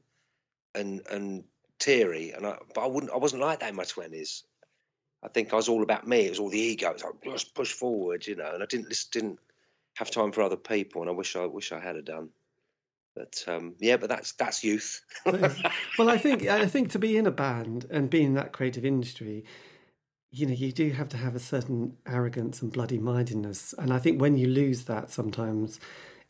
and 0.76 1.02
and 1.10 1.44
teary. 1.80 2.32
And 2.32 2.46
I, 2.46 2.58
but 2.76 2.82
I 2.82 2.88
wouldn't. 2.88 3.12
I 3.12 3.18
wasn't 3.18 3.42
like 3.42 3.60
that 3.60 3.70
in 3.70 3.76
my 3.76 3.84
twenties. 3.84 4.44
I 5.24 5.28
think 5.28 5.54
I 5.54 5.56
was 5.56 5.70
all 5.70 5.84
about 5.84 6.08
me. 6.08 6.26
It 6.26 6.32
was 6.32 6.40
all 6.40 6.50
the 6.50 6.60
ego. 6.60 6.90
It 6.90 6.94
was 6.94 7.04
like 7.04 7.24
just 7.24 7.56
push 7.56 7.74
forward, 7.74 8.26
you 8.26 8.36
know. 8.36 8.52
And 8.54 8.64
I 8.64 8.66
didn't 8.66 8.90
just 8.90 9.12
didn't 9.12 9.40
have 9.96 10.12
time 10.12 10.32
for 10.32 10.42
other 10.42 10.58
people. 10.58 11.02
And 11.02 11.10
I 11.10 11.14
wish 11.14 11.36
I 11.36 11.46
wish 11.46 11.72
I 11.72 11.80
had 11.80 11.96
have 11.96 12.06
done. 12.06 12.30
But 13.16 13.44
um, 13.48 13.76
yeah, 13.80 13.98
but 13.98 14.10
that's 14.10 14.34
that's 14.34 14.64
youth. 14.64 15.02
well, 15.26 16.10
I 16.10 16.18
think 16.18 16.48
I 16.48 16.66
think 16.68 16.92
to 16.92 17.00
be 17.00 17.18
in 17.18 17.28
a 17.28 17.32
band 17.32 17.86
and 17.90 18.10
be 18.10 18.24
in 18.24 18.36
that 18.36 18.54
creative 18.54 18.86
industry, 18.86 19.44
you 20.32 20.46
know, 20.46 20.54
you 20.54 20.72
do 20.72 20.90
have 20.92 21.10
to 21.10 21.18
have 21.18 21.36
a 21.36 21.40
certain 21.40 21.98
arrogance 22.08 22.62
and 22.62 22.72
bloody 22.72 22.98
mindedness, 22.98 23.74
and 23.78 23.92
I 23.94 24.00
think 24.00 24.22
when 24.22 24.38
you 24.38 24.48
lose 24.48 24.86
that, 24.86 25.12
sometimes 25.12 25.80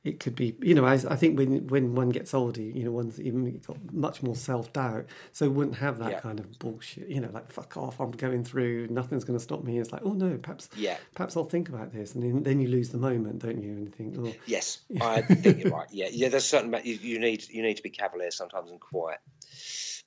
it 0.04 0.20
could 0.20 0.36
be, 0.36 0.58
you 0.64 0.74
know, 0.74 0.84
I, 0.84 0.94
I 0.94 1.16
think 1.16 1.38
when 1.38 1.68
when 1.68 1.94
one 1.94 2.10
gets 2.10 2.34
older, 2.34 2.60
you 2.60 2.84
know, 2.84 2.92
one's 2.92 3.22
even 3.22 3.60
got 3.60 3.78
much 3.94 4.24
more 4.24 4.36
self 4.36 4.74
doubt, 4.74 5.06
so 5.32 5.48
wouldn't 5.48 5.76
have 5.78 6.00
that 6.00 6.10
Yeah. 6.10 6.20
kind 6.22 6.40
of 6.40 6.58
bullshit, 6.58 7.08
you 7.08 7.22
know, 7.22 7.30
like 7.32 7.52
fuck 7.52 7.78
off, 7.78 8.00
I'm 8.00 8.10
going 8.10 8.44
through, 8.44 8.88
nothing's 8.88 9.24
going 9.24 9.38
to 9.38 9.44
stop 9.44 9.64
me. 9.64 9.78
It's 9.78 9.92
like, 9.92 10.02
oh 10.04 10.14
no, 10.14 10.40
perhaps, 10.40 10.70
Yeah. 10.76 10.98
perhaps 11.14 11.38
I'll 11.38 11.44
think 11.44 11.70
about 11.70 11.94
this, 11.94 12.16
and 12.16 12.24
then, 12.24 12.42
then 12.42 12.60
you 12.60 12.68
lose 12.70 12.90
the 12.90 12.98
moment, 12.98 13.44
don't 13.44 13.62
you? 13.62 13.70
And 13.74 13.86
you 13.86 13.92
think, 13.92 14.16
oh, 14.18 14.36
yes, 14.48 14.80
I 15.00 15.22
think 15.22 15.60
you're 15.60 15.72
right. 15.72 15.88
Yeah, 15.92 16.08
yeah. 16.12 16.30
There's 16.30 16.46
certain 16.46 16.74
you, 16.84 16.96
you 16.96 17.20
need 17.20 17.48
you 17.52 17.62
need 17.62 17.78
to 17.78 17.84
be 17.84 17.92
cavalier 17.92 18.32
sometimes 18.32 18.72
and 18.72 18.80
quite 18.80 19.20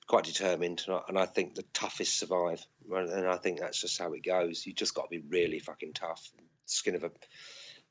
quite 0.06 0.24
determined. 0.24 0.82
And 0.86 0.96
I, 0.96 1.00
and 1.08 1.18
I 1.18 1.26
think 1.26 1.54
the 1.54 1.64
toughest 1.72 2.18
survive. 2.18 2.64
And 2.90 3.26
I 3.26 3.36
think 3.36 3.60
that's 3.60 3.80
just 3.80 3.98
how 3.98 4.12
it 4.12 4.24
goes. 4.24 4.66
You 4.66 4.72
just 4.72 4.94
got 4.94 5.04
to 5.04 5.08
be 5.08 5.24
really 5.26 5.58
fucking 5.58 5.92
tough. 5.94 6.30
Skin 6.66 6.94
of 6.94 7.04
a 7.04 7.10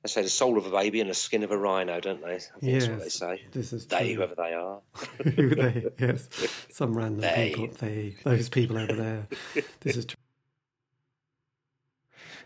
I 0.06 0.10
say 0.10 0.22
the 0.22 0.30
soul 0.30 0.58
of 0.58 0.66
a 0.66 0.70
baby 0.70 1.00
and 1.00 1.10
the 1.10 1.14
skin 1.14 1.44
of 1.44 1.52
a 1.52 1.58
rhino, 1.58 2.02
don't 2.02 2.22
they? 2.22 2.36
I 2.36 2.40
think 2.60 2.74
that's 2.74 2.88
what 2.90 3.00
they 3.00 3.10
say. 3.10 3.42
this 3.52 3.72
is 3.72 3.86
they, 3.88 4.14
true. 4.14 4.16
whoever 4.16 4.36
they 4.36 4.54
are. 4.54 4.82
who 5.24 5.56
they, 5.56 5.86
yes, 5.98 6.28
some 6.70 6.98
random 6.98 7.22
They. 7.22 7.54
people, 7.56 7.68
they, 7.80 8.16
those 8.24 8.50
people 8.50 8.78
over 8.78 8.92
there. 8.94 9.28
This 9.80 9.96
is 9.96 10.06
true. 10.06 10.18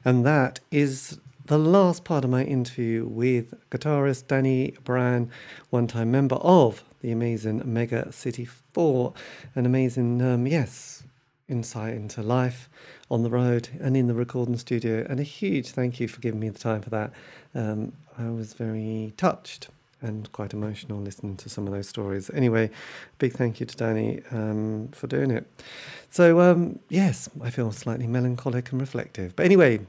And 0.05 0.24
that 0.26 0.59
is 0.70 1.20
the 1.48 1.58
last 1.58 2.04
part 2.04 2.26
of 2.26 2.30
my 2.30 2.43
interview 2.43 3.06
with 3.06 3.54
guitarist 3.72 4.28
Danny 4.28 4.76
Brown, 4.84 5.32
one 5.70 5.88
time 5.88 6.12
member 6.12 6.36
of 6.36 6.84
the 7.00 7.12
amazing 7.12 7.62
Mega 7.66 8.12
City 8.12 8.43
4. 8.43 9.14
An 9.56 9.66
amazing, 9.66 10.22
um, 10.22 10.45
yes, 10.45 11.04
insight 11.48 11.93
into 11.93 12.22
life 12.22 12.70
on 13.10 13.24
the 13.24 13.30
road 13.30 13.70
and 13.80 13.95
in 13.95 14.08
the 14.08 14.14
recording 14.14 14.58
studio. 14.58 15.08
And 15.10 15.22
a 15.22 15.24
huge 15.24 15.70
thank 15.70 16.02
you 16.02 16.10
for 16.10 16.20
giving 16.20 16.41
me 16.41 16.50
the 16.50 16.60
time 16.60 16.82
for 16.82 16.89
that. 16.89 17.14
Um, 17.56 17.93
I 18.18 18.30
was 18.30 18.54
very 18.54 19.14
touched 19.16 19.70
and 20.02 20.30
quite 20.34 20.54
emotional 20.54 21.00
listening 21.00 21.38
to 21.38 21.50
some 21.50 21.66
of 21.66 21.72
those 21.72 21.88
stories. 21.88 22.30
Anyway, 22.34 22.70
big 23.20 23.32
thank 23.32 23.62
you 23.62 23.66
to 23.66 23.76
Danny 23.78 24.22
um, 24.32 24.89
for 24.89 25.08
doing 25.08 25.32
it. 25.32 25.48
So, 26.10 26.41
um, 26.41 26.80
yes, 26.89 27.30
I 27.41 27.52
feel 27.52 27.72
slightly 27.72 28.06
melancholic 28.06 28.70
and 28.74 28.82
reflective. 28.82 29.34
But 29.36 29.45
anyway, 29.45 29.80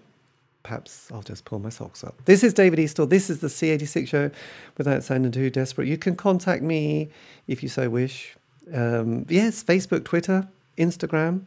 perhaps 0.63 1.11
I'll 1.13 1.23
just 1.23 1.45
pull 1.45 1.59
my 1.59 1.69
socks 1.69 2.05
up. 2.05 2.15
This 2.25 2.45
is 2.45 2.55
David 2.55 2.79
Eastaugh. 2.79 3.09
This 3.09 3.31
is 3.31 3.41
the 3.41 3.49
C86 3.49 4.09
show 4.09 4.31
without 4.77 5.03
sounding 5.05 5.33
too 5.33 5.51
desperate. 5.51 5.89
You 5.89 5.99
can 5.99 6.17
contact 6.17 6.63
me 6.63 7.11
if 7.47 7.63
you 7.63 7.69
so 7.69 7.89
wish. 7.89 8.37
Um, 8.73 9.25
yes, 9.29 9.63
Facebook, 9.63 10.05
Twitter, 10.05 10.49
Instagram. 10.77 11.43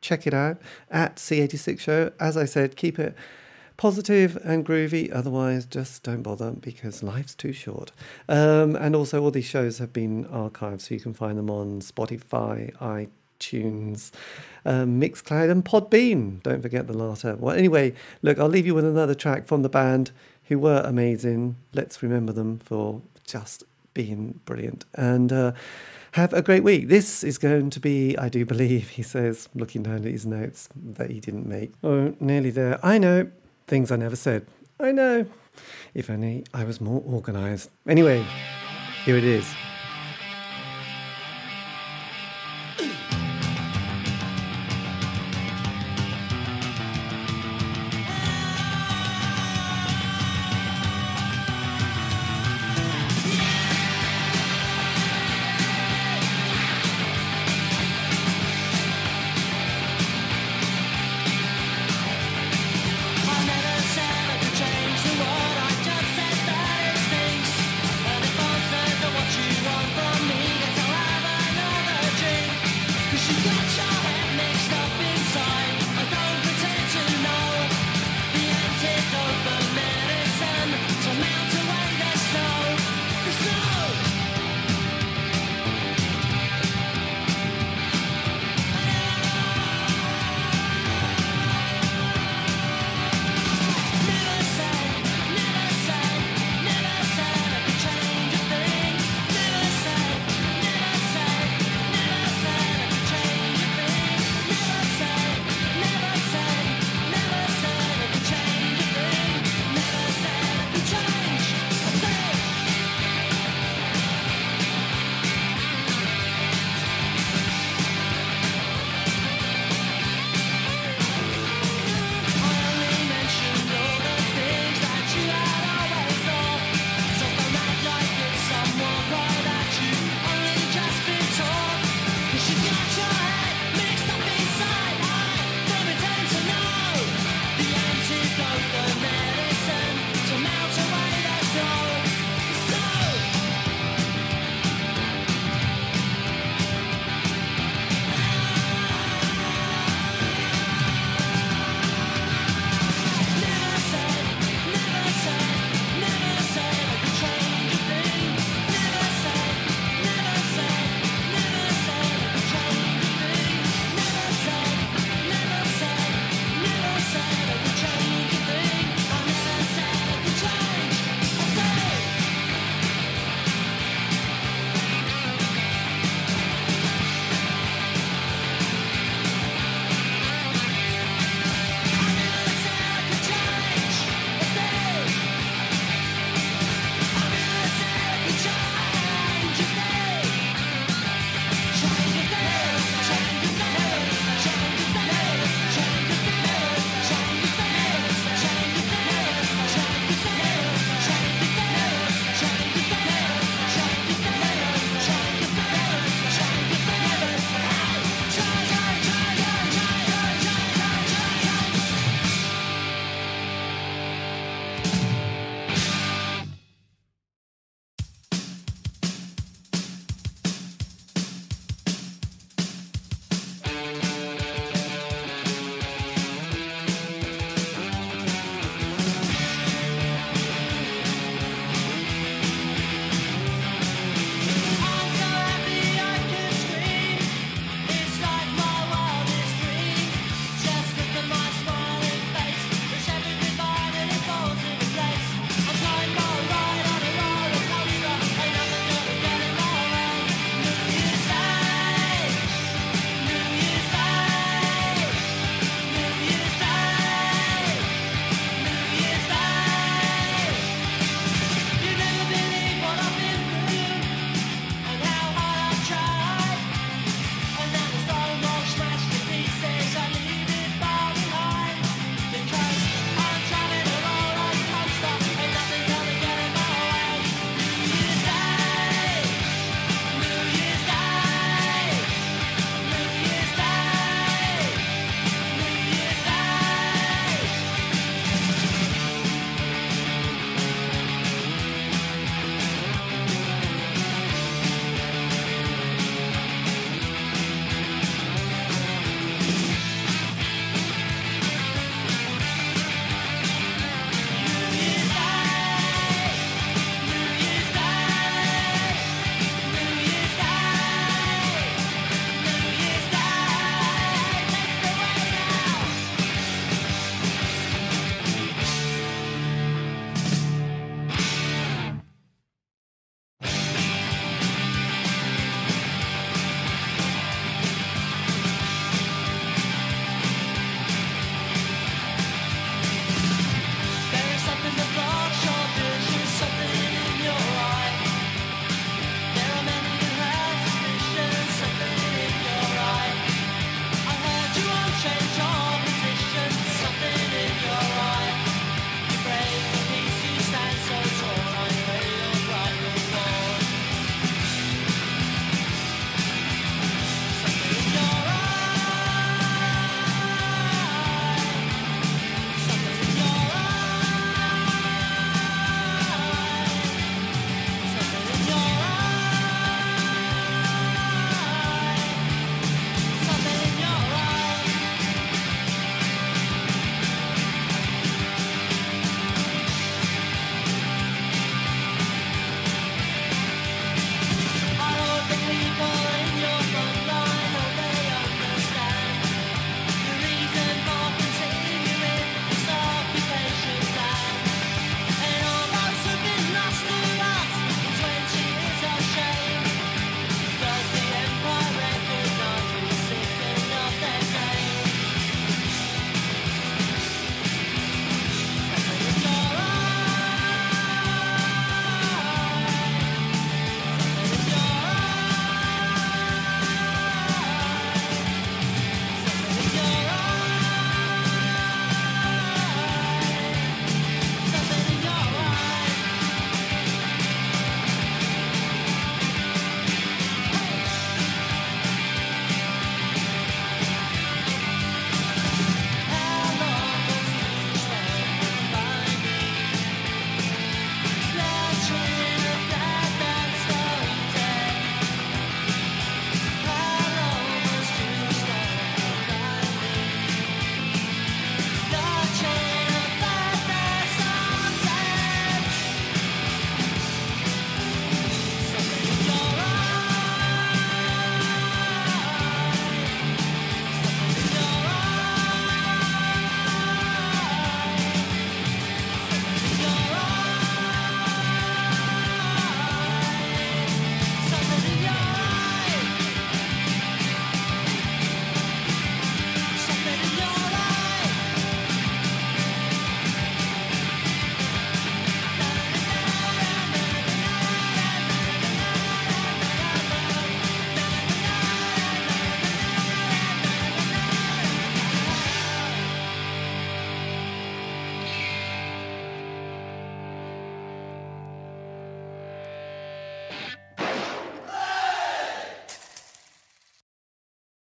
Check 0.00 0.26
it 0.26 0.34
out 0.34 0.58
at 0.90 1.16
C86 1.16 1.80
show. 1.80 2.12
As 2.20 2.36
I 2.36 2.44
said, 2.44 2.76
keep 2.76 2.98
it 2.98 3.14
positive 3.76 4.36
and 4.44 4.64
groovy. 4.64 5.10
Otherwise, 5.12 5.64
just 5.66 6.02
don't 6.02 6.22
bother 6.22 6.52
because 6.52 7.02
life's 7.02 7.34
too 7.34 7.52
short. 7.52 7.92
Um, 8.28 8.76
and 8.76 8.94
also, 8.94 9.22
all 9.22 9.30
these 9.30 9.46
shows 9.46 9.78
have 9.78 9.92
been 9.92 10.26
archived, 10.26 10.82
so 10.82 10.94
you 10.94 11.00
can 11.00 11.14
find 11.14 11.38
them 11.38 11.50
on 11.50 11.80
Spotify, 11.80 12.72
iTunes, 13.40 14.10
um, 14.64 15.00
Mixcloud, 15.00 15.50
and 15.50 15.64
Podbean. 15.64 16.42
Don't 16.42 16.62
forget 16.62 16.86
the 16.86 16.96
latter. 16.96 17.36
Well, 17.36 17.56
anyway, 17.56 17.94
look, 18.22 18.38
I'll 18.38 18.48
leave 18.48 18.66
you 18.66 18.74
with 18.74 18.84
another 18.84 19.14
track 19.14 19.46
from 19.46 19.62
the 19.62 19.68
band 19.68 20.10
who 20.44 20.58
were 20.58 20.82
amazing. 20.84 21.56
Let's 21.72 22.02
remember 22.02 22.32
them 22.32 22.58
for 22.58 23.00
just 23.24 23.64
being 23.94 24.40
brilliant. 24.44 24.84
And 24.94 25.32
uh, 25.32 25.52
have 26.12 26.32
a 26.32 26.42
great 26.42 26.62
week. 26.62 26.88
This 26.88 27.24
is 27.24 27.38
going 27.38 27.70
to 27.70 27.80
be, 27.80 28.16
I 28.18 28.28
do 28.28 28.44
believe, 28.44 28.88
he 28.90 29.02
says, 29.02 29.48
looking 29.54 29.82
down 29.82 29.96
at 29.96 30.04
his 30.04 30.26
notes 30.26 30.68
that 30.94 31.10
he 31.10 31.20
didn't 31.20 31.46
make. 31.46 31.72
Oh, 31.82 32.14
nearly 32.20 32.50
there. 32.50 32.78
I 32.84 32.98
know. 32.98 33.30
Things 33.66 33.90
I 33.90 33.96
never 33.96 34.16
said. 34.16 34.46
I 34.78 34.92
know. 34.92 35.26
If 35.94 36.10
only 36.10 36.44
I 36.54 36.64
was 36.64 36.80
more 36.80 37.02
organised. 37.06 37.70
Anyway, 37.86 38.24
here 39.04 39.16
it 39.16 39.24
is. 39.24 39.46